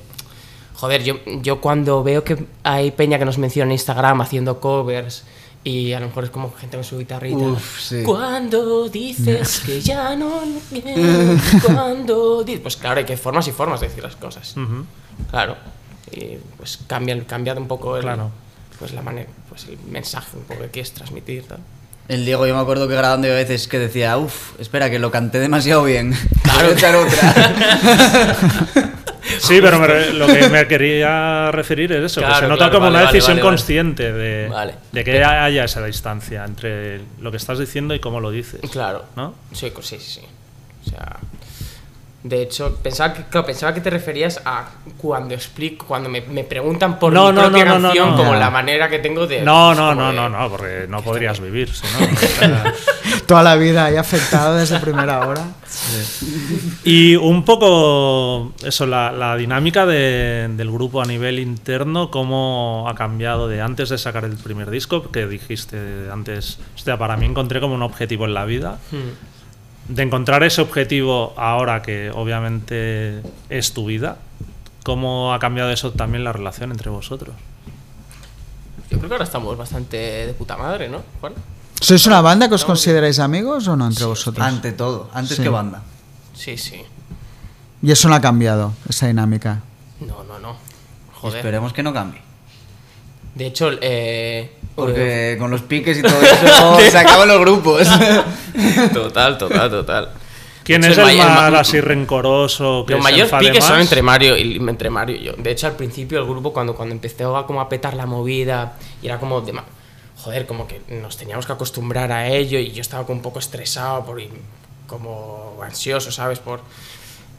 joder, 0.76 1.02
yo, 1.02 1.16
yo 1.42 1.60
cuando 1.60 2.04
veo 2.04 2.22
que 2.22 2.36
hay 2.62 2.92
peña 2.92 3.18
que 3.18 3.24
nos 3.24 3.36
menciona 3.38 3.66
en 3.70 3.72
Instagram 3.72 4.20
haciendo 4.20 4.60
covers. 4.60 5.24
Y 5.64 5.92
a 5.92 6.00
lo 6.00 6.06
mejor 6.06 6.24
es 6.24 6.30
como 6.30 6.52
gente 6.54 6.76
con 6.76 6.84
su 6.84 6.98
guitarrita. 6.98 7.36
Uf, 7.36 7.80
sí. 7.80 8.02
Cuando 8.04 8.88
dices 8.88 9.60
que 9.66 9.80
ya 9.80 10.14
no 10.16 10.42
me 10.70 10.82
cuando 11.64 12.42
dices. 12.44 12.60
Pues 12.62 12.76
claro, 12.76 12.98
hay 13.00 13.04
que 13.06 13.16
formas 13.16 13.46
y 13.48 13.52
formas 13.52 13.80
de 13.80 13.88
decir 13.88 14.02
las 14.04 14.16
cosas. 14.16 14.56
Ujú. 14.56 14.84
Claro. 15.30 15.56
Y 16.10 16.36
pues 16.56 16.78
cambian, 16.86 17.22
cambiado 17.22 17.60
un 17.60 17.68
poco 17.68 17.96
el, 17.96 18.02
Claro. 18.02 18.30
pues 18.78 18.92
la 18.92 19.02
manera, 19.02 19.28
pues 19.48 19.64
el 19.66 19.78
mensaje 19.90 20.36
un 20.36 20.44
poco 20.44 20.60
que 20.62 20.68
quieres 20.68 20.92
transmitir. 20.92 21.44
Tal. 21.46 21.58
El 22.08 22.24
Diego, 22.24 22.46
yo 22.46 22.54
me 22.54 22.60
acuerdo 22.62 22.88
que 22.88 22.94
grabando 22.94 23.26
yo 23.26 23.34
a 23.34 23.36
veces 23.36 23.68
que 23.68 23.78
decía, 23.78 24.16
uff, 24.16 24.58
espera, 24.58 24.88
que 24.88 24.98
lo 24.98 25.10
canté 25.10 25.38
demasiado 25.40 25.84
bien. 25.84 26.16
Claro. 26.42 26.60
Voy 26.62 26.70
a 26.70 26.72
echar 26.74 26.96
otra. 26.96 28.94
Sí, 29.38 29.60
pero 29.60 29.78
me 29.78 30.12
lo 30.12 30.26
que 30.26 30.48
me 30.50 30.66
quería 30.66 31.50
referir 31.50 31.92
es 31.92 32.04
eso, 32.04 32.20
que 32.20 32.34
se 32.34 32.42
nota 32.42 32.56
claro, 32.56 32.72
como 32.72 32.84
vale, 32.86 32.98
una 32.98 33.06
decisión 33.06 33.36
vale, 33.36 33.42
vale. 33.42 33.56
consciente 33.56 34.12
de, 34.12 34.50
de 34.92 35.04
que 35.04 35.24
haya 35.24 35.64
esa 35.64 35.84
distancia 35.84 36.44
entre 36.44 37.00
lo 37.20 37.30
que 37.30 37.36
estás 37.36 37.58
diciendo 37.58 37.94
y 37.94 38.00
cómo 38.00 38.20
lo 38.20 38.30
dices. 38.30 38.60
Claro. 38.70 39.04
¿No? 39.16 39.34
Sí, 39.52 39.72
sí, 39.82 39.98
sí. 40.00 40.22
O 40.86 40.90
sea. 40.90 41.16
De 42.20 42.42
hecho, 42.42 42.76
pensaba 42.82 43.14
que, 43.14 43.22
claro, 43.26 43.46
pensaba 43.46 43.72
que 43.72 43.80
te 43.80 43.90
referías 43.90 44.40
a 44.44 44.68
cuando 44.96 45.34
explico, 45.34 45.86
cuando 45.86 46.08
me, 46.08 46.20
me 46.22 46.42
preguntan 46.42 46.98
por 46.98 47.12
No, 47.12 47.28
mi 47.28 47.36
no, 47.36 47.42
propia 47.42 47.64
no, 47.64 47.80
canción, 47.80 48.10
no. 48.10 48.16
como 48.16 48.34
la 48.34 48.50
manera 48.50 48.88
que 48.88 48.98
tengo 48.98 49.26
de. 49.28 49.42
No, 49.42 49.68
pues, 49.68 49.78
no, 49.78 49.88
como 49.90 50.00
no, 50.02 50.08
de- 50.10 50.16
no, 50.16 50.28
no, 50.28 50.48
porque 50.50 50.86
no 50.88 51.00
podrías 51.02 51.38
vivir, 51.38 51.72
si 51.72 51.84
no. 51.86 52.58
Toda 53.26 53.42
la 53.44 53.54
vida 53.54 53.84
ahí 53.84 53.96
afectado 53.96 54.56
desde 54.56 54.80
primera 54.80 55.28
hora. 55.28 55.44
Y 56.84 57.16
un 57.16 57.44
poco 57.44 58.52
eso, 58.64 58.86
la, 58.86 59.12
la 59.12 59.36
dinámica 59.36 59.86
de- 59.86 60.48
del 60.50 60.70
grupo 60.70 61.00
a 61.00 61.04
nivel 61.04 61.38
interno, 61.38 62.10
cómo 62.10 62.86
ha 62.88 62.94
cambiado 62.94 63.46
de 63.48 63.60
antes 63.60 63.90
de 63.90 63.98
sacar 63.98 64.24
el 64.24 64.36
primer 64.36 64.70
disco, 64.70 65.10
que 65.12 65.26
dijiste 65.26 66.08
antes, 66.12 66.58
hostia, 66.74 66.96
para 66.98 67.16
mí 67.16 67.26
encontré 67.26 67.60
como 67.60 67.74
un 67.74 67.82
objetivo 67.82 68.24
en 68.24 68.34
la 68.34 68.44
vida, 68.44 68.78
Hmm. 68.90 69.27
De 69.88 70.02
encontrar 70.02 70.42
ese 70.42 70.60
objetivo 70.60 71.32
ahora 71.36 71.82
que 71.82 72.10
obviamente 72.14 73.22
es 73.48 73.72
tu 73.72 73.86
vida, 73.86 74.18
cómo 74.84 75.32
ha 75.34 75.38
cambiado 75.38 75.70
eso 75.70 75.92
también 75.92 76.24
la 76.24 76.32
relación 76.32 76.70
entre 76.70 76.90
vosotros. 76.90 77.34
Yo 78.90 78.98
creo 78.98 79.08
que 79.08 79.14
ahora 79.14 79.24
estamos 79.24 79.56
bastante 79.56 79.96
de 80.26 80.32
puta 80.34 80.56
madre, 80.56 80.88
¿no, 80.88 81.02
Juan? 81.20 81.34
¿Sois 81.80 82.04
una 82.06 82.20
banda 82.20 82.48
que 82.48 82.54
os 82.54 82.64
consideráis 82.64 83.18
amigos 83.18 83.68
o 83.68 83.76
no 83.76 83.86
entre 83.86 84.04
vosotros? 84.04 84.44
Ante 84.44 84.72
todo, 84.72 85.10
antes 85.14 85.36
Sí. 85.36 85.42
que 85.42 85.48
banda. 85.48 85.82
Sí, 86.34 86.56
sí. 86.56 86.82
Y 87.82 87.90
eso 87.92 88.08
no 88.08 88.14
ha 88.14 88.20
cambiado, 88.20 88.72
esa 88.88 89.06
dinámica. 89.06 89.60
No, 90.00 90.24
no, 90.24 90.38
no. 90.38 90.56
Joder. 91.14 91.38
esperemos 91.38 91.72
que 91.72 91.82
no 91.82 91.92
cambie. 91.92 92.20
De 93.34 93.46
hecho, 93.46 93.70
eh. 93.80 94.52
Porque 94.74 95.36
con 95.38 95.50
los 95.50 95.62
piques 95.62 95.98
y 95.98 96.02
todo 96.02 96.20
eso 96.22 96.78
se 96.90 96.98
acaban 96.98 97.28
los 97.28 97.40
grupos. 97.40 97.86
Total, 98.92 99.38
total, 99.38 99.70
total. 99.70 100.10
¿Quién 100.64 100.84
es 100.84 100.98
el 100.98 101.16
ma- 101.16 101.28
más 101.28 101.52
ma- 101.52 101.60
así 101.60 101.80
rencoroso? 101.80 102.84
Que 102.86 102.94
Los 102.94 103.02
mayores 103.02 103.32
piques 103.38 103.64
son 103.64 103.80
entre 103.80 104.02
Mario 104.02 104.36
y 104.36 104.56
entre 104.56 104.90
Mario 104.90 105.16
y 105.16 105.22
yo. 105.24 105.32
De 105.38 105.50
hecho, 105.50 105.66
al 105.66 105.76
principio 105.76 106.18
el 106.18 106.26
grupo, 106.26 106.52
cuando, 106.52 106.74
cuando 106.74 106.94
empezó 106.94 107.36
a, 107.36 107.46
como 107.46 107.60
a 107.60 107.68
petar 107.70 107.94
la 107.94 108.04
movida, 108.04 108.74
y 109.00 109.06
era 109.06 109.18
como 109.18 109.40
de 109.40 109.54
joder, 110.16 110.46
como 110.46 110.66
que 110.66 110.80
nos 110.90 111.16
teníamos 111.16 111.46
que 111.46 111.52
acostumbrar 111.52 112.12
a 112.12 112.28
ello, 112.28 112.58
y 112.58 112.72
yo 112.72 112.82
estaba 112.82 113.06
como 113.06 113.16
un 113.18 113.22
poco 113.22 113.38
estresado, 113.38 114.04
por, 114.04 114.20
como 114.86 115.58
ansioso, 115.64 116.12
¿sabes? 116.12 116.38
Por, 116.38 116.60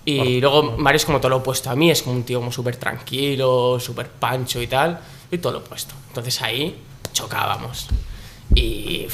y 0.06 0.40
luego 0.42 0.76
Mario 0.78 0.96
es 0.98 1.06
como 1.06 1.20
todo 1.20 1.30
lo 1.30 1.38
opuesto 1.38 1.70
a 1.70 1.76
mí, 1.76 1.92
es 1.92 2.02
como 2.02 2.16
un 2.16 2.24
tío 2.24 2.40
como 2.40 2.52
súper 2.52 2.78
tranquilo, 2.78 3.80
súper 3.80 4.08
pancho 4.08 4.60
y 4.60 4.66
tal, 4.68 5.00
y 5.30 5.38
todo 5.38 5.54
lo 5.54 5.60
opuesto. 5.60 5.94
Entonces 6.08 6.42
ahí 6.42 6.76
chocábamos. 7.14 7.90
Y 8.56 9.06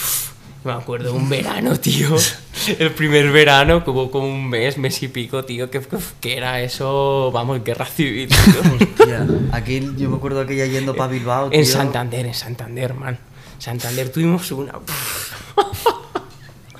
me 0.65 0.73
acuerdo 0.73 1.13
un 1.13 1.29
verano, 1.29 1.79
tío. 1.79 2.15
El 2.79 2.91
primer 2.91 3.31
verano, 3.31 3.83
que 3.83 3.89
hubo 3.91 4.09
como 4.11 4.27
un 4.27 4.49
mes, 4.49 4.77
mes 4.77 5.01
y 5.03 5.07
pico, 5.07 5.45
tío, 5.45 5.69
que, 5.69 5.79
que 6.19 6.35
era 6.37 6.59
eso, 6.61 7.31
vamos, 7.31 7.63
guerra 7.63 7.85
civil. 7.85 8.27
tío. 8.29 8.87
Hostia, 8.99 9.27
Aquí 9.51 9.81
yo 9.97 10.09
me 10.09 10.17
acuerdo 10.17 10.41
aquella 10.41 10.65
yendo 10.65 10.95
para 10.95 11.11
Bilbao. 11.11 11.49
en. 11.51 11.65
Santander, 11.65 12.25
en 12.25 12.33
Santander, 12.33 12.93
man. 12.93 13.17
Santander 13.59 14.09
tuvimos 14.11 14.51
una. 14.51 14.73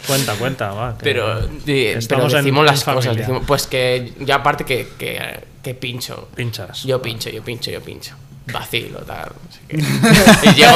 Cuenta, 0.07 0.33
cuenta, 0.35 0.71
va. 0.71 0.97
que- 0.97 1.03
Pero, 1.03 1.39
eh, 1.65 1.99
pero 2.07 2.23
en- 2.25 2.29
decimos 2.31 2.59
en 2.61 2.65
las 2.65 2.83
cosas. 2.83 3.15
decimos- 3.15 3.43
pues 3.47 3.65
que 3.65 4.13
ya 4.19 4.35
aparte 4.35 4.63
que, 4.63 4.87
que, 4.99 5.39
que 5.63 5.73
pincho. 5.73 6.27
Pinchas. 6.35 6.83
Yo 6.83 7.01
pincho, 7.01 7.29
yo 7.31 7.43
pincho, 7.43 7.71
yo 7.71 7.81
pincho. 7.81 8.13
Vacilo, 8.51 8.99
tal. 8.99 9.29
No 9.29 9.51
sé 9.51 9.59
qué. 9.67 9.77
y 10.49 10.53
llego. 10.53 10.73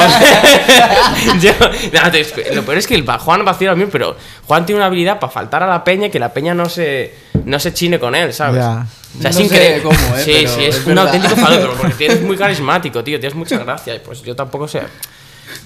llego- 1.40 1.70
no, 2.04 2.10
te- 2.10 2.54
lo 2.54 2.62
peor 2.64 2.78
es 2.78 2.86
que 2.86 2.94
el 2.94 3.04
Juan 3.06 3.44
vacila 3.44 3.72
a 3.72 3.74
mí, 3.76 3.86
pero 3.90 4.16
Juan 4.46 4.66
tiene 4.66 4.78
una 4.80 4.86
habilidad 4.86 5.18
para 5.20 5.32
faltar 5.32 5.62
a 5.62 5.66
la 5.66 5.84
peña 5.84 6.06
y 6.06 6.10
que 6.10 6.18
la 6.18 6.32
peña 6.32 6.54
no 6.54 6.68
se, 6.68 7.14
no 7.44 7.58
se 7.60 7.72
chine 7.72 7.98
con 7.98 8.14
él, 8.14 8.32
¿sabes? 8.32 8.60
Ya. 8.62 8.86
O 9.18 9.20
sea, 9.22 9.30
es 9.30 9.36
No 9.36 9.42
increíble. 9.42 9.82
cómo, 9.82 10.16
¿eh? 10.16 10.22
Sí, 10.24 10.32
Pero 10.42 10.54
sí, 10.54 10.64
es, 10.64 10.76
es 10.76 10.86
un 10.86 10.94
verdad. 10.94 11.06
auténtico 11.06 11.36
fallo, 11.36 11.74
porque 11.76 11.94
tienes 11.94 12.20
muy 12.22 12.36
carismático, 12.36 13.02
tío, 13.04 13.18
tienes 13.20 13.36
mucha 13.36 13.58
gracia. 13.58 13.94
Y 13.94 13.98
pues 14.00 14.22
yo 14.22 14.34
tampoco 14.36 14.66
sé. 14.68 14.82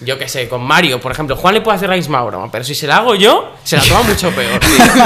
Yo 0.03 0.19
qué 0.19 0.29
sé, 0.29 0.49
con 0.49 0.63
Mario, 0.63 1.01
por 1.01 1.13
ejemplo, 1.13 1.37
Juan 1.37 1.55
le 1.55 1.61
puede 1.61 1.77
hacer 1.77 1.89
la 1.89 1.97
misma 1.97 2.23
broma, 2.23 2.51
pero 2.51 2.65
si 2.65 2.75
se 2.75 2.87
la 2.87 2.97
hago 2.99 3.15
yo, 3.15 3.53
se 3.65 3.77
la 3.77 3.83
toma 3.85 4.03
mucho 4.03 4.31
peor. 4.33 4.61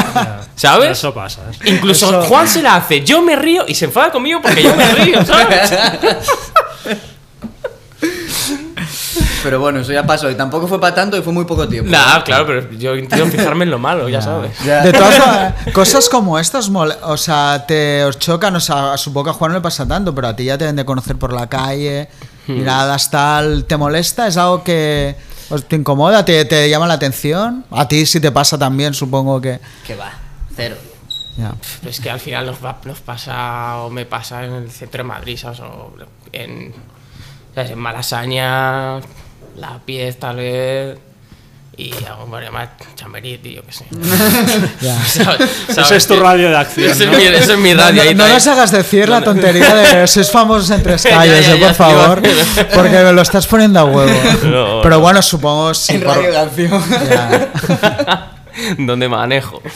¿Sabes? 0.56 0.90
Eso 0.98 1.14
pasa. 1.14 1.42
¿eh? 1.62 1.70
Incluso 1.70 2.08
Eso- 2.08 2.22
Juan 2.22 2.48
se 2.48 2.62
la 2.62 2.76
hace, 2.76 3.02
yo 3.04 3.22
me 3.22 3.36
río 3.36 3.64
y 3.68 3.74
se 3.74 3.84
enfada 3.84 4.10
conmigo 4.10 4.40
porque 4.42 4.62
yo 4.62 4.74
me 4.74 4.86
río, 4.92 5.24
¿sabes? 5.26 5.72
Pero 9.42 9.60
bueno, 9.60 9.80
eso 9.80 9.92
ya 9.92 10.04
pasó. 10.04 10.28
Y 10.30 10.34
tampoco 10.34 10.66
fue 10.66 10.80
para 10.80 10.94
tanto 10.94 11.16
y 11.16 11.22
fue 11.22 11.32
muy 11.32 11.44
poco 11.44 11.68
tiempo. 11.68 11.90
Nah, 11.90 12.22
claro, 12.24 12.44
pero 12.46 12.70
yo 12.72 12.96
intento 12.96 13.26
fijarme 13.26 13.64
en 13.64 13.70
lo 13.70 13.78
malo, 13.78 14.08
ya 14.08 14.20
sabes. 14.20 14.50
Ya. 14.64 14.82
De 14.82 14.92
todas 14.92 15.16
maneras, 15.18 15.54
cosas 15.72 16.08
como 16.08 16.38
estas, 16.38 16.68
mole- 16.70 16.96
o 17.02 17.16
sea, 17.16 17.64
te 17.66 18.04
os 18.04 18.18
chocan, 18.18 18.56
o 18.56 18.60
sea, 18.60 18.96
supongo 18.96 19.24
que 19.26 19.30
a 19.30 19.34
Juan 19.34 19.52
no 19.52 19.58
le 19.58 19.62
pasa 19.62 19.86
tanto, 19.86 20.12
pero 20.14 20.28
a 20.28 20.36
ti 20.36 20.44
ya 20.44 20.58
te 20.58 20.64
deben 20.64 20.76
de 20.76 20.84
conocer 20.84 21.16
por 21.16 21.32
la 21.32 21.46
calle. 21.48 22.08
Miradas 22.48 23.10
tal, 23.10 23.64
¿te 23.66 23.76
molesta? 23.76 24.26
¿Es 24.26 24.36
algo 24.36 24.64
que 24.64 25.14
os- 25.50 25.64
te 25.66 25.76
incomoda? 25.76 26.24
¿Te, 26.24 26.44
te 26.44 26.68
llama 26.68 26.86
la 26.86 26.94
atención? 26.94 27.64
A 27.70 27.86
ti 27.88 28.06
si 28.06 28.20
te 28.20 28.30
pasa 28.32 28.58
también, 28.58 28.94
supongo 28.94 29.40
que... 29.40 29.60
Que 29.86 29.94
va, 29.94 30.12
cero. 30.56 30.76
Pero 31.36 31.90
es 31.90 32.00
que 32.00 32.10
al 32.10 32.18
final 32.20 32.46
nos, 32.46 32.64
va- 32.64 32.78
nos 32.84 33.00
pasa 33.00 33.76
o 33.78 33.90
me 33.90 34.04
pasa 34.06 34.44
en 34.44 34.52
el 34.54 34.70
centro 34.70 34.98
de 35.04 35.08
Madrid, 35.08 35.38
¿sabes? 35.38 35.60
O 35.60 35.92
en, 36.32 36.72
¿sabes? 37.54 37.70
en 37.70 37.78
Malasaña, 37.78 38.96
La 39.56 39.78
Piez 39.84 40.18
tal 40.18 40.36
vez, 40.36 40.98
y 41.78 41.94
barrio 42.28 42.50
más, 42.52 42.68
Chamberí, 42.96 43.38
tío, 43.38 43.62
que 43.64 43.72
sé. 43.72 43.84
Ya. 44.80 44.98
¿Sabes? 45.06 45.48
Ese 45.68 45.96
es 45.96 46.06
tu 46.06 46.18
radio 46.18 46.50
de 46.50 46.56
acción, 46.56 46.90
Ese 46.90 47.06
¿no? 47.06 47.12
es 47.12 47.18
mi, 47.18 47.24
ese 47.24 47.52
es 47.52 47.58
mi 47.58 47.72
No, 47.74 47.80
radio. 47.82 48.04
no- 48.04 48.12
no 48.14 48.24
está. 48.24 48.34
nos 48.34 48.46
hagas 48.48 48.70
decir 48.72 49.08
la 49.08 49.22
tontería 49.22 49.74
de 49.74 50.06
sois 50.06 50.30
famosos 50.30 50.70
en 50.70 50.82
tres 50.82 51.02
calles, 51.08 51.46
ya, 51.46 51.54
eh, 51.54 51.58
ya, 51.60 51.66
por 51.66 51.74
favor, 51.76 52.20
tío. 52.20 52.32
porque 52.74 52.90
me 52.98 53.12
lo 53.12 53.22
estás 53.22 53.46
poniendo 53.46 53.80
a 53.80 53.84
huevo. 53.84 54.20
No, 54.44 54.80
Pero 54.82 55.00
bueno, 55.00 55.22
supongo 55.22 55.72
en 55.88 56.02
por- 56.02 56.16
Radio 56.16 56.32
Canción. 56.32 56.84
ya. 57.08 58.27
Donde 58.78 59.08
manejo. 59.08 59.62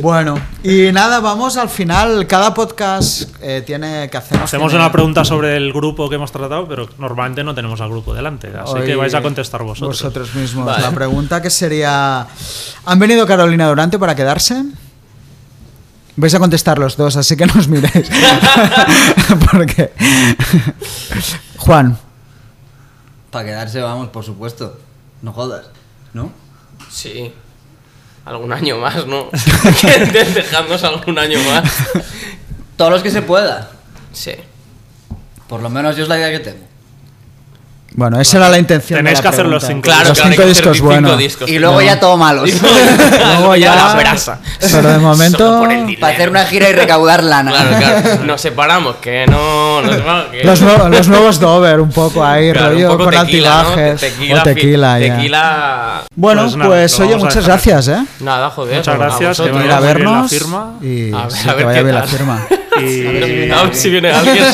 Bueno, 0.00 0.38
y 0.62 0.92
nada, 0.92 1.18
vamos 1.18 1.56
al 1.56 1.68
final. 1.68 2.26
Cada 2.28 2.54
podcast 2.54 3.28
eh, 3.42 3.62
tiene 3.66 4.08
que 4.08 4.16
hacer. 4.16 4.38
Hacemos 4.40 4.72
una 4.72 4.90
pregunta 4.92 5.24
sobre 5.24 5.56
el 5.56 5.72
grupo 5.72 6.08
que 6.08 6.14
hemos 6.14 6.30
tratado, 6.30 6.68
pero 6.68 6.88
normalmente 6.98 7.42
no 7.42 7.56
tenemos 7.56 7.80
al 7.80 7.90
grupo 7.90 8.14
delante. 8.14 8.52
Así 8.56 8.80
que 8.86 8.94
vais 8.94 9.12
a 9.14 9.20
contestar 9.20 9.64
vosotros. 9.64 10.00
Vosotros 10.00 10.32
mismos. 10.36 10.64
Vale. 10.64 10.82
La 10.82 10.92
pregunta 10.92 11.42
que 11.42 11.50
sería: 11.50 12.24
¿Han 12.84 12.98
venido 13.00 13.26
Carolina 13.26 13.68
Durante 13.68 13.98
para 13.98 14.14
quedarse? 14.14 14.62
Vais 16.14 16.34
a 16.34 16.38
contestar 16.38 16.78
los 16.78 16.96
dos, 16.96 17.16
así 17.16 17.36
que 17.36 17.46
no 17.46 17.54
os 17.58 17.66
miréis. 17.66 18.08
Porque. 19.50 19.92
Juan, 21.56 21.98
Para 23.30 23.44
quedarse, 23.44 23.80
vamos, 23.80 24.08
por 24.08 24.24
supuesto. 24.24 24.78
No 25.22 25.32
jodas, 25.32 25.66
¿no? 26.14 26.30
Sí. 26.90 27.32
Algún 28.24 28.52
año 28.52 28.78
más, 28.78 29.06
¿no? 29.06 29.28
Dejadnos 30.34 30.84
algún 30.84 31.18
año 31.18 31.38
más. 31.44 31.72
Todos 32.76 32.92
los 32.92 33.02
que 33.02 33.10
se 33.10 33.22
pueda. 33.22 33.70
Sí. 34.12 34.34
Por 35.48 35.62
lo 35.62 35.70
menos 35.70 35.96
yo 35.96 36.02
es 36.02 36.08
la 36.08 36.18
idea 36.18 36.30
que 36.30 36.40
tengo. 36.40 36.69
Bueno, 37.92 38.20
esa 38.20 38.36
era 38.38 38.48
la 38.48 38.58
intención. 38.58 38.98
de 38.98 39.02
Tenéis 39.02 39.18
la 39.18 39.22
que 39.22 39.28
hacer 39.28 39.46
los 39.46 39.64
pregunta. 39.64 39.66
cinco 39.66 39.82
Claro, 39.82 40.08
los 40.10 40.18
claro, 40.18 40.30
cinco 40.30 40.42
hacer 40.42 40.54
discos 40.54 40.76
cinco 40.76 40.86
buenos. 40.88 41.18
discos. 41.18 41.50
Y 41.50 41.58
luego 41.58 41.74
No. 41.76 41.82
ya 41.82 42.00
todo 42.00 42.16
malos. 42.16 42.50
Luego 42.62 43.56
ya. 43.56 43.74
la 43.88 43.94
brasa. 43.94 44.38
Pero 44.60 44.88
de 44.92 44.98
momento. 45.00 45.38
Solo 45.38 45.58
por 45.60 45.72
el 45.72 45.80
dinero. 45.86 46.00
Para 46.00 46.12
hacer 46.14 46.30
una 46.30 46.44
gira 46.46 46.68
y 46.68 46.72
recaudar 46.72 47.22
lana. 47.24 47.50
Claro, 47.50 47.70
claro. 48.02 48.24
Nos 48.24 48.40
separamos, 48.40 48.96
que 48.96 49.26
no. 49.26 49.82
Nos 49.82 49.94
separamos, 49.96 50.26
que- 50.30 50.44
Los, 50.44 50.60
nuevos- 50.62 50.90
los 50.90 51.08
nuevos 51.08 51.40
Dover, 51.40 51.80
un 51.80 51.90
poco 51.90 52.24
ahí, 52.24 52.52
Claro, 52.52 52.68
un 52.68 52.72
rollo 52.74 52.88
poco 52.90 53.04
con 53.04 53.14
tequila, 53.14 53.48
¿no? 53.50 53.58
altibajes. 53.68 54.00
Tequila, 54.00 54.40
o 54.40 54.42
tequila, 54.42 54.96
fi- 54.96 55.06
ya. 55.06 55.16
tequila. 55.16 56.02
Bueno, 56.14 56.42
Pues 56.42 56.52
pues, 56.54 56.98
nada, 56.98 57.10
oye, 57.10 57.16
muchas 57.24 57.46
gracias, 57.46 57.88
¿eh? 57.88 58.04
Nada, 58.20 58.50
joder. 58.50 58.76
Muchas 58.76 58.98
gracias. 58.98 59.38
Venir 59.38 59.54
vaya 59.54 59.64
a 59.76 59.80
la 59.80 59.86
vernos 59.86 60.30
firma. 60.30 60.72
y 60.80 61.12
A 61.12 61.26
ver- 61.26 61.50
a 61.50 61.56
que 61.56 61.56
ver 61.56 61.66
vaya 61.66 61.78
qué 61.78 61.84
A 63.54 63.62
ver 63.64 63.74
si 63.74 63.90
viene 63.90 64.10
alguien. 64.12 64.44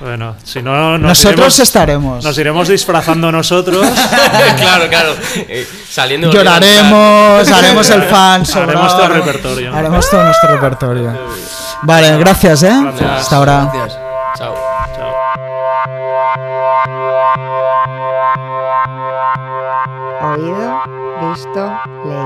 bueno, 0.00 0.36
si 0.44 0.62
no, 0.62 0.98
nos 0.98 1.08
Nosotros 1.08 1.34
iremos, 1.38 1.58
estaremos. 1.60 2.24
nos 2.24 2.38
iremos 2.38 2.68
disfrazando 2.68 3.30
nosotros. 3.32 3.86
claro, 4.58 4.88
claro. 4.88 5.14
Eh, 5.48 5.66
Saliendo 5.90 6.30
Lloraremos, 6.30 7.50
haremos 7.50 7.90
el 7.90 8.02
fan, 8.04 8.46
sobrado. 8.46 8.86
todo 8.88 9.04
el 9.06 9.12
repertorio. 9.14 9.74
Haremos 9.74 10.08
todo 10.10 10.24
nuestro 10.24 10.50
repertorio. 10.50 11.12
Vale, 11.82 12.16
gracias, 12.18 12.62
¿eh? 12.62 12.78
Gracias. 12.82 13.10
Hasta 13.10 13.36
ahora. 13.36 13.70
Gracias. 13.72 13.98
Chao. 14.38 14.54
Chao. 14.96 15.12
Oído, 20.22 20.82
visto, 21.20 21.64
leído. 22.04 22.21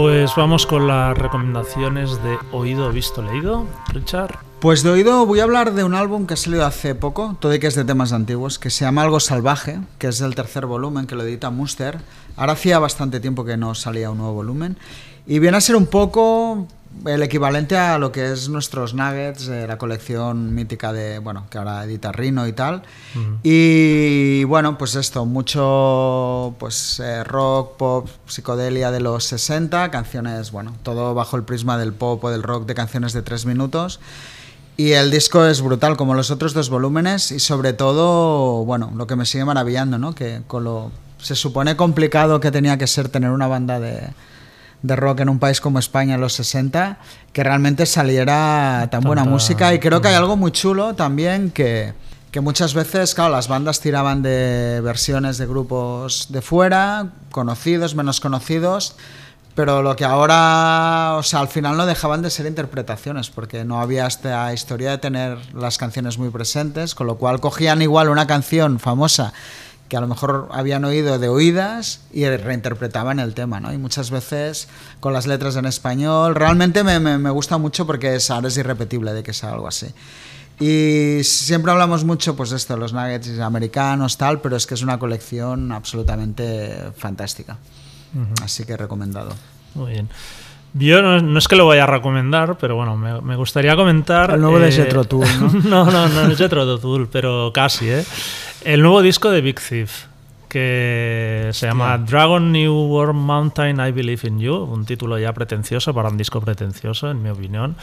Pues 0.00 0.30
vamos 0.36 0.64
con 0.64 0.86
las 0.86 1.18
recomendaciones 1.18 2.22
de 2.22 2.38
oído, 2.52 2.92
visto, 2.92 3.20
leído. 3.20 3.66
Richard. 3.88 4.38
Pues 4.60 4.84
de 4.84 4.90
oído 4.90 5.26
voy 5.26 5.40
a 5.40 5.42
hablar 5.42 5.74
de 5.74 5.82
un 5.82 5.96
álbum 5.96 6.24
que 6.24 6.34
ha 6.34 6.36
salido 6.36 6.64
hace 6.64 6.94
poco, 6.94 7.36
todo 7.40 7.52
y 7.52 7.58
que 7.58 7.66
es 7.66 7.74
de 7.74 7.84
temas 7.84 8.12
antiguos, 8.12 8.60
que 8.60 8.70
se 8.70 8.84
llama 8.84 9.02
Algo 9.02 9.18
Salvaje, 9.18 9.80
que 9.98 10.06
es 10.06 10.20
el 10.20 10.36
tercer 10.36 10.66
volumen 10.66 11.08
que 11.08 11.16
lo 11.16 11.24
edita 11.24 11.50
Muster. 11.50 11.98
Ahora 12.36 12.52
hacía 12.52 12.78
bastante 12.78 13.18
tiempo 13.18 13.44
que 13.44 13.56
no 13.56 13.74
salía 13.74 14.12
un 14.12 14.18
nuevo 14.18 14.34
volumen. 14.34 14.78
Y 15.26 15.40
viene 15.40 15.56
a 15.56 15.60
ser 15.60 15.74
un 15.74 15.86
poco 15.86 16.68
el 17.06 17.22
equivalente 17.22 17.76
a 17.76 17.98
lo 17.98 18.12
que 18.12 18.32
es 18.32 18.48
nuestros 18.48 18.94
Nuggets, 18.94 19.48
eh, 19.48 19.66
la 19.66 19.78
colección 19.78 20.54
mítica 20.54 20.92
de, 20.92 21.18
bueno, 21.18 21.46
que 21.50 21.58
ahora 21.58 21.84
edita 21.84 22.12
Rino 22.12 22.46
y 22.46 22.52
tal. 22.52 22.82
Y 23.42 24.44
bueno, 24.44 24.78
pues 24.78 24.94
esto, 24.94 25.24
mucho 25.24 26.54
pues 26.58 27.00
eh, 27.00 27.24
rock, 27.24 27.76
pop, 27.76 28.08
psicodelia 28.26 28.90
de 28.90 29.00
los 29.00 29.24
60, 29.24 29.90
canciones, 29.90 30.50
bueno, 30.50 30.74
todo 30.82 31.14
bajo 31.14 31.36
el 31.36 31.44
prisma 31.44 31.78
del 31.78 31.92
pop 31.92 32.22
o 32.24 32.30
del 32.30 32.42
rock 32.42 32.66
de 32.66 32.74
canciones 32.74 33.12
de 33.12 33.22
tres 33.22 33.46
minutos. 33.46 34.00
Y 34.76 34.92
el 34.92 35.10
disco 35.10 35.44
es 35.44 35.60
brutal, 35.60 35.96
como 35.96 36.14
los 36.14 36.30
otros 36.30 36.54
dos 36.54 36.70
volúmenes, 36.70 37.32
y 37.32 37.40
sobre 37.40 37.72
todo, 37.72 38.64
bueno, 38.64 38.92
lo 38.94 39.08
que 39.08 39.16
me 39.16 39.26
sigue 39.26 39.44
maravillando, 39.44 39.98
¿no? 39.98 40.14
Que 40.14 40.42
con 40.46 40.62
lo 40.62 40.92
se 41.20 41.34
supone 41.34 41.76
complicado 41.76 42.40
que 42.40 42.50
tenía 42.50 42.78
que 42.78 42.86
ser 42.86 43.08
tener 43.08 43.30
una 43.30 43.48
banda 43.48 43.80
de, 43.80 44.10
de 44.82 44.96
rock 44.96 45.20
en 45.20 45.28
un 45.28 45.38
país 45.38 45.60
como 45.60 45.78
España 45.78 46.14
en 46.14 46.20
los 46.20 46.34
60, 46.34 46.98
que 47.32 47.42
realmente 47.44 47.84
saliera 47.86 48.88
tan 48.90 49.00
buena 49.02 49.22
Tanta- 49.22 49.32
música. 49.32 49.74
Y 49.74 49.78
creo 49.78 50.00
que 50.00 50.08
hay 50.08 50.14
algo 50.14 50.36
muy 50.36 50.52
chulo 50.52 50.94
también 50.94 51.50
que, 51.50 51.94
que 52.30 52.40
muchas 52.40 52.74
veces, 52.74 53.14
claro, 53.14 53.32
las 53.32 53.48
bandas 53.48 53.80
tiraban 53.80 54.22
de 54.22 54.80
versiones 54.82 55.36
de 55.38 55.46
grupos 55.46 56.26
de 56.30 56.42
fuera, 56.42 57.08
conocidos, 57.30 57.94
menos 57.94 58.20
conocidos. 58.20 58.94
Pero 59.54 59.82
lo 59.82 59.96
que 59.96 60.04
ahora, 60.04 61.16
o 61.16 61.22
sea, 61.24 61.40
al 61.40 61.48
final 61.48 61.76
no 61.76 61.84
dejaban 61.84 62.22
de 62.22 62.30
ser 62.30 62.46
interpretaciones, 62.46 63.28
porque 63.30 63.64
no 63.64 63.80
había 63.80 64.06
esta 64.06 64.52
historia 64.54 64.92
de 64.92 64.98
tener 64.98 65.36
las 65.52 65.78
canciones 65.78 66.16
muy 66.16 66.30
presentes, 66.30 66.94
con 66.94 67.08
lo 67.08 67.16
cual 67.16 67.40
cogían 67.40 67.82
igual 67.82 68.08
una 68.08 68.28
canción 68.28 68.78
famosa 68.78 69.32
que 69.88 69.96
a 69.96 70.00
lo 70.00 70.06
mejor 70.08 70.48
habían 70.52 70.84
oído 70.84 71.18
de 71.18 71.28
oídas 71.28 72.00
y 72.12 72.26
reinterpretaban 72.28 73.18
el 73.20 73.34
tema, 73.34 73.58
¿no? 73.60 73.72
Y 73.72 73.78
muchas 73.78 74.10
veces 74.10 74.68
con 75.00 75.12
las 75.12 75.26
letras 75.26 75.56
en 75.56 75.64
español, 75.66 76.34
realmente 76.34 76.84
me, 76.84 77.00
me- 77.00 77.18
me 77.18 77.30
gusta 77.30 77.58
mucho 77.58 77.86
porque 77.86 78.14
es, 78.16 78.30
ahora 78.30 78.48
es 78.48 78.56
irrepetible 78.56 79.12
de 79.12 79.22
que 79.22 79.32
sea 79.32 79.52
algo 79.52 79.66
así. 79.68 79.86
Y 80.60 81.22
siempre 81.22 81.70
hablamos 81.70 82.04
mucho, 82.04 82.34
pues 82.34 82.50
de 82.50 82.56
esto, 82.56 82.76
los 82.76 82.92
nuggets 82.92 83.38
americanos, 83.38 84.16
tal, 84.18 84.40
pero 84.40 84.56
es 84.56 84.66
que 84.66 84.74
es 84.74 84.82
una 84.82 84.98
colección 84.98 85.70
absolutamente 85.72 86.74
fantástica. 86.96 87.56
Así 88.42 88.64
que 88.64 88.76
recomendado. 88.76 89.30
Muy 89.74 89.92
bien. 89.92 90.08
Yo 90.74 91.00
no, 91.00 91.20
no 91.22 91.38
es 91.38 91.48
que 91.48 91.56
lo 91.56 91.66
vaya 91.66 91.84
a 91.84 91.86
recomendar, 91.86 92.58
pero 92.58 92.76
bueno, 92.76 92.96
me, 92.96 93.20
me 93.22 93.36
gustaría 93.36 93.74
comentar. 93.76 94.32
El 94.32 94.40
nuevo 94.40 94.58
de 94.58 94.70
Jethro 94.70 95.04
Tull, 95.04 95.26
¿no? 95.64 95.84
no, 95.84 95.90
no, 95.90 96.08
no 96.08 96.30
es 96.32 96.36
Jethro 96.38 96.78
Tull, 96.78 97.08
pero 97.08 97.52
casi, 97.54 97.88
¿eh? 97.88 98.04
El 98.64 98.82
nuevo 98.82 99.02
disco 99.02 99.30
de 99.30 99.40
Big 99.40 99.60
Thief, 99.60 100.06
que 100.48 101.50
se 101.52 101.66
llama 101.66 101.96
Dragon 101.98 102.50
New 102.50 102.74
World 102.74 103.14
Mountain 103.14 103.78
I 103.80 103.92
Believe 103.92 104.26
in 104.26 104.40
You, 104.40 104.54
un 104.56 104.84
título 104.84 105.18
ya 105.18 105.32
pretencioso 105.32 105.94
para 105.94 106.08
un 106.08 106.16
disco 106.16 106.40
pretencioso, 106.40 107.10
en 107.10 107.22
mi 107.22 107.30
opinión. 107.30 107.76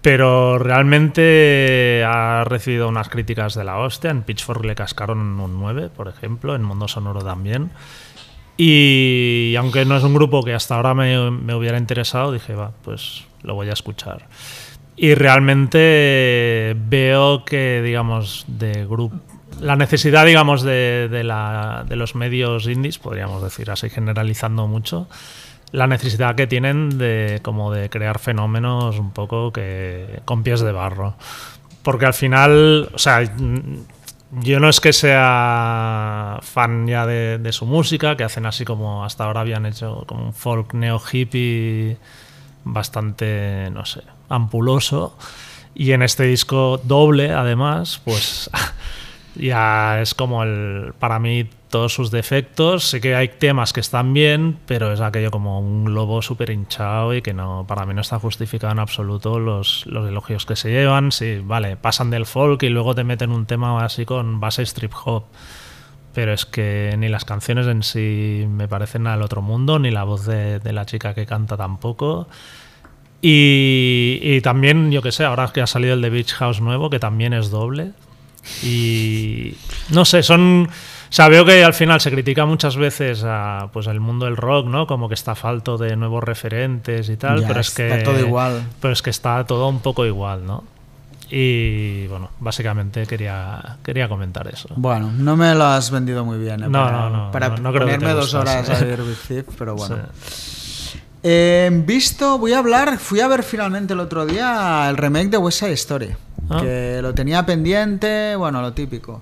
Pero 0.00 0.58
realmente 0.58 2.02
ha 2.06 2.44
recibido 2.44 2.88
unas 2.88 3.08
críticas 3.08 3.54
de 3.54 3.64
la 3.64 3.78
hostia. 3.78 4.10
En 4.10 4.22
Pitchfork 4.22 4.64
le 4.64 4.74
cascaron 4.74 5.18
un 5.38 5.60
9, 5.60 5.90
por 5.94 6.08
ejemplo, 6.08 6.54
en 6.54 6.62
Mundo 6.62 6.88
Sonoro 6.88 7.20
también. 7.20 7.70
Y 8.56 9.54
aunque 9.58 9.84
no 9.84 9.96
es 9.96 10.04
un 10.04 10.14
grupo 10.14 10.42
que 10.42 10.54
hasta 10.54 10.76
ahora 10.76 10.94
me, 10.94 11.30
me 11.30 11.54
hubiera 11.54 11.76
interesado, 11.76 12.32
dije, 12.32 12.54
va, 12.54 12.70
pues 12.84 13.24
lo 13.42 13.54
voy 13.54 13.68
a 13.68 13.74
escuchar. 13.74 14.26
Y 14.96 15.14
realmente 15.14 16.74
veo 16.88 17.44
que, 17.44 17.82
digamos, 17.82 18.44
de 18.48 18.86
grupo. 18.86 19.20
La 19.60 19.76
necesidad, 19.76 20.26
digamos, 20.26 20.62
de, 20.62 21.08
de 21.10 21.24
la- 21.24 21.84
de 21.88 21.96
los 21.96 22.14
medios 22.14 22.66
indies, 22.66 22.98
podríamos 22.98 23.42
decir 23.42 23.70
así, 23.70 23.88
generalizando 23.90 24.66
mucho, 24.66 25.08
la 25.72 25.86
necesidad 25.86 26.34
que 26.34 26.46
tienen 26.46 26.98
de 26.98 27.40
como 27.42 27.72
de 27.72 27.88
crear 27.90 28.18
fenómenos 28.18 28.98
un 28.98 29.10
poco 29.12 29.52
que 29.52 30.20
con 30.24 30.42
pies 30.42 30.60
de 30.60 30.72
barro. 30.72 31.14
Porque 31.82 32.06
al 32.06 32.14
final, 32.14 32.90
o 32.92 32.98
sea, 32.98 33.22
yo 34.32 34.60
no 34.60 34.68
es 34.68 34.80
que 34.80 34.92
sea 34.92 36.38
fan 36.42 36.86
ya 36.86 37.06
de, 37.06 37.38
de 37.38 37.52
su 37.52 37.64
música, 37.66 38.16
que 38.16 38.24
hacen 38.24 38.44
así 38.46 38.64
como 38.64 39.04
hasta 39.04 39.24
ahora 39.24 39.40
habían 39.40 39.66
hecho 39.66 40.04
como 40.06 40.24
un 40.26 40.34
folk 40.34 40.74
neo 40.74 41.00
hippie 41.12 41.96
bastante, 42.64 43.68
no 43.72 43.84
sé, 43.86 44.02
ampuloso. 44.28 45.16
Y 45.74 45.92
en 45.92 46.02
este 46.02 46.24
disco 46.24 46.80
doble, 46.84 47.32
además, 47.32 48.00
pues 48.04 48.50
ya 49.38 50.00
es 50.00 50.14
como 50.14 50.42
el, 50.42 50.92
para 50.98 51.18
mí, 51.18 51.48
todos 51.68 51.92
sus 51.92 52.10
defectos. 52.10 52.84
Sé 52.84 53.00
que 53.00 53.14
hay 53.14 53.28
temas 53.28 53.72
que 53.72 53.80
están 53.80 54.12
bien, 54.12 54.58
pero 54.66 54.92
es 54.92 55.00
aquello 55.00 55.30
como 55.30 55.60
un 55.60 55.84
globo 55.84 56.22
súper 56.22 56.50
hinchado 56.50 57.14
y 57.14 57.22
que 57.22 57.34
no, 57.34 57.64
para 57.68 57.86
mí 57.86 57.94
no 57.94 58.00
está 58.00 58.18
justificado 58.18 58.72
en 58.72 58.78
absoluto 58.78 59.38
los, 59.38 59.84
los 59.86 60.08
elogios 60.08 60.46
que 60.46 60.56
se 60.56 60.70
llevan. 60.70 61.12
Sí, 61.12 61.40
vale, 61.44 61.76
pasan 61.76 62.10
del 62.10 62.26
folk 62.26 62.62
y 62.62 62.68
luego 62.68 62.94
te 62.94 63.04
meten 63.04 63.30
un 63.30 63.46
tema 63.46 63.84
así 63.84 64.04
con 64.04 64.40
base 64.40 64.62
strip 64.62 64.92
hop. 65.04 65.24
Pero 66.14 66.32
es 66.32 66.46
que 66.46 66.94
ni 66.96 67.08
las 67.08 67.26
canciones 67.26 67.66
en 67.66 67.82
sí 67.82 68.46
me 68.48 68.68
parecen 68.68 69.06
al 69.06 69.22
otro 69.22 69.42
mundo, 69.42 69.78
ni 69.78 69.90
la 69.90 70.04
voz 70.04 70.24
de, 70.24 70.60
de 70.60 70.72
la 70.72 70.86
chica 70.86 71.12
que 71.12 71.26
canta 71.26 71.58
tampoco. 71.58 72.26
Y, 73.20 74.18
y 74.22 74.40
también, 74.40 74.90
yo 74.90 75.02
que 75.02 75.12
sé, 75.12 75.24
ahora 75.24 75.50
que 75.52 75.60
ha 75.60 75.66
salido 75.66 75.94
el 75.94 76.00
de 76.00 76.10
Beach 76.10 76.32
House 76.34 76.60
nuevo, 76.60 76.90
que 76.90 76.98
también 76.98 77.32
es 77.32 77.50
doble. 77.50 77.92
Y 78.62 79.54
no 79.90 80.04
sé, 80.04 80.22
son. 80.22 80.68
O 81.08 81.12
sea, 81.16 81.28
veo 81.28 81.44
que 81.44 81.62
al 81.62 81.72
final 81.72 82.00
se 82.00 82.10
critica 82.10 82.46
muchas 82.46 82.76
veces 82.76 83.22
a, 83.24 83.70
pues 83.72 83.86
el 83.86 84.00
mundo 84.00 84.26
del 84.26 84.36
rock, 84.36 84.66
¿no? 84.66 84.86
Como 84.86 85.08
que 85.08 85.14
está 85.14 85.34
falto 85.34 85.78
de 85.78 85.96
nuevos 85.96 86.22
referentes 86.22 87.08
y 87.08 87.16
tal, 87.16 87.42
Ya, 87.42 87.48
pero 87.48 87.60
es 87.60 87.68
está 87.68 87.98
que 87.98 88.02
todo 88.02 88.18
igual. 88.18 88.62
Pero 88.80 88.92
es 88.92 89.02
que 89.02 89.10
está 89.10 89.44
todo 89.44 89.68
un 89.68 89.80
poco 89.80 90.04
igual, 90.04 90.44
¿no? 90.44 90.64
Y 91.30 92.06
bueno, 92.06 92.30
básicamente 92.38 93.06
quería 93.06 93.78
quería 93.84 94.08
comentar 94.08 94.46
eso. 94.48 94.68
Bueno, 94.76 95.10
no 95.12 95.36
me 95.36 95.54
lo 95.54 95.64
has 95.64 95.90
vendido 95.90 96.24
muy 96.24 96.38
bien. 96.38 96.62
¿eh? 96.62 96.68
No, 96.68 96.84
para, 96.84 96.90
no, 96.92 97.10
no, 97.10 97.30
Para 97.32 97.48
no, 97.50 97.72
ponerme 97.72 98.12
dos 98.12 98.34
horas 98.34 98.68
a 98.70 98.84
ver 98.84 99.02
Big 99.02 99.18
Thief, 99.26 99.46
pero 99.58 99.74
bueno. 99.74 99.96
Sí. 100.24 100.65
Eh, 101.28 101.68
visto, 101.84 102.38
voy 102.38 102.52
a 102.52 102.58
hablar, 102.60 102.98
fui 103.00 103.18
a 103.18 103.26
ver 103.26 103.42
finalmente 103.42 103.94
el 103.94 103.98
otro 103.98 104.26
día 104.26 104.86
el 104.88 104.96
remake 104.96 105.28
de 105.28 105.38
West 105.38 105.58
Side 105.58 105.72
Story, 105.72 106.10
Ah. 106.48 106.60
que 106.62 107.00
lo 107.02 107.14
tenía 107.14 107.44
pendiente, 107.44 108.36
bueno, 108.36 108.62
lo 108.62 108.72
típico. 108.74 109.20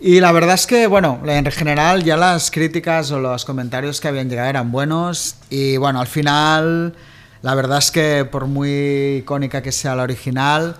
Y 0.00 0.20
la 0.20 0.32
verdad 0.32 0.54
es 0.56 0.66
que, 0.66 0.86
bueno, 0.86 1.18
en 1.24 1.46
general 1.50 2.04
ya 2.04 2.18
las 2.18 2.50
críticas 2.50 3.10
o 3.10 3.20
los 3.20 3.46
comentarios 3.46 4.02
que 4.02 4.08
habían 4.08 4.28
llegado 4.28 4.50
eran 4.50 4.70
buenos 4.70 5.36
y 5.48 5.78
bueno, 5.78 6.02
al 6.02 6.08
final, 6.08 6.94
la 7.40 7.54
verdad 7.54 7.78
es 7.78 7.90
que 7.90 8.26
por 8.30 8.44
muy 8.46 9.16
icónica 9.22 9.62
que 9.62 9.72
sea 9.72 9.94
la 9.96 10.02
original, 10.02 10.76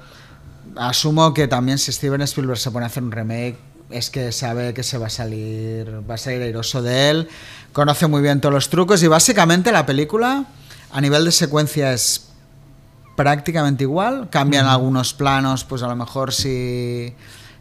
asumo 0.76 1.32
que 1.32 1.48
también 1.48 1.78
si 1.78 1.90
Steven 1.90 2.20
Spielberg 2.20 2.58
se 2.58 2.70
pone 2.70 2.84
a 2.84 2.88
hacer 2.88 3.02
un 3.02 3.12
remake 3.12 3.56
es 3.90 4.10
que 4.10 4.32
sabe 4.32 4.74
que 4.74 4.82
se 4.82 4.98
va 4.98 5.06
a 5.06 5.10
salir 5.10 6.02
va 6.08 6.14
a 6.14 6.18
salir 6.18 6.42
airoso 6.42 6.82
de 6.82 7.10
él 7.10 7.28
conoce 7.72 8.06
muy 8.06 8.22
bien 8.22 8.40
todos 8.40 8.54
los 8.54 8.70
trucos 8.70 9.02
y 9.02 9.08
básicamente 9.08 9.72
la 9.72 9.86
película 9.86 10.46
a 10.92 11.00
nivel 11.00 11.24
de 11.24 11.32
secuencia 11.32 11.92
es 11.92 12.26
prácticamente 13.16 13.84
igual. 13.84 14.28
Cambian 14.30 14.66
algunos 14.66 15.14
planos 15.14 15.64
pues 15.64 15.82
a 15.82 15.88
lo 15.88 15.96
mejor 15.96 16.32
si 16.32 17.14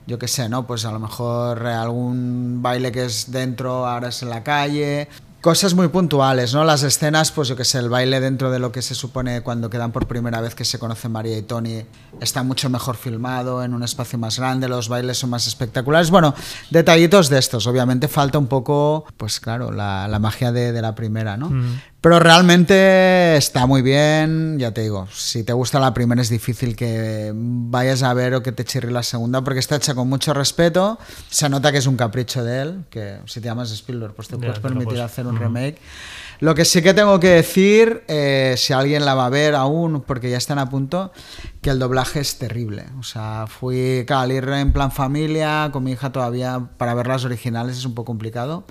yo 0.08 0.18
qué 0.18 0.28
sé 0.28 0.50
no 0.50 0.66
pues 0.66 0.86
a 0.86 0.92
lo 0.92 1.00
mejor 1.00 1.68
algún 1.68 2.62
baile 2.62 2.92
que 2.92 3.06
es 3.06 3.32
dentro 3.32 3.86
ahora 3.86 4.10
es 4.10 4.24
en 4.24 4.30
la 4.30 4.44
calle 4.44 5.08
cosas 5.42 5.74
muy 5.74 5.88
puntuales, 5.88 6.54
¿no? 6.54 6.64
Las 6.64 6.84
escenas, 6.84 7.32
pues 7.32 7.48
yo 7.48 7.56
que 7.56 7.64
sé, 7.64 7.80
el 7.80 7.90
baile 7.90 8.20
dentro 8.20 8.52
de 8.52 8.60
lo 8.60 8.72
que 8.72 8.82
se 8.82 8.96
supone 8.96 9.42
cuando 9.42 9.70
quedan 9.70 9.92
por 9.92 10.08
primera 10.08 10.42
vez 10.42 10.56
que 10.56 10.66
se 10.66 10.80
conocen 10.80 11.12
María 11.12 11.38
y 11.38 11.42
Tony 11.42 11.86
está 12.20 12.44
mucho 12.44 12.70
mejor 12.70 12.98
filmado, 12.98 13.64
en 13.64 13.74
un 13.74 13.84
espacio 13.84 14.20
más 14.20 14.38
grande, 14.38 14.68
los 14.68 14.90
bailes 14.90 15.18
son 15.18 15.30
más 15.30 15.48
espectaculares. 15.48 16.12
Bueno, 16.12 16.34
detallitos 16.70 17.30
de 17.30 17.40
estos. 17.40 17.68
Obviamente 17.68 18.08
falta 18.08 18.38
un 18.38 18.48
poco, 18.48 19.06
pues 19.18 19.40
claro, 19.40 19.72
la, 19.72 20.18
magia 20.20 20.52
de, 20.52 20.72
de 20.72 20.82
la 20.82 20.96
primera, 20.96 21.38
¿no? 21.38 21.50
Mm. 21.50 21.80
Pero 22.02 22.18
realmente 22.20 23.36
está 23.36 23.66
muy 23.66 23.82
bien, 23.82 24.58
ya 24.58 24.72
te 24.74 24.82
digo, 24.82 25.08
si 25.12 25.44
te 25.44 25.52
gusta 25.52 25.82
la 25.82 25.94
primera 25.94 26.22
es 26.22 26.30
difícil 26.30 26.74
que 26.78 27.34
vayas 27.36 28.04
a 28.04 28.14
ver 28.14 28.34
o 28.36 28.42
que 28.42 28.54
te 28.54 28.64
chirri 28.64 28.90
la 28.90 29.04
segunda 29.04 29.42
porque 29.44 29.60
está 29.60 29.76
hecha 29.76 29.94
con 29.96 30.08
mucho 30.08 30.34
respeto, 30.34 30.98
se 31.30 31.50
nota 31.50 31.74
que 31.74 31.80
es 31.80 31.88
un 31.88 31.98
capricho 31.98 32.42
de 32.42 32.62
él, 32.62 32.86
que 32.90 33.18
si 33.26 33.42
te 33.42 33.48
llamas 33.48 33.72
Spielberg 33.72 34.14
pues 34.14 34.30
te 34.30 34.36
Ya, 34.36 34.40
puedes 34.40 34.60
permitir 34.60 34.86
puedes- 34.88 35.02
hacer 35.04 35.28
un 35.28 35.38
remake. 35.38 35.78
Lo 36.40 36.56
que 36.56 36.64
sí 36.64 36.82
que 36.82 36.94
tengo 36.94 37.20
que 37.20 37.28
decir, 37.32 38.04
eh, 38.08 38.56
si 38.58 38.72
alguien 38.72 39.04
la 39.04 39.14
va 39.14 39.26
a 39.26 39.30
ver 39.30 39.54
aún, 39.56 40.02
porque 40.08 40.30
ya 40.30 40.38
están 40.38 40.58
a 40.58 40.70
punto, 40.70 41.12
que 41.62 41.70
el 41.70 41.80
doblaje 41.80 42.22
es 42.22 42.38
terrible. 42.38 42.86
O 42.98 43.04
sea, 43.04 43.46
fui 43.48 44.06
al 44.08 44.32
ir 44.32 44.48
en 44.48 44.72
plan 44.72 44.94
familia, 44.94 45.70
con 45.74 45.84
mi 45.84 45.92
hija 45.92 46.14
todavía, 46.14 46.62
para 46.78 46.94
ver 46.94 47.08
las 47.08 47.26
originales 47.26 47.78
es 47.78 47.84
un 47.84 47.94
poco 47.94 48.06
complicado. 48.06 48.64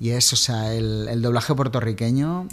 Y 0.00 0.10
es, 0.10 0.32
o 0.32 0.36
sea, 0.36 0.74
el, 0.74 1.06
el 1.08 1.22
doblaje 1.22 1.54
puertorriqueño, 1.54 2.48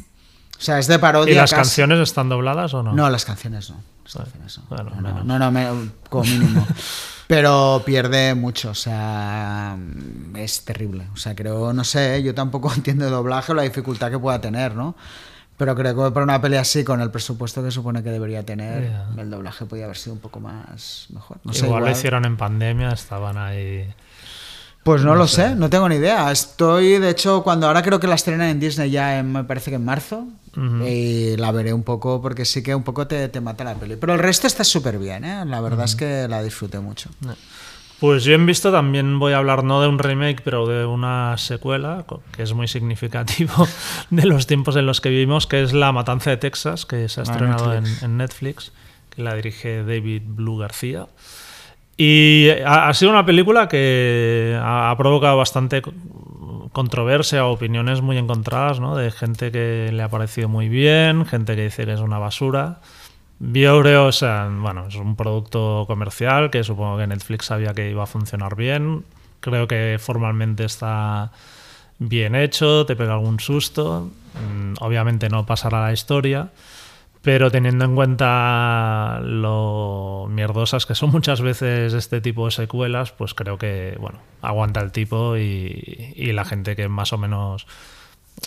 o 0.62 0.64
sea, 0.64 0.78
es 0.78 0.86
de 0.86 0.99
parodia. 0.99 1.34
¿Y 1.34 1.36
las 1.36 1.49
casi. 1.49 1.55
canciones 1.62 1.99
están 1.99 2.30
dobladas 2.30 2.72
o 2.76 2.84
no? 2.84 2.93
No, 2.93 3.09
las 3.09 3.26
canciones 3.26 3.70
no. 3.72 3.78
Las 4.05 4.14
canciones 4.14 4.57
no. 4.59 4.64
Bueno, 4.70 4.91
no, 4.95 5.01
no, 5.01 5.24
no, 5.24 5.39
no, 5.39 5.51
me- 5.51 5.89
como 6.07 6.24
mínimo. 6.24 6.68
Pero 7.28 7.82
pierde 7.86 8.36
mucho, 8.36 8.72
o 8.72 8.76
sea, 8.76 9.76
es 10.36 10.66
terrible. 10.66 11.07
O 11.14 11.18
sea, 11.18 11.34
creo, 11.34 11.72
no 11.74 11.84
sé, 11.84 12.22
yo 12.22 12.36
tampoco 12.36 12.72
entiendo 12.76 13.05
de 13.05 13.12
doblaje 13.12 13.53
o 13.53 13.55
la 13.55 13.64
dificultad 13.64 14.12
que 14.12 14.20
pueda 14.20 14.39
tener, 14.39 14.76
¿no? 14.76 14.95
Pero 15.57 15.76
creo 15.76 15.95
que 15.95 16.12
para 16.12 16.24
una 16.24 16.41
peli 16.41 16.57
así, 16.57 16.84
con 16.84 17.01
el 17.01 17.09
presupuesto 17.12 17.64
que 17.64 17.72
supone 17.72 18.03
que 18.03 18.09
debería 18.09 18.43
tener, 18.45 18.84
Ya. 18.91 19.22
el 19.22 19.30
doblaje 19.30 19.66
podría 19.66 19.86
haber 19.86 19.97
sido 19.97 20.14
un 20.14 20.20
poco 20.20 20.39
más 20.39 21.07
mejor. 21.14 21.38
No 21.43 21.53
sé, 21.53 21.66
igual, 21.66 21.82
lo 21.82 21.86
igual- 21.88 21.97
hicieron 21.97 22.26
en 22.26 22.36
pandemia, 22.38 22.89
estaban 22.91 23.38
ahí. 23.38 23.88
Pues 24.84 25.03
no, 25.03 25.14
lo 25.16 25.28
sé. 25.28 25.53
no 25.55 25.70
tengo 25.70 25.88
ni 25.88 25.95
idea. 25.97 26.32
Estoy, 26.32 26.97
de 26.97 27.12
hecho, 27.12 27.43
cuando 27.43 27.68
ahora 27.68 27.84
creo 27.84 27.99
que 27.99 28.07
la 28.07 28.16
estrenan 28.16 28.47
en 28.49 28.59
Disney 28.59 28.89
ya 28.89 29.20
en- 29.20 29.32
me 29.32 29.43
parece 29.43 29.70
que 29.70 29.76
en 29.76 29.86
marzo. 29.86 30.26
Y 30.56 31.38
la 31.38 31.52
veré 31.52 31.74
un 31.74 31.84
poco 31.84 32.22
porque 32.22 32.43
sí 32.45 32.62
que 32.62 32.76
un 32.76 32.84
poco 32.84 33.08
te, 33.08 33.30
te 33.30 33.39
mata 33.41 33.64
la 33.64 33.76
peli. 33.76 33.95
Pero 33.95 34.14
el 34.14 34.20
resto 34.20 34.47
está 34.47 34.64
súper 34.64 34.97
bien, 34.99 35.24
¿eh? 35.24 35.45
La 35.45 35.62
verdad 35.62 35.86
es 35.86 35.95
que 35.95 36.28
la 36.28 36.43
disfruté 36.43 36.80
mucho. 36.80 37.10
Pues 37.99 38.24
yo 38.24 38.34
en 38.34 38.45
visto 38.47 38.72
también 38.72 39.20
voy 39.20 39.34
a 39.34 39.38
hablar 39.38 39.64
no 39.64 39.80
de 39.80 39.88
un 39.88 39.99
remake, 39.99 40.41
pero 40.43 40.66
de 40.68 40.86
una 40.86 41.38
secuela, 41.38 42.04
que 42.36 42.41
es 42.43 42.54
muy 42.54 42.68
significativo 42.68 43.68
de 44.10 44.26
los 44.26 44.47
tiempos 44.47 44.76
en 44.76 44.88
los 44.88 45.02
que 45.02 45.10
vivimos, 45.10 45.45
que 45.45 45.62
es 45.62 45.72
La 45.72 45.91
Matanza 45.91 46.32
de 46.32 46.38
Texas, 46.38 46.86
que 46.88 47.08
se 47.10 47.22
ha 47.22 47.24
Ah, 47.24 47.32
estrenado 47.32 47.74
en, 47.74 47.84
Netflix. 47.84 48.04
en 48.04 48.18
Netflix, 48.18 48.72
que 49.16 49.22
la 49.22 49.36
dirige 49.36 49.84
David 49.84 50.24
Blue 50.26 50.58
García. 50.58 51.08
Y 51.95 52.49
ha, 52.66 52.88
ha 52.89 52.93
sido 52.95 53.12
una 53.12 53.24
película 53.26 53.68
que 53.70 54.58
ha, 54.60 54.89
ha 54.89 54.97
provocado 54.97 55.38
bastante 55.38 55.84
controversia 56.72 57.45
o 57.45 57.51
opiniones 57.51 58.01
muy 58.01 58.17
encontradas, 58.17 58.80
¿no? 58.80 58.95
De 58.95 59.11
gente 59.11 59.51
que 59.51 59.89
le 59.91 60.03
ha 60.03 60.09
parecido 60.09 60.49
muy 60.49 60.69
bien, 60.69 61.26
gente 61.26 61.55
que 61.55 61.63
dice 61.63 61.86
que 61.86 61.93
es 61.93 61.99
una 61.99 62.19
basura. 62.19 62.80
Yo 63.39 63.82
creo, 63.82 64.05
o 64.05 64.11
sea, 64.11 64.49
bueno, 64.51 64.88
es 64.88 64.95
un 64.95 65.15
producto 65.15 65.86
comercial 65.88 66.51
que 66.51 66.63
supongo 66.63 66.97
que 66.97 67.07
Netflix 67.07 67.45
sabía 67.45 67.74
que 67.74 67.89
iba 67.89 68.03
a 68.03 68.07
funcionar 68.07 68.55
bien. 68.55 69.03
Creo 69.39 69.67
que 69.67 69.97
formalmente 69.99 70.63
está 70.63 71.32
bien 71.97 72.36
hecho, 72.36 72.86
te 72.86 72.95
pega 72.95 73.13
algún 73.13 73.39
susto. 73.39 74.09
Mm, 74.36 74.74
Obviamente 74.80 75.30
no 75.30 75.45
pasará 75.45 75.82
la 75.82 75.93
historia, 75.93 76.49
pero 77.22 77.51
teniendo 77.51 77.86
en 77.86 77.95
cuenta 77.95 79.19
lo 79.24 80.28
mierdosas 80.30 80.86
que 80.86 80.95
son 80.95 81.11
muchas 81.11 81.41
veces 81.41 81.93
este 81.93 82.22
tipo 82.22 82.45
de 82.45 82.51
secuelas, 82.51 83.11
pues 83.11 83.34
creo 83.34 83.57
que, 83.57 83.97
bueno, 83.99 84.19
aguanta 84.41 84.82
el 84.82 84.91
tipo 84.91 85.38
y, 85.38 86.13
y 86.15 86.32
la 86.32 86.45
gente 86.45 86.76
que 86.76 86.88
más 86.88 87.13
o 87.13 87.17
menos 87.17 87.67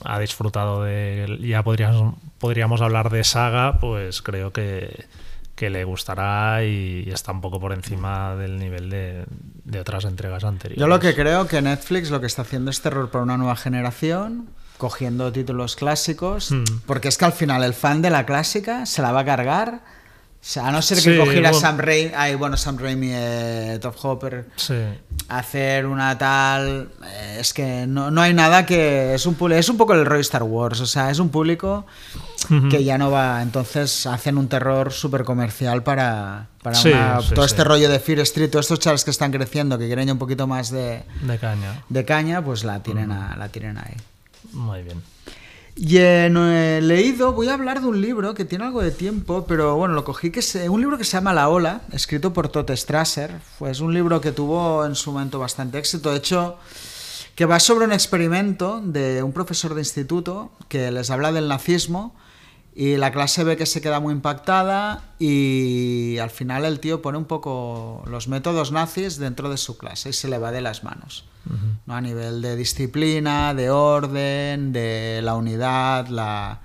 ha 0.05 0.19
disfrutado 0.19 0.83
de 0.83 1.39
ya 1.43 1.63
podríamos 1.63 2.15
podríamos 2.39 2.81
hablar 2.81 3.11
de 3.11 3.23
saga 3.23 3.79
pues 3.79 4.23
creo 4.23 4.53
que, 4.53 5.07
que 5.55 5.71
le 5.71 5.85
gustará 5.85 6.65
y 6.65 7.09
está 7.11 7.33
un 7.33 7.41
poco 7.41 7.61
por 7.61 7.73
encima 7.73 8.35
del 8.35 8.59
nivel 8.59 8.91
de, 8.91 9.25
de 9.65 9.81
otras 9.81 10.05
entregas 10.05 10.43
anteriores. 10.45 10.81
Yo 10.81 10.89
lo 10.89 10.99
que 10.99 11.15
creo 11.15 11.47
que 11.47 11.63
Netflix 11.63 12.11
lo 12.11 12.21
que 12.21 12.27
está 12.27 12.43
haciendo 12.43 12.71
es 12.71 12.81
terror 12.81 13.11
para 13.11 13.23
una 13.23 13.37
nueva 13.37 13.57
generación, 13.57 14.49
cogiendo 14.79 15.33
títulos 15.33 15.77
clásicos, 15.77 16.51
Hmm. 16.51 16.65
porque 16.87 17.09
es 17.09 17.17
que 17.19 17.25
al 17.25 17.33
final 17.33 17.63
el 17.63 17.75
fan 17.75 18.03
de 18.03 18.11
la 18.11 18.27
clásica 18.27 18.87
se 18.87 19.03
la 19.03 19.13
va 19.13 19.21
a 19.21 19.25
cargar. 19.25 19.81
O 20.45 20.47
sea, 20.47 20.67
a 20.69 20.73
no 20.73 20.83
ser 20.83 20.99
que 20.99 21.13
Sí, 21.15 21.17
cogiera 21.19 21.51
bueno. 21.53 21.59
Sam 21.67 21.79
Raimi, 21.79 22.13
ay, 22.15 22.35
bueno, 22.35 22.59
Sam 22.59 22.77
Raimi, 22.77 23.09
eh, 23.13 23.79
Top 23.81 23.95
Hopper, 24.03 24.47
sí 24.57 24.75
hacer 25.29 25.87
una 25.87 26.19
tal 26.19 26.91
eh, 27.07 27.39
es 27.41 27.55
que 27.55 27.87
no, 27.87 28.11
no 28.11 28.21
hay 28.21 28.35
nada 28.35 28.67
que 28.67 29.15
es 29.15 29.25
un 29.25 29.35
es 29.53 29.71
un 29.71 29.79
poco 29.79 29.95
el 29.95 30.05
rollo 30.05 30.21
Star 30.21 30.43
Wars 30.43 30.81
o 30.83 30.87
sea 30.87 31.11
es 31.11 31.19
un 31.19 31.31
público 31.31 31.87
que 32.71 32.85
ya 32.85 32.99
no 32.99 33.11
va 33.11 33.41
entonces 33.41 34.05
hacen 34.07 34.37
un 34.37 34.49
terror 34.49 34.93
súper 34.93 35.25
comercial 35.25 35.83
para, 35.83 36.49
para 36.63 36.77
Sí, 36.77 36.91
una- 36.91 37.23
sí, 37.23 37.33
todo 37.35 37.47
este 37.47 37.65
rollo 37.65 37.89
de 37.89 37.99
Fear 38.01 38.19
Street 38.21 38.51
todos 38.51 38.67
estos 38.67 38.81
chavales 38.81 39.03
que 39.03 39.13
están 39.13 39.33
creciendo 39.33 39.79
que 39.79 39.87
quieren 39.87 40.07
ya 40.09 40.13
un 40.13 40.19
poquito 40.19 40.47
más 40.47 40.71
de, 40.71 41.05
de 41.23 41.39
caña 41.39 41.83
de 41.89 42.05
caña 42.05 42.45
pues 42.45 42.63
la 42.65 42.83
tienen 42.83 43.11
a- 43.11 43.35
la 43.37 43.49
tienen 43.49 43.79
ahí 43.79 43.95
muy 44.55 44.83
bien 44.83 45.03
Y 45.77 45.99
eh, 45.99 46.29
no 46.31 46.51
he 46.51 46.81
leído, 46.81 47.33
voy 47.33 47.49
a 47.49 47.55
hablar 47.55 47.81
de 47.81 47.89
un 47.89 48.01
libro 48.01 48.35
que 48.35 48.45
tiene 48.45 48.65
algo 48.65 48.83
de 48.83 48.91
tiempo, 48.91 49.45
pero 49.47 49.77
bueno, 49.77 49.95
lo 49.95 50.05
cogí, 50.05 50.31
que 50.31 50.41
es 50.41 50.55
eh, 50.57 50.69
un 50.69 50.81
libro 50.81 50.97
que 50.99 51.05
se 51.05 51.13
llama 51.13 51.33
La 51.33 51.49
Ola, 51.49 51.83
escrito 51.93 52.33
por 52.33 52.49
Tote 52.49 52.77
Strasser. 52.77 53.41
Fue, 53.59 53.71
es 53.71 53.81
un 53.81 53.93
libro 53.93 54.21
que 54.21 54.33
tuvo 54.33 54.87
en 54.87 54.95
su 54.95 55.13
momento 55.13 55.39
bastante 55.39 55.79
éxito. 55.79 56.13
De 56.13 56.19
hecho, 56.19 56.59
que 57.35 57.47
va 57.47 57.59
sobre 57.59 57.85
un 57.85 57.93
experimento 57.93 58.81
de 58.85 59.23
un 59.23 59.33
profesor 59.33 59.75
de 59.75 59.81
instituto 59.81 60.53
que 60.69 60.91
les 60.91 61.11
habla 61.11 61.33
del 61.33 61.49
nazismo 61.49 62.15
y 62.75 62.97
la 62.97 63.13
clase 63.13 63.45
ve 63.45 63.57
que 63.57 63.67
se 63.67 63.81
queda 63.81 64.01
muy 64.01 64.13
impactada 64.13 65.15
y 65.19 66.19
al 66.19 66.31
final 66.31 66.65
el 66.65 66.81
tío 66.81 67.03
pone 67.03 67.19
un 67.19 67.25
poco 67.25 68.03
los 68.07 68.29
métodos 68.29 68.73
nazis 68.73 69.17
dentro 69.17 69.49
de 69.49 69.57
su 69.57 69.79
clase 69.79 70.11
y 70.11 70.13
se 70.13 70.29
le 70.29 70.39
va 70.39 70.51
de 70.51 70.61
las 70.61 70.83
manos. 70.83 71.25
¿No? 71.87 71.95
A 71.95 72.01
nivel 72.01 72.41
de 72.43 72.57
disciplina, 72.57 73.55
de 73.55 73.71
orden, 73.71 74.73
de 74.73 75.21
la 75.23 75.35
unidad, 75.35 76.09
la, 76.09 76.61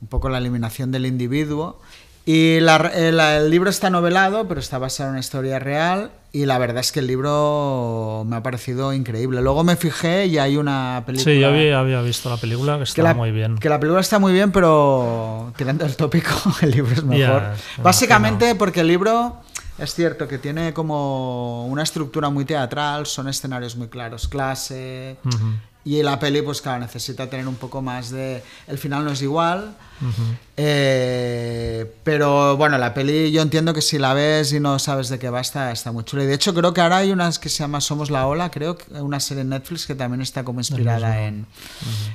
un 0.00 0.08
poco 0.08 0.28
la 0.28 0.38
eliminación 0.38 0.90
del 0.92 1.06
individuo. 1.06 1.80
Y 2.26 2.58
la- 2.60 2.76
el, 2.94 3.20
el 3.20 3.50
libro 3.50 3.68
está 3.68 3.90
novelado, 3.90 4.48
pero 4.48 4.58
está 4.60 4.78
basado 4.78 5.08
en 5.08 5.12
una 5.12 5.20
historia 5.20 5.58
real. 5.58 6.10
Y 6.32 6.46
la 6.46 6.58
verdad 6.58 6.78
es 6.78 6.90
que 6.90 6.98
el 7.00 7.06
libro 7.06 8.24
me 8.26 8.34
ha 8.36 8.42
parecido 8.42 8.92
increíble. 8.92 9.40
Luego 9.40 9.62
me 9.62 9.76
fijé 9.76 10.26
y 10.26 10.38
hay 10.38 10.56
una 10.56 11.02
película. 11.06 11.32
Sí, 11.32 11.38
yo 11.38 11.48
había, 11.48 11.78
había 11.78 12.00
visto 12.00 12.28
la 12.28 12.38
película 12.38 12.82
que 12.92 13.02
la, 13.02 13.14
muy 13.14 13.30
bien. 13.30 13.56
que 13.58 13.68
la 13.68 13.78
película 13.78 14.00
está 14.00 14.18
muy 14.18 14.32
bien, 14.32 14.50
pero 14.50 15.52
tirando 15.56 15.84
el 15.84 15.94
tópico, 15.96 16.32
el 16.62 16.70
libro 16.72 16.92
es 16.92 17.04
mejor. 17.04 17.42
Básicamente 17.84 18.54
porque 18.56 18.80
el 18.80 18.88
libro 18.88 19.36
es 19.78 19.94
cierto 19.94 20.28
que 20.28 20.38
tiene 20.38 20.72
como 20.72 21.66
una 21.66 21.82
estructura 21.82 22.30
muy 22.30 22.44
teatral, 22.44 23.06
son 23.06 23.28
escenarios 23.28 23.76
muy 23.76 23.88
claros, 23.88 24.28
clase. 24.28 25.16
Y 25.86 26.02
la 26.02 26.18
peli, 26.18 26.40
pues 26.40 26.62
claro, 26.62 26.80
necesita 26.80 27.28
tener 27.28 27.46
un 27.46 27.56
poco 27.56 27.82
más 27.82 28.08
de... 28.10 28.42
El 28.66 28.78
final 28.78 29.04
no 29.04 29.10
es 29.10 29.20
igual. 29.20 29.76
Eh, 30.56 31.92
pero 32.02 32.56
bueno, 32.56 32.78
la 32.78 32.94
peli 32.94 33.30
yo 33.30 33.42
entiendo 33.42 33.74
que 33.74 33.82
si 33.82 33.98
la 33.98 34.14
ves 34.14 34.54
y 34.54 34.60
no 34.60 34.78
sabes 34.78 35.10
de 35.10 35.18
qué 35.18 35.28
va, 35.28 35.42
está, 35.42 35.72
está 35.72 35.92
muy 35.92 36.04
chula. 36.04 36.24
Y 36.24 36.26
de 36.26 36.34
hecho 36.34 36.54
creo 36.54 36.72
que 36.72 36.80
ahora 36.80 36.98
hay 36.98 37.12
unas 37.12 37.38
que 37.38 37.50
se 37.50 37.58
llama 37.58 37.82
Somos 37.82 38.10
la 38.10 38.26
Ola, 38.26 38.50
creo, 38.50 38.78
que 38.78 38.94
una 38.94 39.20
serie 39.20 39.42
en 39.42 39.50
Netflix 39.50 39.86
que 39.86 39.94
también 39.94 40.22
está 40.22 40.42
como 40.42 40.60
inspirada 40.60 41.26
en, 41.26 41.46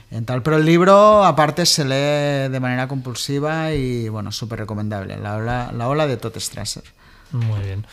en 0.09 0.25
tal. 0.25 0.41
Pero 0.41 0.57
el 0.57 0.65
libro 0.65 1.23
aparte 1.23 1.67
se 1.67 1.83
lee 1.83 2.51
de 2.51 2.59
manera 2.59 2.87
compulsiva 2.87 3.71
y 3.71 4.09
bueno, 4.09 4.31
súper 4.31 4.59
recomendable. 4.59 5.15
La 5.17 5.35
Ola, 5.35 5.71
la 5.77 5.87
ola 5.87 6.07
de 6.07 6.17
Todd 6.17 6.39
Strasser. 6.39 6.98
Muy 7.31 7.59
bien. 7.61 7.85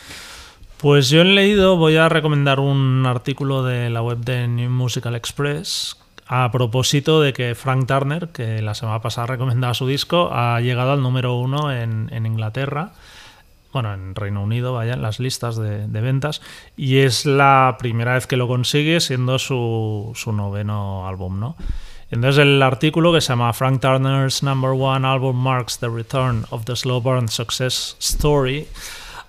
Pues 0.77 1.09
yo 1.09 1.21
he 1.21 1.25
leído, 1.25 1.75
voy 1.75 1.97
a 1.97 2.07
recomendar 2.07 2.59
un 2.59 3.05
artículo 3.07 3.63
de 3.63 3.89
la 3.89 4.01
web 4.01 4.19
de 4.19 4.47
New 4.47 4.69
Musical 4.69 5.15
Express 5.15 5.97
a 6.27 6.51
propósito 6.51 7.21
de 7.21 7.33
que 7.33 7.55
Frank 7.55 7.87
Turner, 7.87 8.29
que 8.29 8.61
la 8.61 8.75
semana 8.75 9.01
pasada 9.01 9.27
recomendaba 9.27 9.73
su 9.73 9.87
disco, 9.87 10.29
ha 10.31 10.59
llegado 10.59 10.91
al 10.91 11.01
número 11.01 11.35
uno 11.35 11.71
en, 11.71 12.09
en 12.11 12.25
Inglaterra, 12.25 12.91
bueno, 13.71 13.93
en 13.93 14.13
Reino 14.13 14.43
Unido, 14.43 14.73
vaya, 14.73 14.93
en 14.93 15.01
las 15.01 15.19
listas 15.19 15.55
de, 15.55 15.87
de 15.87 16.01
ventas, 16.01 16.41
y 16.75 16.97
es 16.97 17.25
la 17.25 17.77
primera 17.79 18.13
vez 18.15 18.27
que 18.27 18.37
lo 18.37 18.47
consigue 18.47 18.99
siendo 18.99 19.39
su, 19.39 20.11
su 20.15 20.33
noveno 20.33 21.07
álbum, 21.07 21.39
¿no? 21.39 21.55
Entonces 22.09 22.41
el 22.41 22.61
artículo 22.61 23.11
que 23.13 23.21
se 23.21 23.29
llama 23.29 23.51
Frank 23.53 23.81
Turner's 23.81 24.41
Number 24.41 24.71
One 24.71 25.05
Album 25.07 25.35
Marks 25.35 25.79
the 25.79 25.89
Return 25.89 26.45
of 26.51 26.65
the 26.65 26.75
Slow 26.75 27.01
Burn 27.01 27.27
Success 27.27 27.97
Story 27.99 28.67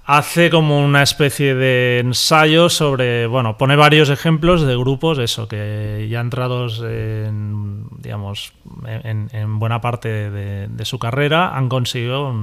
hace 0.09 0.49
como 0.49 0.83
una 0.83 1.03
especie 1.03 1.55
de 1.55 1.99
ensayo 1.99 2.71
sobre, 2.71 3.27
bueno, 3.27 3.59
pone 3.59 3.77
varios 3.77 4.09
ejemplos 4.09 4.63
de 4.63 4.75
grupos, 4.75 5.19
eso, 5.19 5.49
que 5.49 6.09
ya 6.11 6.21
entrados 6.21 6.83
en, 6.83 7.85
digamos, 7.99 8.55
en, 8.87 9.29
en 9.33 9.59
buena 9.59 9.83
parte 9.83 10.31
de, 10.31 10.69
de 10.69 10.85
su 10.87 10.99
carrera 10.99 11.55
han 11.55 11.69
conseguido 11.69 12.35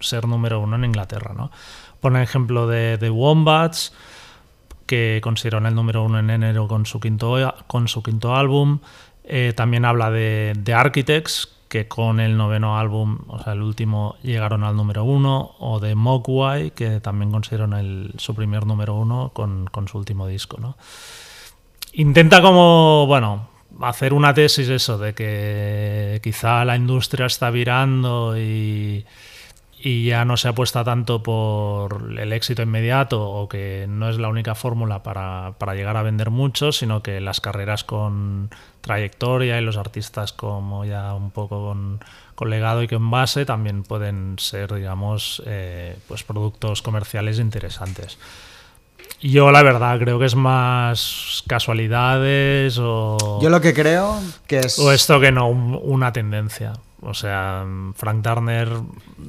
ser 0.00 0.26
número 0.26 0.60
uno 0.60 0.76
en 0.76 0.86
Inglaterra, 0.86 1.34
¿no? 1.36 1.50
Pone 2.00 2.22
ejemplo 2.22 2.66
de 2.66 2.96
The 2.96 3.10
Wombats, 3.10 3.92
que 4.86 5.20
consiguieron 5.22 5.66
el 5.66 5.74
número 5.74 6.02
uno 6.04 6.18
en 6.18 6.30
enero 6.30 6.66
con 6.66 6.86
su 6.86 6.98
quinto, 6.98 7.36
con 7.66 7.88
su 7.88 8.02
quinto 8.02 8.34
álbum. 8.34 8.78
Eh, 9.24 9.52
también 9.54 9.84
habla 9.84 10.10
de, 10.10 10.54
de 10.56 10.72
Architects, 10.72 11.58
que 11.72 11.88
con 11.88 12.20
el 12.20 12.36
noveno 12.36 12.78
álbum, 12.78 13.20
o 13.28 13.42
sea, 13.42 13.54
el 13.54 13.62
último, 13.62 14.16
llegaron 14.22 14.62
al 14.62 14.76
número 14.76 15.04
uno. 15.04 15.52
O 15.58 15.80
de 15.80 15.94
Mogwai, 15.94 16.72
que 16.72 17.00
también 17.00 17.30
consiguieron 17.30 17.72
el- 17.72 18.12
su 18.18 18.34
primer 18.34 18.66
número 18.66 18.94
uno 18.94 19.30
con, 19.32 19.64
con 19.72 19.88
su 19.88 19.96
último 19.96 20.26
disco, 20.26 20.58
¿no? 20.60 20.76
Intenta 21.94 22.42
como, 22.42 23.06
bueno, 23.06 23.48
hacer 23.80 24.12
una 24.12 24.34
tesis 24.34 24.68
eso, 24.68 24.98
de 24.98 25.14
que 25.14 26.20
quizá 26.22 26.62
la 26.66 26.76
industria 26.76 27.24
está 27.24 27.48
virando 27.48 28.36
y, 28.36 29.06
y 29.84 30.04
ya 30.06 30.24
no 30.24 30.36
se 30.36 30.46
apuesta 30.46 30.84
tanto 30.84 31.24
por 31.24 32.14
el 32.16 32.32
éxito 32.32 32.62
inmediato 32.62 33.28
o 33.28 33.48
que 33.48 33.86
no 33.88 34.08
es 34.08 34.16
la 34.18 34.28
única 34.28 34.54
fórmula 34.54 35.02
para, 35.02 35.54
para 35.58 35.74
llegar 35.74 35.96
a 35.96 36.02
vender 36.04 36.30
mucho, 36.30 36.70
sino 36.70 37.02
que 37.02 37.20
las 37.20 37.40
carreras 37.40 37.82
con 37.82 38.50
trayectoria 38.80 39.58
y 39.60 39.64
los 39.64 39.76
artistas 39.76 40.32
como 40.32 40.84
ya 40.84 41.14
un 41.14 41.32
poco 41.32 41.66
con, 41.66 41.98
con 42.36 42.48
legado 42.50 42.84
y 42.84 42.88
con 42.88 43.10
base 43.10 43.44
también 43.44 43.82
pueden 43.82 44.36
ser, 44.38 44.72
digamos, 44.72 45.42
eh, 45.46 45.96
pues 46.06 46.22
productos 46.22 46.80
comerciales 46.80 47.40
interesantes. 47.40 48.18
Yo 49.20 49.50
la 49.50 49.62
verdad 49.62 49.98
creo 49.98 50.18
que 50.20 50.26
es 50.26 50.34
más 50.36 51.42
casualidades 51.48 52.78
o... 52.80 53.40
Yo 53.42 53.50
lo 53.50 53.60
que 53.60 53.74
creo 53.74 54.20
que 54.46 54.58
es... 54.60 54.78
O 54.78 54.92
esto 54.92 55.18
que 55.20 55.32
no, 55.32 55.48
un- 55.48 55.78
una 55.82 56.12
tendencia. 56.12 56.72
O 57.04 57.14
sea, 57.14 57.66
Frank 57.96 58.22
Turner 58.22 58.68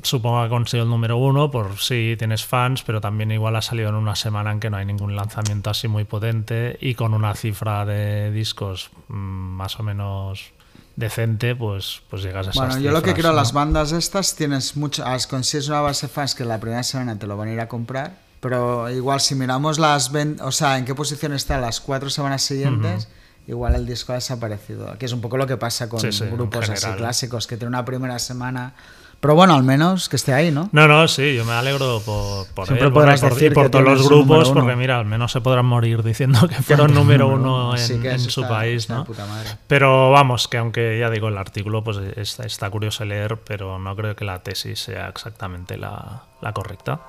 supongo 0.04 0.42
que 0.42 0.46
ha 0.46 0.50
conseguido 0.50 0.84
el 0.86 0.90
número 0.92 1.18
uno 1.18 1.50
por 1.50 1.80
sí 1.80 2.16
tienes 2.20 2.46
fans, 2.46 2.84
pero 2.84 3.02
también 3.02 3.32
igual 3.32 3.56
ha 3.56 3.62
salido 3.64 3.90
en 3.90 3.96
una 3.96 4.16
semana 4.16 4.52
en 4.52 4.60
que 4.60 4.70
no 4.70 4.78
hay 4.78 4.86
ningún 4.86 5.16
lanzamiento 5.16 5.72
así 5.72 5.88
muy 5.88 6.04
potente 6.04 6.78
y 6.80 6.94
con 6.94 7.14
una 7.16 7.34
cifra 7.34 7.84
de 7.86 8.32
discos 8.32 8.92
mm, 9.08 9.14
más 9.16 9.80
o 9.80 9.84
menos 9.84 10.52
decente, 10.96 11.56
pues, 11.56 12.02
pues 12.10 12.22
llegas 12.22 12.46
a 12.48 12.52
esas 12.52 12.56
Bueno, 12.68 12.80
yo 12.80 12.92
lo 12.92 13.02
que 13.02 13.14
creo, 13.16 13.32
¿no? 13.32 13.38
las 13.38 13.54
bandas 13.54 13.92
estas 13.92 14.36
tienes 14.36 14.78
mucho, 14.78 15.04
as- 15.06 15.26
consigues 15.26 15.68
una 15.68 15.82
base 15.82 16.06
de 16.08 16.14
fans 16.14 16.36
que 16.36 16.46
la 16.46 16.60
primera 16.60 16.84
semana 16.84 17.18
te 17.18 17.26
lo 17.26 17.36
van 17.38 17.48
a 17.50 17.54
ir 17.54 17.60
a 17.60 17.68
comprar, 17.68 18.20
pero 18.40 18.88
igual 18.92 19.20
si 19.20 19.34
miramos 19.34 19.80
las 19.80 20.12
ven- 20.12 20.38
o 20.44 20.52
sea, 20.52 20.78
en 20.78 20.86
qué 20.86 20.94
posición 20.94 21.34
está 21.34 21.58
las 21.58 21.82
cuatro 21.82 22.12
semanas 22.12 22.44
siguientes, 22.44 23.08
igual 23.48 23.76
el 23.76 23.86
disco 23.86 24.12
ha 24.14 24.16
desaparecido, 24.16 24.98
que 24.98 25.06
es 25.06 25.12
un 25.14 25.22
poco 25.22 25.38
lo 25.38 25.46
que 25.48 25.58
pasa 25.58 25.90
con 25.90 26.00
Sí, 26.00 26.12
sí, 26.12 26.26
grupos 26.26 26.70
así 26.70 26.88
clásicos, 26.98 27.48
que 27.48 27.58
tiene 27.58 27.70
una 27.70 27.84
primera 27.86 28.18
semana, 28.20 28.74
pero 29.20 29.36
bueno, 29.36 29.54
al 29.54 29.64
menos 29.64 30.10
que 30.10 30.16
esté 30.18 30.34
ahí, 30.34 30.52
¿no? 30.52 30.68
No, 30.74 30.86
no, 30.88 31.08
sí, 31.08 31.34
yo 31.36 31.46
me 31.46 31.54
alegro 31.54 32.02
por, 32.06 32.46
por 32.48 32.66
Siempre 32.68 32.88
él, 32.88 32.94
por- 32.94 33.04
podrás 33.04 33.22
por- 33.22 33.32
y 33.32 33.36
decir 33.36 33.54
por 33.54 33.64
que 33.66 33.70
todos 33.70 33.86
los 33.86 34.06
grupos, 34.08 34.50
porque 34.52 34.76
mira, 34.76 34.98
al 35.00 35.06
menos 35.06 35.32
se 35.32 35.40
podrán 35.42 35.66
morir 35.66 36.04
diciendo 36.04 36.46
que 36.48 36.56
fueron 36.56 36.94
número 36.94 37.28
uno 37.28 37.76
en, 37.78 38.02
que 38.02 38.12
en 38.12 38.20
su 38.20 38.42
está- 38.42 38.48
país, 38.54 38.82
está 38.84 38.96
¿no? 38.96 39.04
puta 39.06 39.26
madre. 39.26 39.50
Pero 39.68 40.12
vamos, 40.12 40.48
que 40.50 40.58
aunque 40.58 41.00
ya 41.00 41.10
digo, 41.10 41.30
el 41.30 41.38
artículo 41.38 41.84
pues 41.84 41.98
está, 42.18 42.46
está 42.46 42.70
curioso 42.70 43.06
leer, 43.06 43.38
pero 43.46 43.80
no 43.80 43.96
creo 43.96 44.14
que 44.16 44.26
la 44.26 44.40
tesis 44.44 44.80
sea 44.82 45.08
exactamente 45.10 45.78
la, 45.78 46.24
la 46.42 46.52
correcta. 46.54 47.00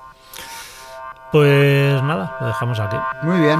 Pues 1.33 2.01
nada, 2.03 2.37
lo 2.39 2.47
dejamos 2.47 2.79
aquí. 2.79 2.95
Muy 3.23 3.39
bien. 3.41 3.59